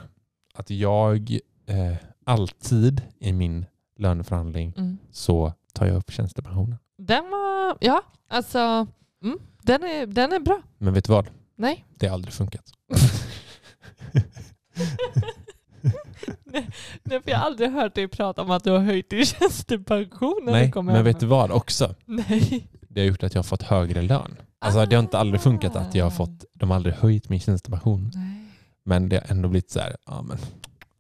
att 0.54 0.70
jag 0.70 1.38
eh, 1.66 1.94
alltid 2.24 3.02
i 3.18 3.32
min 3.32 3.66
löneförhandling 3.98 4.74
Mm. 4.76 4.98
så 5.12 5.52
tar 5.72 5.86
jag 5.86 5.96
upp 5.96 6.10
tjänstepensionen. 6.10 6.76
Den 6.98 7.30
var, 7.30 7.76
ja, 7.80 8.02
alltså, 8.28 8.58
mm, 9.24 9.38
den, 9.62 9.82
är, 9.82 10.06
den 10.06 10.32
är 10.32 10.40
bra. 10.40 10.62
Men 10.78 10.94
vet 10.94 11.04
du 11.04 11.12
vad? 11.12 11.28
Nej. 11.56 11.84
Det 11.94 12.06
har 12.06 12.14
aldrig 12.14 12.34
funkat. 12.34 12.64
Nej, 16.44 17.20
för 17.22 17.30
jag 17.30 17.38
har 17.38 17.46
aldrig 17.46 17.70
hört 17.70 17.94
dig 17.94 18.08
prata 18.08 18.42
om 18.42 18.50
att 18.50 18.64
du 18.64 18.70
har 18.70 18.78
höjt 18.78 19.10
din 19.10 19.24
tjänstepension 19.24 20.40
när 20.44 20.52
du 20.52 20.58
Nej, 20.58 20.70
kommer 20.70 20.92
men 20.92 20.96
hem. 20.96 21.04
vet 21.04 21.20
du 21.20 21.26
vad 21.26 21.50
också? 21.50 21.94
Nej. 22.04 22.68
Det 22.88 23.00
har 23.00 23.06
gjort 23.08 23.22
att 23.22 23.34
jag 23.34 23.38
har 23.38 23.44
fått 23.44 23.62
högre 23.62 24.02
lön. 24.02 24.36
Alltså 24.58 24.86
det 24.86 24.96
har 24.96 25.02
inte 25.02 25.18
aldrig 25.18 25.40
funkat 25.40 25.76
att 25.76 25.94
jag 25.94 26.04
har 26.04 26.10
fått, 26.10 26.44
de 26.54 26.70
har 26.70 26.76
aldrig 26.76 26.94
höjt 26.94 27.28
min 27.28 27.40
tjänstepension. 27.40 28.10
Nej. 28.14 28.48
Men 28.84 29.08
det 29.08 29.16
har 29.16 29.36
ändå 29.36 29.48
blivit 29.48 29.70
så 29.70 29.80
här, 29.80 29.96
ja 30.06 30.22
men 30.22 30.38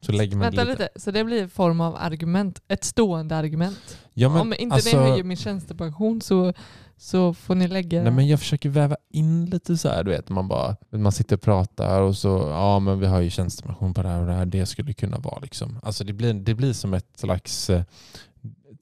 så 0.02 0.12
lägger 0.12 0.36
man 0.36 0.40
Vänta 0.40 0.64
lite. 0.64 0.82
lite, 0.82 1.00
så 1.00 1.10
det 1.10 1.24
blir 1.24 1.42
en 1.42 1.48
form 1.50 1.80
av 1.80 1.96
argument, 1.96 2.62
ett 2.68 2.84
stående 2.84 3.36
argument. 3.36 3.98
Ja, 4.14 4.28
men, 4.28 4.40
Om 4.40 4.54
inte 4.58 4.74
alltså, 4.74 4.96
ni 5.00 5.08
höjer 5.10 5.24
min 5.24 5.36
tjänstepension 5.36 6.20
så, 6.20 6.52
så 6.96 7.34
får 7.34 7.54
ni 7.54 7.68
lägga... 7.68 8.02
Nej 8.02 8.12
men 8.12 8.28
jag 8.28 8.38
försöker 8.38 8.68
väva 8.68 8.96
in 9.10 9.46
lite 9.46 9.76
så 9.76 9.88
här, 9.88 10.04
du 10.04 10.10
vet, 10.10 10.28
man 10.28 10.48
bara, 10.48 10.76
man 10.90 11.12
sitter 11.12 11.36
och 11.36 11.42
pratar 11.42 12.00
och 12.00 12.16
så, 12.16 12.28
ja 12.50 12.78
men 12.78 13.00
vi 13.00 13.06
har 13.06 13.20
ju 13.20 13.30
tjänstepension 13.30 13.94
på 13.94 14.02
det 14.02 14.08
här 14.08 14.20
och 14.20 14.26
det 14.26 14.32
här, 14.32 14.46
det 14.46 14.66
skulle 14.66 14.92
kunna 14.92 15.18
vara 15.18 15.38
liksom. 15.38 15.78
Alltså 15.82 16.04
det 16.04 16.12
blir, 16.12 16.34
det 16.34 16.54
blir 16.54 16.72
som 16.72 16.94
ett 16.94 17.18
slags, 17.18 17.70
eh, 17.70 17.82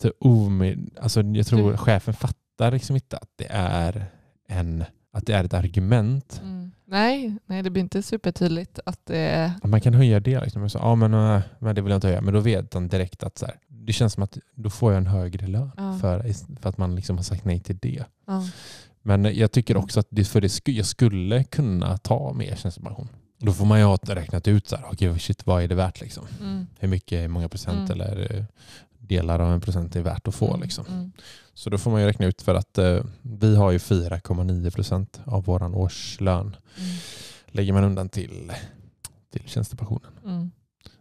det 0.01 0.13
omed, 0.21 0.91
alltså 1.01 1.23
jag 1.23 1.47
tror 1.47 1.71
Du- 1.71 1.77
chefen 1.77 2.15
fattar 2.15 2.71
liksom 2.73 2.97
inte 2.97 3.17
att 3.17 3.31
det 3.37 3.47
är 3.51 4.07
en, 4.49 4.85
att 5.13 5.27
det 5.27 5.33
är 5.33 5.45
ett 5.45 5.55
argument. 5.55 6.41
Mm. 6.45 6.71
Nej, 6.85 7.37
nej, 7.47 7.63
det 7.63 7.71
blir 7.71 7.83
inte 7.83 8.03
supertydligt 8.03 8.79
att 8.87 9.01
det 9.07 9.19
är... 9.19 9.53
Man 9.65 9.81
kan 9.81 9.95
höja 9.95 10.21
det 10.21 10.41
liksom. 10.41 10.71
Så, 10.71 10.79
ja 10.79 10.95
men, 10.95 11.15
eh, 11.15 11.41
men 11.59 11.75
det 11.75 11.83
vill 11.83 11.91
jag 11.91 11.97
inte 11.97 12.07
höja. 12.07 12.21
Men 12.21 12.35
då 12.35 12.41
vet 12.41 12.75
han 12.75 12.89
direkt 12.89 13.23
att 13.23 13.39
så 13.39 13.47
här, 13.47 13.55
det 13.69 13.93
känns 13.93 14.13
som 14.13 14.23
att 14.23 14.39
då 14.55 14.71
får 14.71 14.93
jag 14.93 14.99
en 14.99 15.07
högre 15.07 15.47
lön 15.47 15.71
Ja. 15.77 15.99
för, 16.01 16.33
för 16.61 16.69
att 16.69 16.79
man 16.79 16.95
liksom 16.97 17.17
har 17.17 17.23
sagt 17.25 17.45
nej 17.45 17.61
till 17.61 17.79
det. 17.79 18.05
Ja. 18.27 18.43
Men 19.03 19.25
jag 19.37 19.53
tycker 19.53 19.77
också 19.77 20.01
att 20.01 20.07
det, 20.11 20.25
för 20.25 20.41
det 20.41 20.49
sku, 20.49 20.73
jag 20.73 20.87
skulle 20.87 21.45
kunna 21.45 21.97
ta 21.99 22.33
mer 22.33 22.57
tjänstepension. 22.57 23.09
Då 23.39 23.53
får 23.53 23.65
man 23.65 23.79
ju 23.79 23.85
ha 23.85 23.97
räknat 24.03 24.49
ut 24.49 24.69
så 24.69 24.77
här, 24.77 24.85
okej 24.93 25.19
shit, 25.19 25.47
vad 25.47 25.63
är 25.63 25.69
det 25.69 25.75
värt 25.75 26.01
liksom? 26.01 26.27
Mm. 26.41 26.67
Hur 26.79 26.89
mycket, 26.89 27.23
hur 27.23 27.29
många 27.29 27.49
procent 27.49 27.91
Mm. 27.91 28.01
eller 28.01 28.37
eh, 28.37 28.45
delar 29.11 29.39
av 29.39 29.53
en 29.53 29.61
procent 29.61 29.97
är 29.97 30.01
värt 30.03 30.29
att 30.29 30.35
få 30.35 30.49
Mm, 30.49 30.61
liksom. 30.63 30.85
Mm. 30.89 31.13
Så 31.55 31.71
då 31.71 31.79
får 31.79 31.91
man 31.91 32.01
ju 32.01 32.07
räkna 32.07 32.27
ut 32.27 32.43
för 32.43 32.55
att 32.55 32.79
eh, 32.79 33.01
vi 33.23 33.57
har 33.57 33.71
ju 33.71 33.79
4,9 33.79 34.71
procent 34.71 35.21
av 35.25 35.45
våran 35.45 35.75
årslön. 35.75 36.57
Mm. 36.79 36.91
Lägger 37.47 37.73
man 37.73 37.85
undan 37.85 38.09
till, 38.09 38.53
till 39.33 39.43
tjänstepensionen. 39.47 40.11
Mm. 40.25 40.51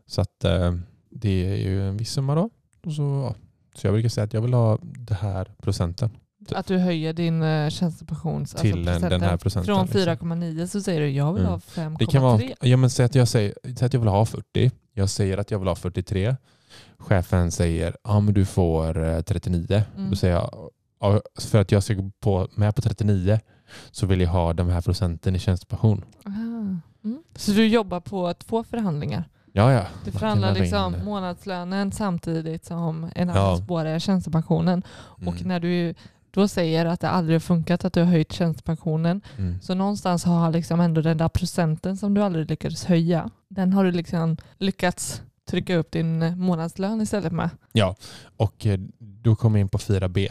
Så 0.08 0.22
att 0.22 0.44
eh, 0.44 0.74
det 1.10 1.46
är 1.46 1.56
ju 1.56 1.88
en 1.88 1.98
viss 1.98 2.12
summa 2.12 2.36
då. 2.36 2.50
Och 2.86 2.94
så, 2.94 3.02
ja. 3.02 3.36
så 3.76 3.88
jag 3.88 3.94
brukar 3.94 4.10
säga 4.10 4.26
att 4.26 4.34
jag 4.34 4.42
vill 4.42 4.54
ha 4.54 4.78
det 4.82 5.14
här 5.14 5.52
procenten. 5.62 6.10
Att 6.56 6.66
du 6.68 6.78
höjer 6.78 7.14
din. 7.14 7.42
Till 8.62 8.86
den- 8.86 9.02
den 9.02 9.22
här 9.22 9.38
procenten, 9.38 9.66
Från 9.76 9.86
liksom. 9.86 10.02
4,9 10.02 10.68
så 10.68 10.82
säger 10.82 11.00
du 11.02 11.10
jag 11.10 11.34
vill 11.34 11.42
Mm. 11.44 11.52
ha 11.54 11.60
5,3. 11.60 11.96
Det 12.00 12.06
kan 12.06 12.22
vara, 12.24 12.42
ja, 12.62 12.78
men 12.78 12.90
säg, 12.90 13.06
att 13.06 13.16
jag 13.16 13.28
säger, 13.28 13.54
säg 13.64 13.86
att 13.86 13.94
jag 13.94 14.00
vill 14.00 14.10
ha 14.10 14.26
40. 14.26 14.72
Jag 14.94 15.10
säger 15.10 15.38
att 15.38 15.52
jag 15.52 15.60
vill 15.60 15.68
ha 15.68 15.76
43. 15.76 16.36
Chefen 17.00 17.52
säger 17.52 17.96
ja, 18.04 18.20
men 18.20 18.34
du 18.34 18.46
får 18.46 19.04
eh, 19.04 19.22
39. 19.22 19.84
Mm. 19.98 20.10
Då 20.10 20.16
säger 20.16 20.34
jag 20.34 20.70
ja, 21.00 21.22
för 21.42 21.62
att 21.62 21.72
jag 21.72 21.84
ska 21.84 21.94
gå 21.94 22.12
på, 22.20 22.48
med 22.56 22.76
på 22.76 22.82
39 22.82 23.40
så 23.92 24.06
vill 24.06 24.22
jag 24.22 24.30
ha 24.30 24.54
de 24.54 24.70
här 24.70 24.82
procenten 24.82 25.36
i 25.36 25.40
tjänstepension. 25.40 26.06
Ah. 26.26 26.30
Mm. 27.04 27.24
Så 27.36 27.52
du 27.52 27.68
jobbar 27.68 28.00
på 28.00 28.34
två 28.34 28.64
förhandlingar? 28.64 29.24
Ja, 29.54 29.72
ja. 29.74 29.86
Du 30.06 30.12
förhandlar 30.12 30.54
liksom 30.54 30.92
det. 30.92 31.04
månadslönen 31.04 31.92
samtidigt 31.92 32.66
som 32.66 33.10
en 33.16 33.28
Ja. 33.30 33.34
annan 33.40 33.58
spår 33.58 33.86
är 33.86 34.00
tjänstepensionen. 34.00 34.84
Och 35.00 35.22
Mm. 35.36 35.48
när 35.48 35.60
du 35.60 35.94
då 36.32 36.48
säger 36.48 36.86
att 36.86 37.00
det 37.00 37.10
aldrig 37.10 37.36
har 37.36 37.40
funkat 37.40 37.86
att 37.86 37.94
du 37.94 38.00
har 38.00 38.08
höjt 38.08 38.32
tjänstepensionen 38.32 39.22
Mm. 39.38 39.62
så 39.62 39.74
någonstans 39.74 40.24
har 40.24 40.52
liksom 40.52 40.80
ändå 40.80 41.02
den 41.02 41.18
där 41.18 41.30
procenten 41.30 41.98
som 41.98 42.14
du 42.14 42.22
aldrig 42.24 42.50
lyckades 42.50 42.86
höja 42.86 43.30
den 43.48 43.74
har 43.74 43.84
du 43.84 43.92
liksom 43.92 44.38
lyckats 44.58 45.22
trycka 45.50 45.76
upp 45.76 45.92
din 45.92 46.22
eh, 46.22 46.36
månadslön 46.36 47.02
istället 47.02 47.32
med. 47.32 47.50
Ja, 47.72 47.96
och 48.38 48.66
eh, 48.66 48.80
då 49.00 49.36
kommer 49.36 49.60
jag 49.60 49.64
in 49.64 49.70
på 49.70 49.78
4B. 49.78 50.30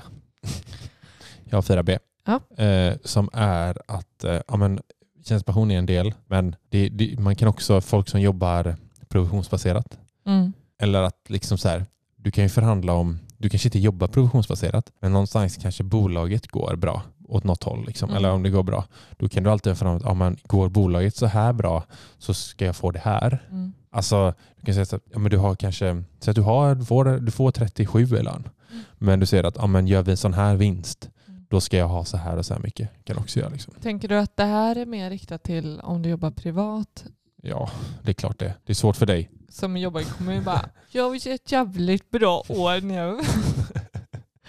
Jag 1.44 1.56
har 1.56 1.62
4B. 1.62 1.98
Ja. 2.24 2.64
Eh, 2.64 2.96
som 3.04 3.30
är 3.32 3.78
att 3.88 4.24
eh, 4.24 4.40
ja, 4.48 4.56
men, 4.56 4.80
tjänstepension 5.24 5.70
är 5.70 5.78
en 5.78 5.86
del, 5.86 6.14
men 6.26 6.56
det, 6.68 6.88
det, 6.88 7.20
man 7.20 7.36
kan 7.36 7.48
också, 7.48 7.80
folk 7.80 8.08
som 8.08 8.20
jobbar 8.20 8.76
provisionsbaserat, 9.08 9.98
Mm. 10.26 10.52
eller 10.78 11.02
att 11.02 11.20
liksom 11.28 11.58
så 11.58 11.68
här, 11.68 11.86
du 12.16 12.30
kan 12.30 12.44
ju 12.44 12.48
förhandla 12.50 12.92
om, 12.92 13.18
du 13.38 13.48
kanske 13.48 13.66
inte 13.68 13.78
jobbar 13.78 14.06
provisionsbaserat, 14.06 14.92
men 15.00 15.12
någonstans 15.12 15.56
kanske 15.56 15.82
bolaget 15.84 16.46
går 16.46 16.76
bra 16.76 17.02
åt 17.28 17.44
något 17.44 17.62
håll, 17.64 17.84
liksom, 17.86 18.08
Mm. 18.10 18.16
eller 18.18 18.30
om 18.32 18.42
det 18.42 18.50
går 18.50 18.62
bra. 18.62 18.84
Då 19.16 19.28
kan 19.28 19.42
du 19.42 19.50
alltid 19.50 19.78
förhandla, 19.78 20.08
ja, 20.08 20.14
men 20.14 20.36
går 20.46 20.68
bolaget 20.68 21.16
så 21.16 21.26
här 21.26 21.52
bra 21.52 21.84
så 22.18 22.34
ska 22.34 22.64
jag 22.64 22.76
få 22.76 22.90
det 22.90 22.98
här. 22.98 23.46
Mm. 23.50 23.72
Alltså, 23.90 24.34
du 24.56 24.64
kan 24.64 24.74
säga 24.74 24.82
att 24.96 25.02
ja, 25.12 25.18
men 25.18 25.30
du 25.30 25.36
har 25.38 25.54
kanske, 25.54 26.02
så 26.20 26.30
att 26.30 26.36
du, 26.36 26.42
har, 26.42 26.74
du, 26.74 26.84
får, 26.84 27.04
du 27.04 27.30
får 27.30 27.50
37 27.50 28.02
i 28.02 28.06
lön. 28.06 28.48
Mm. 28.70 28.82
Men 28.98 29.20
du 29.20 29.26
säger 29.26 29.44
att 29.44 29.56
ja, 29.56 29.66
men 29.66 29.86
gör 29.86 30.02
vi 30.02 30.10
en 30.10 30.16
sån 30.16 30.34
här 30.34 30.56
vinst, 30.56 31.10
Mm. 31.28 31.46
då 31.50 31.60
ska 31.60 31.76
jag 31.76 31.88
ha 31.88 32.04
så 32.04 32.16
här 32.16 32.36
och 32.36 32.46
så 32.46 32.54
här 32.54 32.60
mycket. 32.60 32.90
Kan 33.04 33.16
du 33.16 33.22
också 33.22 33.38
göra. 33.40 33.48
Liksom. 33.50 33.74
Tänker 33.82 34.08
du 34.08 34.14
att 34.18 34.36
det 34.36 34.44
här 34.44 34.76
är 34.76 34.86
mer 34.86 35.10
riktat 35.10 35.42
till 35.42 35.80
om 35.80 36.02
du 36.02 36.08
jobbar 36.08 36.30
privat 36.30 37.04
Ja, 37.42 37.70
det 38.02 38.10
är 38.10 38.14
klart 38.14 38.38
det. 38.38 38.54
Det 38.66 38.72
är 38.72 38.74
svårt 38.74 38.96
för 38.96 39.06
dig. 39.06 39.30
som 39.48 39.76
jobbar 39.76 40.00
i 40.00 40.04
kommun 40.04 40.44
bara 40.44 40.68
jag 40.90 41.08
har 41.08 41.28
ett 41.34 41.52
jävligt 41.52 42.10
bra 42.10 42.42
år 42.48 42.80
nu. 42.80 43.18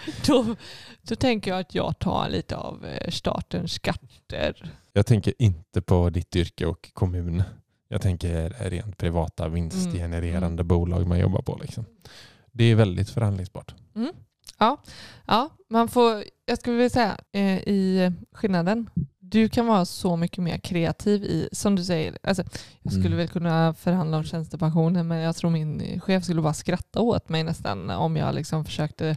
då, 0.26 0.56
då 1.02 1.14
tänker 1.16 1.50
jag 1.50 1.60
att 1.60 1.74
jag 1.74 1.98
tar 1.98 2.28
lite 2.28 2.56
av 2.56 2.84
eh, 2.86 3.10
statens 3.10 3.72
skatter. 3.72 4.72
Jag 4.92 5.06
tänker 5.06 5.34
inte 5.38 5.82
på 5.82 6.10
ditt 6.10 6.36
yrke 6.36 6.66
och 6.66 6.90
kommun. 6.92 7.42
Jag 7.88 8.02
tänker 8.02 8.50
rent 8.70 8.96
privata 8.98 9.48
vinstgenererande 9.48 10.60
Mm. 10.60 10.68
bolag 10.68 11.06
man 11.06 11.18
jobbar 11.18 11.42
på. 11.42 11.58
Liksom. 11.62 11.84
Det 12.52 12.64
är 12.64 12.74
väldigt 12.74 13.10
förhandlingsbart. 13.10 13.74
Ja, 15.26 15.48
man 15.68 15.88
får, 15.88 16.24
jag 16.46 16.58
skulle 16.58 16.76
vilja 16.76 16.90
säga 16.90 17.18
eh, 17.32 17.58
i 17.58 18.12
skillnaden. 18.32 18.90
Du 19.18 19.48
kan 19.48 19.66
vara 19.66 19.84
så 19.84 20.16
mycket 20.16 20.38
mer 20.38 20.58
kreativ 20.58 21.24
i, 21.24 21.48
som 21.52 21.76
du 21.76 21.84
säger, 21.84 22.18
alltså, 22.22 22.42
jag 22.82 22.92
skulle 22.92 23.06
Mm. 23.06 23.18
väl 23.18 23.28
kunna 23.28 23.74
förhandla 23.74 24.16
om 24.16 24.24
tjänstepensionen 24.24 25.08
men 25.08 25.18
jag 25.18 25.36
tror 25.36 25.50
min 25.50 26.00
chef 26.00 26.24
skulle 26.24 26.42
bara 26.42 26.54
skratta 26.54 27.00
åt 27.00 27.28
mig 27.28 27.42
nästan 27.44 27.90
om 27.90 28.16
jag 28.16 28.34
liksom 28.34 28.64
försökte 28.64 29.16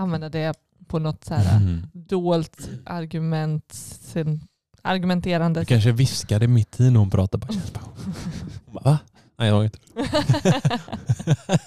använda 0.00 0.28
det 0.28 0.54
på 0.86 0.98
något 0.98 1.24
så 1.24 1.34
här 1.34 1.56
Mm. 1.56 1.86
dolt 1.92 2.68
argument, 2.86 3.76
argumenterande 4.82 5.60
Du 5.60 5.66
kanske 5.66 5.92
viskade 5.92 6.48
mitt 6.48 6.80
i 6.80 6.90
när 6.90 6.98
hon 6.98 7.10
pratade 7.10 7.46
bara. 7.46 7.58
Hon 8.66 8.74
bara, 8.74 8.84
Va? 8.90 8.98
Nej, 9.38 9.48
jag 9.48 9.54
har 9.54 9.64
inte. 9.64 9.78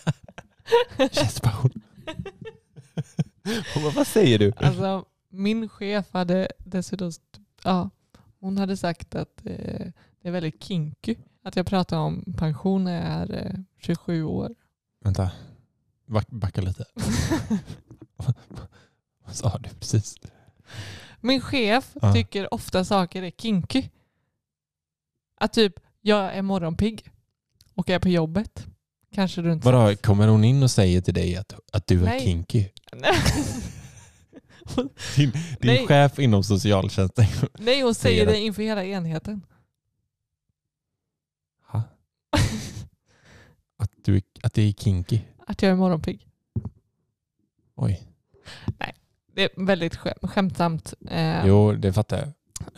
Tjänstepension. 1.11 1.71
Hon 3.73 3.83
bara, 3.83 3.93
vad 3.95 4.07
säger 4.07 4.39
du? 4.39 4.53
Alltså, 4.57 5.05
min 5.29 5.69
chef 5.69 6.05
hade 6.13 6.47
dessutom, 6.57 7.11
ja, 7.63 7.89
hon 8.39 8.57
hade 8.57 8.77
sagt 8.77 9.15
att 9.15 9.45
eh, 9.45 9.85
det 10.21 10.27
är 10.27 10.31
väldigt 10.31 10.63
kinky 10.63 11.15
att 11.43 11.55
jag 11.55 11.65
pratar 11.67 11.97
om 11.97 12.33
pension 12.37 12.83
när 12.83 12.93
jag 12.93 13.03
är 13.29 13.45
eh, 13.45 13.59
27 13.81 14.23
år. 14.23 14.55
Vänta, 15.03 15.31
Back, 16.07 16.27
backa 16.29 16.61
lite. 16.61 16.85
vad 19.25 19.35
sa 19.35 19.57
du 19.57 19.69
precis? 19.69 20.15
Min 21.21 21.41
chef 21.41 21.91
Ja. 22.01 22.13
tycker 22.13 22.53
ofta 22.53 22.85
saker 22.85 23.23
är 23.23 23.31
kinky. 23.31 23.89
Att 25.39 25.53
typ, 25.53 25.73
jag 26.01 26.35
är 26.35 26.41
morgonpigg 26.41 27.09
och 27.75 27.89
är 27.89 27.99
på 27.99 28.09
jobbet. 28.09 28.65
Kanske 29.13 29.41
runt 29.41 29.65
Vadå, 29.65 29.87
sex. 29.89 30.01
kommer 30.01 30.27
hon 30.27 30.43
in 30.43 30.63
och 30.63 30.71
säger 30.71 31.01
till 31.01 31.13
dig 31.13 31.35
att, 31.35 31.53
att 31.73 31.87
du 31.87 31.99
är 31.99 32.05
Nej. 32.05 32.19
kinky? 32.21 32.69
Nej. 32.93 33.13
Din, 35.15 35.31
din 35.59 35.87
chef 35.87 36.19
inom 36.19 36.43
socialtjänsten. 36.43 37.25
Nej, 37.59 37.81
hon 37.81 37.95
Säger 37.95 38.25
det. 38.25 38.39
inför 38.39 38.63
hela 38.63 38.85
enheten. 38.85 39.45
Ha? 41.67 41.81
Att, 43.77 43.91
du, 44.03 44.15
är- 44.15 44.23
att 44.43 44.53
det 44.53 44.61
är 44.61 44.73
kinky? 44.73 45.19
Att 45.47 45.61
jag 45.61 45.71
är 45.71 45.75
morgonpigg. 45.75 46.27
Oj. 47.75 48.03
Det 49.35 49.43
är 49.43 49.65
väldigt 49.65 49.95
skäm, 49.95 50.13
skämtsamt. 50.21 50.93
Eh, 51.09 51.45
Jo, 51.47 51.71
det 51.73 51.93
fattar 51.93 52.17
jag. 52.17 52.27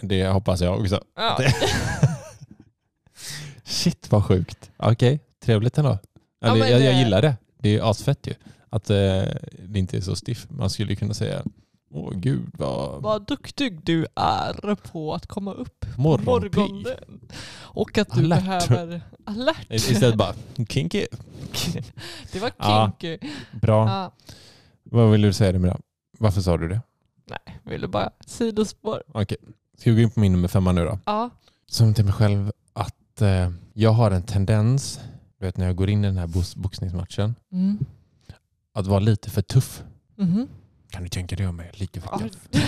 Det 0.09 0.27
hoppas 0.27 0.61
jag 0.61 0.79
också. 0.79 1.03
ja. 1.15 1.37
Shit 3.63 4.11
vad 4.11 4.25
sjukt. 4.25 4.71
Okej, 4.77 5.19
trevligt 5.45 5.77
ändå. 5.77 5.97
Ja, 6.39 6.47
Eller, 6.47 6.59
men 6.59 6.69
jag, 6.71 6.81
jag 6.81 6.93
det- 6.93 6.99
gillar 6.99 7.21
det. 7.21 7.35
Det 7.59 7.75
är 7.77 7.89
asfett 7.91 8.27
ju. 8.27 8.33
Att 8.69 8.89
eh, 8.89 8.95
det 9.67 9.79
inte 9.79 9.97
är 9.97 10.01
så 10.01 10.15
stiff. 10.15 10.45
Man 10.49 10.69
skulle 10.69 10.95
kunna 10.95 11.13
säga 11.13 11.43
Åh 11.91 12.11
gud 12.15 12.49
vad 12.53 13.01
Vad 13.01 13.27
duktig 13.27 13.85
du 13.85 14.07
är 14.15 14.75
på 14.75 15.13
att 15.13 15.27
komma 15.27 15.53
upp 15.53 15.85
på 15.95 16.01
morgonen. 16.01 16.85
Och 17.57 17.97
att 17.97 18.09
du 18.13 18.25
Alert. 18.25 18.67
behöver 18.67 19.01
alert. 19.25 19.67
Istället 19.69 20.15
bara 20.15 20.33
kinky. 20.69 21.05
Det 22.31 22.39
var 22.39 22.51
Ja. 22.57 22.91
kinky. 22.99 23.27
Bra. 23.61 23.87
Ja. 23.89 24.11
Vad 24.91 25.11
vill 25.11 25.21
du 25.21 25.33
säga 25.33 25.51
det 25.51 25.59
med 25.59 25.71
det? 25.71 25.77
Varför 26.17 26.41
sa 26.41 26.57
du 26.57 26.67
det? 26.67 26.81
Nej, 27.25 27.59
ville 27.63 27.87
bara 27.87 28.11
sidospår. 28.25 29.03
Okej. 29.07 29.37
Ska 29.77 29.89
vi 29.91 29.95
gå 29.95 30.01
in 30.01 30.11
på 30.11 30.19
min 30.19 30.31
nummer 30.31 30.47
femma 30.47 30.71
nu 30.71 30.85
då? 30.85 30.99
Ja. 31.05 31.29
Som 31.67 31.93
till 31.93 32.05
mig 32.05 32.13
själv 32.13 32.51
att 32.73 33.21
eh, 33.21 33.51
jag 33.73 33.91
har 33.91 34.11
en 34.11 34.23
tendens, 34.23 34.99
du 35.39 35.45
vet 35.45 35.57
när 35.57 35.65
jag 35.65 35.75
går 35.75 35.89
in 35.89 36.03
i 36.03 36.07
den 36.07 36.17
här 36.17 36.57
boxningsmatchen, 36.61 37.35
Mm. 37.51 37.77
att 38.73 38.87
vara 38.87 38.99
lite 38.99 39.29
för 39.29 39.41
tuff. 39.41 39.83
Mhm. 40.15 40.47
Kan 40.89 41.03
du 41.03 41.09
tänka 41.09 41.35
dig 41.35 41.47
om 41.47 41.55
mig? 41.55 41.71
Lite 41.73 42.01
för 42.01 42.17
tuff. 42.17 42.47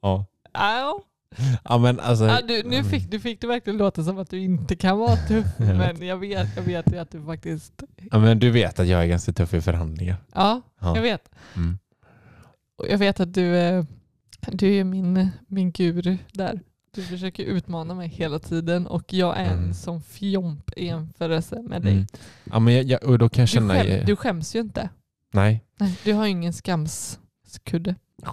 Ja. 0.00 0.26
Ja. 0.52 0.70
ja 0.74 1.00
men 1.78 2.00
alltså. 2.00 2.24
Ja, 2.24 2.40
du, 2.48 2.62
nu 2.62 2.84
fick, 2.84 3.10
du 3.10 3.20
fick 3.20 3.40
det 3.40 3.46
verkligen 3.46 3.76
låta 3.78 4.04
som 4.04 4.18
att 4.18 4.30
du 4.30 4.38
inte 4.40 4.76
kan 4.76 4.98
vara 4.98 5.16
tuff. 5.16 5.46
Jag. 5.58 5.76
Men 5.76 6.06
jag 6.06 6.16
vet, 6.16 6.56
jag 6.56 6.62
vet 6.62 6.92
ju 6.92 6.98
att 6.98 7.10
du 7.10 7.24
faktiskt... 7.24 7.82
Ja, 8.10 8.18
men 8.18 8.38
du 8.38 8.50
vet 8.50 8.78
att 8.80 8.86
jag 8.86 9.02
är 9.02 9.06
ganska 9.06 9.32
tuff 9.32 9.54
i 9.54 9.60
förhandlingar. 9.60 10.16
Ja, 10.34 10.60
Ja. 10.80 10.96
jag 10.96 11.02
vet. 11.02 11.28
Mm. 11.56 11.78
Och 12.78 12.86
jag 12.88 12.98
vet 12.98 13.20
att 13.20 13.34
du, 13.34 13.56
är- 13.56 13.86
du 14.52 14.74
är 14.74 14.84
min, 14.84 15.28
min 15.46 15.72
guru 15.72 16.18
där. 16.32 16.60
Du 16.94 17.02
försöker 17.02 17.44
utmana 17.44 17.94
mig 17.94 18.08
hela 18.08 18.38
tiden 18.38 18.86
och 18.86 19.12
jag 19.12 19.36
är 19.36 19.44
en 19.44 19.58
Mm. 19.58 19.74
som 19.74 20.02
fjomp 20.02 20.70
i 20.76 20.86
jämförelse 20.86 21.62
med 21.62 21.82
dig. 21.82 21.92
Mm. 21.92 22.06
Ja, 22.44 22.58
men 22.58 22.74
jag, 22.74 22.84
jag, 22.84 23.04
och 23.04 23.18
då 23.18 23.28
kan 23.28 23.42
jag 23.42 23.48
Du, 23.48 23.52
känna... 23.52 23.74
skäm, 23.74 24.06
du 24.06 24.16
skäms 24.16 24.56
ju 24.56 24.60
inte. 24.60 24.88
Nej, 25.32 25.64
Nej, 25.78 25.98
du 26.04 26.12
har 26.12 26.24
ju 26.24 26.30
ingen 26.30 26.52
skamskudde. 26.52 27.94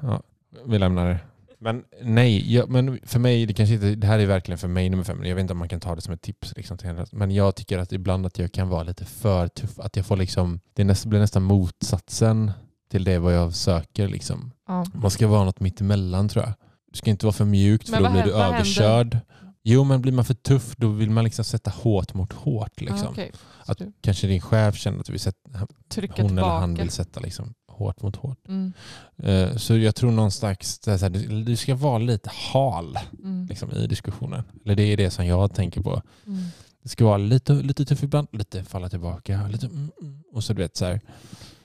Jag- 0.00 0.22
vi 0.66 0.78
lämnar 0.78 1.08
det. 1.08 1.18
Men 1.64 1.84
nej, 2.02 2.54
jag, 2.54 2.70
men 2.70 2.98
för 3.02 3.18
mig, 3.18 3.46
det 3.46 3.52
kanske 3.54 3.74
inte, 3.74 3.94
det 3.94 4.06
här 4.06 4.18
är 4.18 4.26
verkligen 4.26 4.58
för 4.58 4.68
mig 4.68 4.88
nummer 4.88 5.04
fem. 5.04 5.24
Jag 5.24 5.34
vet 5.34 5.40
inte 5.40 5.52
om 5.52 5.58
man 5.58 5.68
kan 5.68 5.80
ta 5.80 5.94
det 5.94 6.00
som 6.00 6.14
ett 6.14 6.22
tips. 6.22 6.52
Liksom, 6.56 6.78
men 7.12 7.30
jag 7.30 7.56
tycker 7.56 7.78
att 7.78 7.92
ibland 7.92 8.26
att 8.26 8.38
jag 8.38 8.52
kan 8.52 8.68
vara 8.68 8.82
lite 8.82 9.04
för 9.04 9.48
tuff. 9.48 9.78
Att 9.78 9.96
jag 9.96 10.06
får 10.06 10.16
liksom, 10.16 10.60
det 10.74 10.84
näst, 10.84 11.06
blir 11.06 11.20
nästan 11.20 11.42
motsatsen 11.42 12.52
till 12.90 13.04
det 13.04 13.18
vad 13.18 13.34
jag 13.34 13.54
söker. 13.54 14.08
Liksom. 14.08 14.52
ja. 14.68 14.84
Man 14.94 15.10
ska 15.10 15.26
vara 15.26 15.44
något 15.44 15.60
mittemellan 15.60 16.28
tror 16.28 16.44
jag. 16.44 16.54
Du 16.92 16.98
ska 16.98 17.10
inte 17.10 17.26
vara 17.26 17.32
för 17.32 17.44
mjukt 17.44 17.88
för 17.88 17.92
Men 17.92 18.02
då 18.02 18.10
blir 18.10 18.22
du 18.22 18.30
vad 18.32 18.42
händer? 18.42 18.58
överkörd. 18.58 19.18
Jo, 19.62 19.84
men 19.84 20.02
blir 20.02 20.12
man 20.12 20.24
för 20.24 20.34
tuff 20.34 20.76
då 20.76 20.88
vill 20.88 21.10
man 21.10 21.24
liksom 21.24 21.44
sätta 21.44 21.70
hårt 21.70 22.14
mot 22.14 22.32
hårt. 22.32 22.80
Liksom. 22.80 23.08
Ah. 23.18 23.22
Så 23.66 23.72
Att 23.72 23.78
du 23.78 23.92
kanske 24.00 24.26
din 24.26 24.40
chef 24.40 24.76
känner 24.76 25.00
att 25.00 25.06
du 25.06 25.12
vill 25.12 25.20
sätta, 25.20 25.38
hon 25.58 25.68
eller 25.98 26.26
tillbaka. 26.26 26.46
han 26.48 26.74
vill 26.74 26.90
sätta 26.90 27.20
liksom 27.20 27.54
hårt 27.74 28.02
mot 28.02 28.16
hårt. 28.16 28.48
Mm. 28.48 28.72
Eh, 29.16 29.56
Så 29.56 29.76
jag 29.76 29.94
tror 29.94 30.10
någonstans 30.10 30.80
så 30.82 30.90
här, 30.90 31.10
du 31.10 31.42
du 31.44 31.56
ska 31.56 31.74
vara 31.74 31.98
lite 31.98 32.30
hal 32.52 32.98
Mm. 33.22 33.46
liksom, 33.46 33.70
i 33.70 33.86
diskussionen. 33.86 34.42
Eller 34.64 34.74
det 34.74 34.82
är 34.82 34.96
det 34.96 35.10
som 35.10 35.26
jag 35.26 35.54
tänker 35.54 35.80
på. 35.82 36.02
Mm. 36.26 36.42
Det 36.82 36.88
ska 36.88 37.04
vara 37.04 37.16
lite, 37.16 37.52
lite 37.52 37.84
tuff 37.84 38.02
ibland, 38.02 38.28
lite 38.32 38.64
falla 38.64 38.88
tillbaka. 38.88 39.46
Lite, 39.48 39.66
mm, 39.66 39.90
mm. 40.02 40.22
Och 40.32 40.44
så 40.44 40.52
du 40.52 40.62
vet 40.62 40.76
så 40.76 40.84
här, 40.84 41.00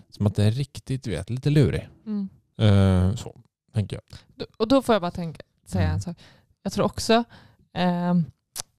som 0.10 0.28
att 0.28 0.36
det 0.36 0.44
är 0.44 0.52
riktigt, 0.52 1.04
du 1.04 1.12
vet, 1.12 1.30
lite 1.30 1.50
lurig. 1.50 1.90
Eh, 2.58 3.16
Så 3.16 3.36
tänker 3.74 3.96
jag. 3.96 4.48
Och 4.58 4.68
då 4.68 4.82
får 4.82 4.96
jag 4.96 5.02
bara 5.02 5.12
tänka, 5.12 5.42
säga 5.66 5.90
en 5.90 6.02
sak. 6.02 6.18
Jag 6.64 6.74
tror 6.74 6.86
också, 6.86 7.24
ehm, 7.74 8.26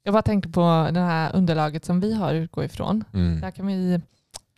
jag 0.03 0.13
bara 0.13 0.23
tänkte 0.23 0.49
på 0.51 0.89
det 0.93 1.01
här 1.01 1.37
underlaget 1.37 1.85
som 1.85 2.01
vi 2.01 2.15
har 2.15 2.29
att 2.35 2.35
utgå 2.39 2.65
ifrån. 2.65 3.05
Där 3.41 3.51
kan 3.51 3.67
vi 3.67 4.01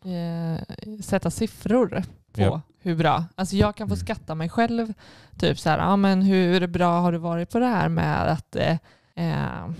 eh, 0.04 1.00
sätta 1.02 1.30
siffror 1.30 2.02
på 2.32 2.42
Ja. 2.42 2.60
hur 2.78 2.96
bra. 2.96 3.24
Alltså 3.34 3.56
jag 3.56 3.76
kan 3.76 3.88
få 3.88 3.94
Mm. 3.94 4.04
skatta 4.06 4.34
mig 4.34 4.48
själv. 4.48 4.94
Typ 5.38 5.58
så 5.58 5.70
här, 5.70 5.78
ja, 5.78 5.96
men 5.96 6.22
hur 6.22 6.66
bra 6.66 7.00
har 7.00 7.12
du 7.12 7.18
varit 7.18 7.50
på 7.50 7.58
det 7.58 7.66
här 7.66 7.88
med 7.88 8.32
att 8.32 8.56
eh, 8.56 8.76
eh, 9.14 9.70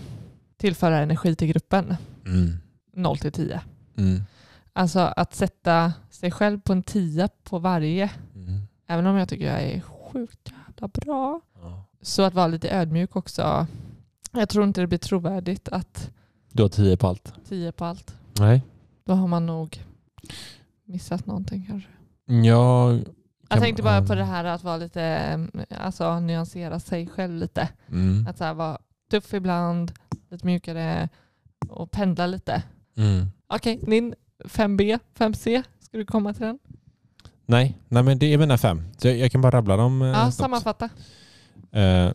tillföra 0.56 0.98
energi 0.98 1.36
till 1.36 1.48
gruppen? 1.48 1.96
Mm. 2.26 2.58
0 2.94 3.18
till 3.18 3.32
10. 3.32 3.60
Mm. 3.96 4.22
Alltså 4.72 5.00
att 5.00 5.34
sätta 5.34 5.92
sig 6.10 6.30
själv 6.30 6.60
på 6.60 6.72
en 6.72 6.82
10 6.82 7.28
på 7.44 7.58
varje, 7.58 8.10
Mm. 8.34 8.60
även 8.86 9.06
om 9.06 9.16
jag 9.16 9.28
tycker 9.28 9.46
jag 9.46 9.62
är 9.62 9.80
sjukt 9.80 10.52
jävla 10.68 10.88
bra. 10.88 11.40
Ja. 11.62 11.84
Så 12.02 12.22
att 12.22 12.34
vara 12.34 12.46
lite 12.46 12.70
ödmjuk 12.70 13.16
också. 13.16 13.66
Jag 14.32 14.48
tror 14.48 14.64
inte 14.64 14.80
det 14.80 14.86
blir 14.86 14.98
trovärdigt 14.98 15.68
att 15.68 16.10
Du 16.52 16.62
har 16.62 16.68
tio 16.68 16.96
på 16.96 17.06
allt? 17.06 17.32
10 17.48 17.72
på 17.72 17.84
allt. 17.84 18.14
Nej. 18.38 18.62
Då 19.04 19.12
har 19.12 19.26
man 19.28 19.46
nog 19.46 19.84
missat 20.84 21.26
någonting 21.26 21.66
kanske. 21.70 21.88
Jag, 22.26 23.00
Jag 23.48 23.60
tänkte 23.60 23.82
bara 23.82 24.02
på 24.02 24.14
det 24.14 24.24
här 24.24 24.44
att 24.44 24.64
vara 24.64 24.76
lite, 24.76 25.02
mm, 25.02 25.50
alltså 25.78 26.20
nyansera 26.20 26.80
sig 26.80 27.06
själv 27.06 27.34
lite. 27.34 27.68
mm. 27.88 28.26
Att 28.28 28.38
så 28.38 28.44
här, 28.44 28.54
vara 28.54 28.78
tuff 29.10 29.34
ibland, 29.34 29.92
lite 30.30 30.46
mjukare 30.46 31.08
och 31.68 31.90
pendla 31.90 32.26
lite. 32.26 32.62
Mm. 32.96 33.26
Okej, 33.46 33.78
din 33.82 34.14
5B, 34.44 34.98
5C, 35.18 35.62
ska 35.80 35.98
du 35.98 36.04
komma 36.06 36.32
till 36.34 36.42
den? 36.46 36.58
Nej, 37.46 37.78
nej, 37.88 38.02
men 38.02 38.18
det 38.18 38.26
är 38.34 38.38
mina 38.38 38.58
fem. 38.58 38.82
Så 38.98 39.08
jag, 39.08 39.16
jag 39.16 39.32
kan 39.32 39.40
bara 39.40 39.52
rabbla 39.52 39.76
dem. 39.76 40.02
eh, 40.02 40.08
Ja, 40.08 40.14
snabbt. 40.14 40.34
sammanfatta. 40.34 40.88
Eh, 41.72 42.10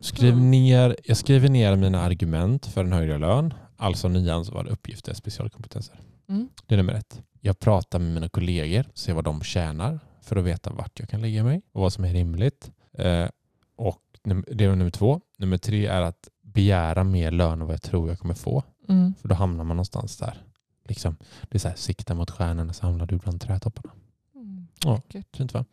skriv 0.00 0.32
Mm. 0.32 0.50
ner, 0.50 0.96
jag 1.04 1.16
skriver 1.16 1.48
ner 1.48 1.76
mina 1.76 2.00
argument 2.00 2.66
för 2.66 2.84
en 2.84 2.92
högre 2.92 3.18
lön, 3.18 3.54
alltså 3.76 4.08
nyansvarade 4.08 4.70
uppgifter, 4.70 5.14
specialkompetenser. 5.14 6.00
Mm. 6.28 6.48
Det 6.66 6.74
är 6.74 6.76
nummer 6.76 6.94
ett. 6.94 7.22
Jag 7.40 7.58
pratar 7.58 7.98
med 7.98 8.14
mina 8.14 8.28
kollegor, 8.28 8.84
ser 8.94 9.12
vad 9.12 9.24
de 9.24 9.42
tjänar 9.42 10.00
för 10.20 10.36
att 10.36 10.44
veta 10.44 10.70
vart 10.70 11.00
jag 11.00 11.08
kan 11.08 11.20
lägga 11.20 11.44
mig 11.44 11.62
och 11.72 11.80
vad 11.80 11.92
som 11.92 12.04
är 12.04 12.12
rimligt. 12.12 12.70
Eh, 12.92 13.28
och 13.76 14.02
det 14.22 14.64
är 14.64 14.76
nummer 14.76 14.90
två. 14.90 15.20
Nummer 15.38 15.58
tre 15.58 15.86
är 15.86 16.02
att 16.02 16.28
begära 16.42 17.04
mer 17.04 17.30
lön 17.30 17.60
än 17.60 17.66
vad 17.66 17.74
jag 17.74 17.82
tror 17.82 18.08
jag 18.08 18.18
kommer 18.18 18.34
få. 18.34 18.62
Mm. 18.88 19.14
För 19.20 19.28
då 19.28 19.34
hamnar 19.34 19.64
man 19.64 19.76
någonstans 19.76 20.16
där. 20.16 20.42
Liksom, 20.88 21.16
det 21.42 21.56
är 21.56 21.58
så 21.58 21.68
här, 21.68 21.76
sikta 21.76 22.14
mot 22.14 22.30
stjärnorna 22.30 22.72
så 22.72 22.86
hamnar 22.86 23.06
du 23.06 23.18
bland 23.18 23.40
trädtopparna. 23.40 23.92
Mm. 24.34 24.66
Ja. 24.84 25.00
Fint 25.32 25.54
va? 25.54 25.64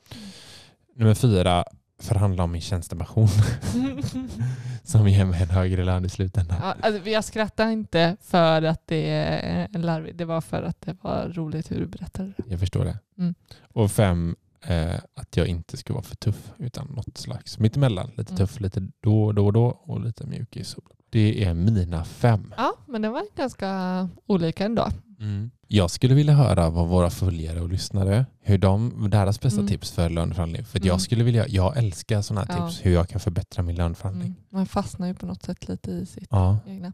Nummer 0.95 1.13
fyra, 1.15 1.65
förhandla 1.99 2.43
om 2.43 2.51
min 2.51 2.61
tjänstepension 2.61 3.27
som 4.89 5.07
ger 5.07 5.25
mig 5.25 5.41
en 5.41 5.49
högre 5.49 5.83
lön 5.83 6.05
i 6.05 6.09
slutändan. 6.09 6.57
Ja, 6.61 6.75
alltså, 6.81 7.09
jag 7.09 7.23
skrattar 7.23 7.69
inte 7.69 8.17
för 8.21 8.61
att 8.61 8.87
det 8.87 9.09
är 9.09 9.67
en 9.73 9.81
larvig, 9.81 10.15
det 10.15 10.25
var 10.25 10.41
för 10.41 10.63
att 10.63 10.81
det 10.81 10.97
var 11.01 11.29
roligt 11.33 11.71
hur 11.71 11.79
du 11.79 11.85
berättade 11.85 12.33
det. 12.37 12.43
Jag 12.47 12.59
förstår 12.59 12.85
det. 12.85 12.99
Mm. 13.17 13.35
Och 13.73 13.91
fem, 13.91 14.35
eh, 14.61 14.95
att 15.13 15.37
jag 15.37 15.47
inte 15.47 15.77
ska 15.77 15.93
vara 15.93 16.03
för 16.03 16.15
tuff 16.15 16.51
utan 16.57 16.87
något 16.87 17.17
slags 17.17 17.59
mittemellan. 17.59 18.11
Lite 18.17 18.31
Mm. 18.33 18.37
tuff, 18.37 18.59
lite 18.59 18.87
då, 19.01 19.31
då 19.31 19.45
och 19.45 19.53
då 19.53 19.65
och 19.65 20.01
lite 20.01 20.25
mjukis. 20.27 20.75
Det 21.09 21.43
är 21.43 21.53
mina 21.53 22.03
fem. 22.03 22.53
Ja, 22.57 22.73
men 22.87 23.01
det 23.01 23.09
var 23.09 23.23
ganska 23.37 24.09
olika 24.25 24.65
ändå. 24.65 24.87
Jag 25.67 25.91
skulle 25.91 26.15
vilja 26.15 26.33
höra 26.33 26.69
vad 26.69 26.87
våra 26.87 27.09
följare 27.09 27.61
och 27.61 27.69
lyssnare, 27.69 28.25
hur 28.41 28.57
de, 28.57 29.07
deras 29.09 29.39
bästa 29.41 29.59
Mm. 29.59 29.67
tips 29.67 29.91
för 29.91 30.09
löneförhandling. 30.09 30.65
För 30.65 30.79
Mm. 30.79 30.87
jag 30.87 31.01
skulle 31.01 31.23
vilja, 31.23 31.47
jag 31.47 31.77
älskar 31.77 32.21
sådana 32.21 32.45
här 32.53 32.59
Ja. 32.59 32.67
tips, 32.69 32.85
hur 32.85 32.93
jag 32.93 33.09
kan 33.09 33.19
förbättra 33.19 33.63
min 33.63 33.75
löneförhandling. 33.75 34.27
Mm. 34.27 34.35
Man 34.49 34.65
fastnar 34.65 35.07
ju 35.07 35.13
på 35.13 35.25
något 35.25 35.43
sätt 35.43 35.67
lite 35.67 35.91
i 35.91 36.05
sitt 36.05 36.27
Ja. 36.31 36.57
egna. 36.67 36.93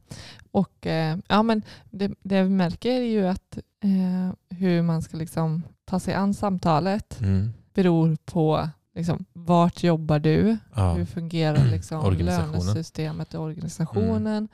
Och 0.52 0.88
eh, 0.88 1.18
ja, 1.28 1.44
men 1.44 1.62
det, 1.92 2.12
det 2.24 2.44
vi 2.44 2.50
märker 2.50 2.92
är 2.92 3.04
ju 3.04 3.28
att 3.28 3.58
eh, 3.84 4.58
hur 4.58 4.82
man 4.82 5.02
ska 5.02 5.18
liksom 5.18 5.62
ta 5.86 6.00
sig 6.00 6.14
an 6.14 6.34
samtalet 6.34 7.22
Mm. 7.22 7.54
beror 7.74 8.18
på 8.26 8.70
liksom, 8.96 9.26
vart 9.34 9.84
jobbar 9.84 10.20
du? 10.20 10.58
ja. 10.76 10.94
Hur 10.94 11.06
fungerar 11.06 11.66
liksom 11.72 12.14
lönesystemet 12.14 13.34
och 13.34 13.44
organisationen? 13.44 14.48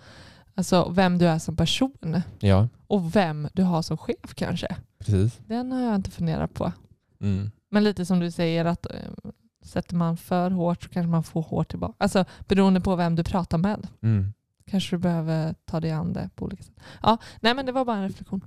Alltså 0.55 0.89
vem 0.89 1.17
du 1.17 1.27
är 1.27 1.39
som 1.39 1.55
person 1.55 2.21
Ja, 2.39 2.67
och 2.87 3.15
vem 3.15 3.47
du 3.53 3.63
har 3.63 3.81
som 3.81 3.97
chef 3.97 4.33
kanske. 4.35 4.75
precis. 4.99 5.39
Den 5.47 5.71
har 5.71 5.81
jag 5.81 5.95
inte 5.95 6.11
funderat 6.11 6.53
på. 6.53 6.71
Mm. 7.21 7.51
Men 7.69 7.83
lite 7.83 8.05
som 8.05 8.19
du 8.19 8.31
säger 8.31 8.65
att 8.65 8.85
eh, 8.85 8.91
sätter 9.63 9.95
man 9.95 10.17
för 10.17 10.51
hårt 10.51 10.83
så 10.83 10.89
kanske 10.89 11.09
man 11.09 11.23
får 11.23 11.41
hårt 11.41 11.69
tillbaka. 11.69 11.93
Alltså 11.97 12.25
beroende 12.47 12.81
på 12.81 12.95
vem 12.95 13.15
du 13.15 13.23
pratar 13.23 13.57
med. 13.57 13.87
Mm. 14.01 14.33
Kanske 14.65 14.95
du 14.95 14.99
behöver 14.99 15.55
ta 15.65 15.79
dig 15.79 15.91
an 15.91 16.13
det 16.13 16.29
på 16.35 16.45
olika 16.45 16.63
sätt. 16.63 16.75
Ja, 17.03 17.17
nej 17.41 17.53
men 17.53 17.65
det 17.65 17.71
var 17.71 17.85
bara 17.85 17.97
en 17.97 18.03
reflektion. 18.03 18.41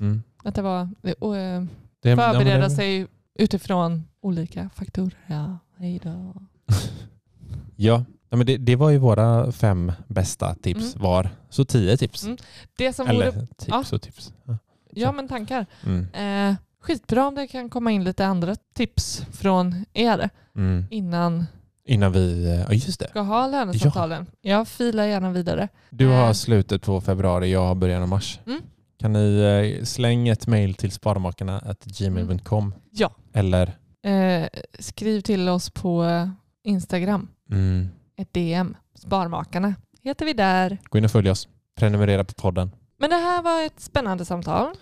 Mm. 0.00 0.22
Att 0.44 0.54
det 0.54 0.62
var 0.62 0.88
och, 1.18 1.36
eh, 1.36 1.64
ja, 2.02 2.16
men 2.16 2.16
förbereda 2.16 2.68
det- 2.68 2.70
sig 2.70 3.06
utifrån 3.38 4.04
olika 4.20 4.70
faktorer. 4.74 5.18
Ja, 5.26 5.58
hej 5.78 6.00
då. 6.02 6.34
Ja, 7.76 8.04
ja 8.30 8.36
men 8.36 8.46
det, 8.46 8.56
det 8.56 8.76
var 8.76 8.90
ju 8.90 8.98
våra 8.98 9.52
fem 9.52 9.92
bästa 10.08 10.54
tips 10.54 10.94
Mm. 10.94 11.02
var. 11.02 11.30
Så 11.50 11.64
tio 11.64 11.96
tips. 11.96 12.24
Mm. 12.24 12.36
Det 12.76 12.92
som 12.92 13.06
Eller 13.08 13.30
vore, 13.32 13.46
tips 13.46 13.66
ja. 13.68 13.84
och 13.96 14.02
tips. 14.02 14.32
Ja. 14.44 14.58
ja 14.90 15.12
men 15.12 15.28
tankar. 15.28 15.66
Mm. 15.86 16.06
Eh, 16.50 16.56
skitbra 16.80 17.26
om 17.28 17.34
det 17.34 17.46
kan 17.46 17.70
komma 17.70 17.90
in 17.90 18.04
lite 18.04 18.26
andra 18.26 18.56
tips 18.74 19.22
från 19.32 19.84
er 19.92 20.30
Mm. 20.56 20.84
innan 20.90 21.46
Innan 21.84 22.12
vi... 22.12 22.56
Ja, 22.68 22.72
just 22.74 23.00
det. 23.00 23.08
ska 23.08 23.20
ha 23.20 23.46
lönesamtalen. 23.46 24.26
Jag 24.40 24.68
filar 24.68 25.04
gärna 25.06 25.30
vidare. 25.30 25.68
Du 25.90 26.06
har 26.06 26.26
Eh. 26.26 26.32
slutet 26.32 26.82
på 26.82 27.00
februari, 27.00 27.52
jag 27.52 27.66
har 27.66 27.74
början 27.74 28.02
av 28.02 28.08
mars. 28.08 28.40
Mm. 29.02 29.12
Kan 29.12 29.12
ni 29.12 29.40
eh, 29.78 29.84
slänga 29.84 30.32
ett 30.32 30.46
mail 30.46 30.74
till 30.74 30.90
sparmakarna.gmail.com 30.92 32.74
Ja. 32.90 33.10
eller 33.32 33.76
Eh, 34.02 34.48
skriv 34.78 35.20
till 35.20 35.48
oss 35.48 35.70
på 35.70 36.04
eh, 36.04 36.28
Instagram. 36.64 37.28
mm, 37.50 37.88
Ett 38.16 38.32
DM. 38.32 38.76
Sparmakarna 38.94 39.74
heter 40.02 40.24
vi 40.26 40.32
där. 40.32 40.78
gå 40.90 40.98
in 40.98 41.04
och 41.04 41.10
följ 41.10 41.30
oss. 41.30 41.48
Prenumerera 41.76 42.24
på 42.24 42.34
podden. 42.34 42.70
Men 42.98 43.10
det 43.10 43.16
här 43.16 43.42
var 43.42 43.66
ett 43.66 43.80
spännande 43.80 44.24
samtal. 44.24 44.74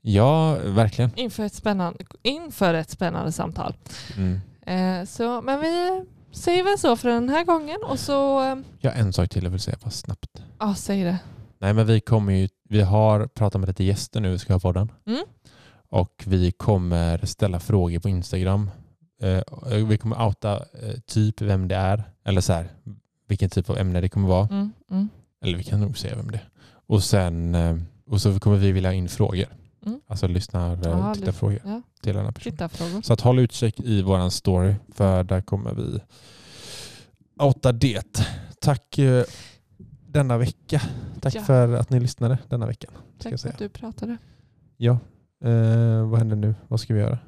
Ja, 0.00 0.54
verkligen. 0.64 1.10
Inför 1.16 1.42
ett 1.44 1.54
spännande, 1.54 1.98
inför 2.22 2.74
ett 2.74 2.90
spännande 2.90 3.32
samtal. 3.32 3.74
Mm. 4.16 4.40
Eh, 4.66 5.06
så, 5.06 5.42
men 5.42 5.60
vi 5.60 6.04
säger 6.32 6.64
väl 6.64 6.78
så 6.78 6.96
för 6.96 7.08
den 7.08 7.28
här 7.28 7.44
gången 7.44 7.78
och 7.84 7.98
så... 7.98 8.42
Eh, 8.42 8.56
Jag 8.80 8.90
har 8.92 8.98
en 9.00 9.12
sak 9.12 9.28
till 9.30 9.44
jag 9.44 9.50
vill 9.50 9.60
säga 9.60 9.76
bara 9.82 9.90
snabbt. 9.90 10.42
ja, 10.58 10.74
säg 10.74 11.04
det. 11.04 11.18
Nej 11.62 11.74
men 11.74 11.86
vi 11.86 12.00
kommer 12.00 12.32
ju, 12.32 12.48
vi 12.68 12.80
har 12.80 13.26
pratat 13.26 13.60
med 13.60 13.68
lite 13.68 13.84
gäster 13.84 14.20
nu 14.20 14.34
i 14.34 14.38
ska 14.38 14.52
ha 14.52 14.60
podden. 14.60 14.92
Mm. 15.06 15.24
Och 15.88 16.22
vi 16.26 16.52
kommer 16.52 17.26
ställa 17.26 17.60
frågor 17.60 17.98
på 17.98 18.08
Instagram. 18.08 18.70
Eh, 19.22 19.42
vi 19.86 19.98
kommer 19.98 20.26
outa 20.26 20.56
eh, 20.56 20.94
typ 21.06 21.40
vem 21.40 21.68
det 21.68 21.76
är. 21.76 22.04
Eller 22.24 22.40
så 22.40 22.52
här, 22.52 22.68
vilken 23.28 23.50
typ 23.50 23.70
av 23.70 23.78
ämne 23.78 24.00
det 24.00 24.08
kommer 24.08 24.28
vara. 24.28 24.48
Mm, 24.48 24.72
mm. 24.90 25.08
Eller 25.44 25.58
vi 25.58 25.64
kan 25.64 25.80
nog 25.80 25.98
säga 25.98 26.16
vem 26.16 26.30
det 26.30 26.36
är. 26.36 26.48
Och 26.86 27.04
sen 27.04 27.54
eh, 27.54 27.76
och 28.06 28.20
så 28.20 28.40
kommer 28.40 28.56
vi 28.56 28.72
vilja 28.72 28.90
ha 28.90 28.94
in 28.94 29.08
frågor. 29.08 29.46
Mm. 29.86 30.00
Alltså 30.06 30.26
lyssnar, 30.26 30.86
eh, 30.86 31.12
titta 31.12 31.32
frågor 31.32 31.60
ja. 31.64 31.82
till 32.02 32.14
den 32.14 32.24
här 32.24 32.32
personen. 32.32 32.52
Titta 32.52 32.68
frågor. 32.68 33.02
Så 33.02 33.12
att 33.12 33.20
håll 33.20 33.38
utkik 33.38 33.80
i 33.80 34.02
våran 34.02 34.30
story 34.30 34.74
för 34.94 35.24
där 35.24 35.40
kommer 35.40 35.74
vi 35.74 36.00
outa 37.44 37.72
det. 37.72 38.20
Tack 38.60 38.98
eh, 38.98 39.24
denna 40.12 40.38
vecka. 40.38 40.80
Tack 41.20 41.34
Ja. 41.34 41.40
för 41.42 41.72
att 41.74 41.90
ni 41.90 42.00
lyssnade 42.00 42.38
denna 42.48 42.66
veckan. 42.66 42.90
Tack 43.18 43.40
för 43.40 43.48
att 43.48 43.58
du 43.58 43.68
pratade. 43.68 44.16
Ja, 44.76 44.98
eh, 45.44 46.08
vad 46.08 46.18
händer 46.18 46.36
nu? 46.36 46.54
Vad 46.68 46.80
ska 46.80 46.94
vi 46.94 47.00
göra? 47.00 47.18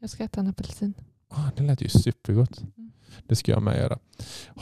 Jag 0.00 0.10
ska 0.10 0.24
äta 0.24 0.40
en 0.40 0.46
apelsin. 0.46 0.94
Ah, 1.28 1.50
det 1.56 1.62
lät 1.62 1.82
ju 1.82 1.88
supergott. 1.88 2.60
Mm. 2.76 2.92
Det 3.26 3.36
ska 3.36 3.52
jag 3.52 3.62
med 3.62 3.78
göra. 3.78 3.98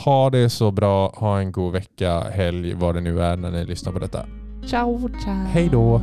Ha 0.05 0.31
det 0.31 0.51
så 0.51 0.71
bra. 0.71 1.09
Ha 1.17 1.39
en 1.41 1.53
god 1.53 1.73
vecka, 1.73 2.21
helg, 2.21 2.75
vad 2.75 2.95
det 2.95 3.01
nu 3.01 3.23
är 3.23 3.37
när 3.37 3.51
ni 3.51 3.65
lyssnar 3.65 3.93
på 3.93 3.99
detta. 3.99 4.27
Ciao, 4.67 5.09
ciao. 5.25 5.35
Hej 5.35 5.69
då. 5.73 6.01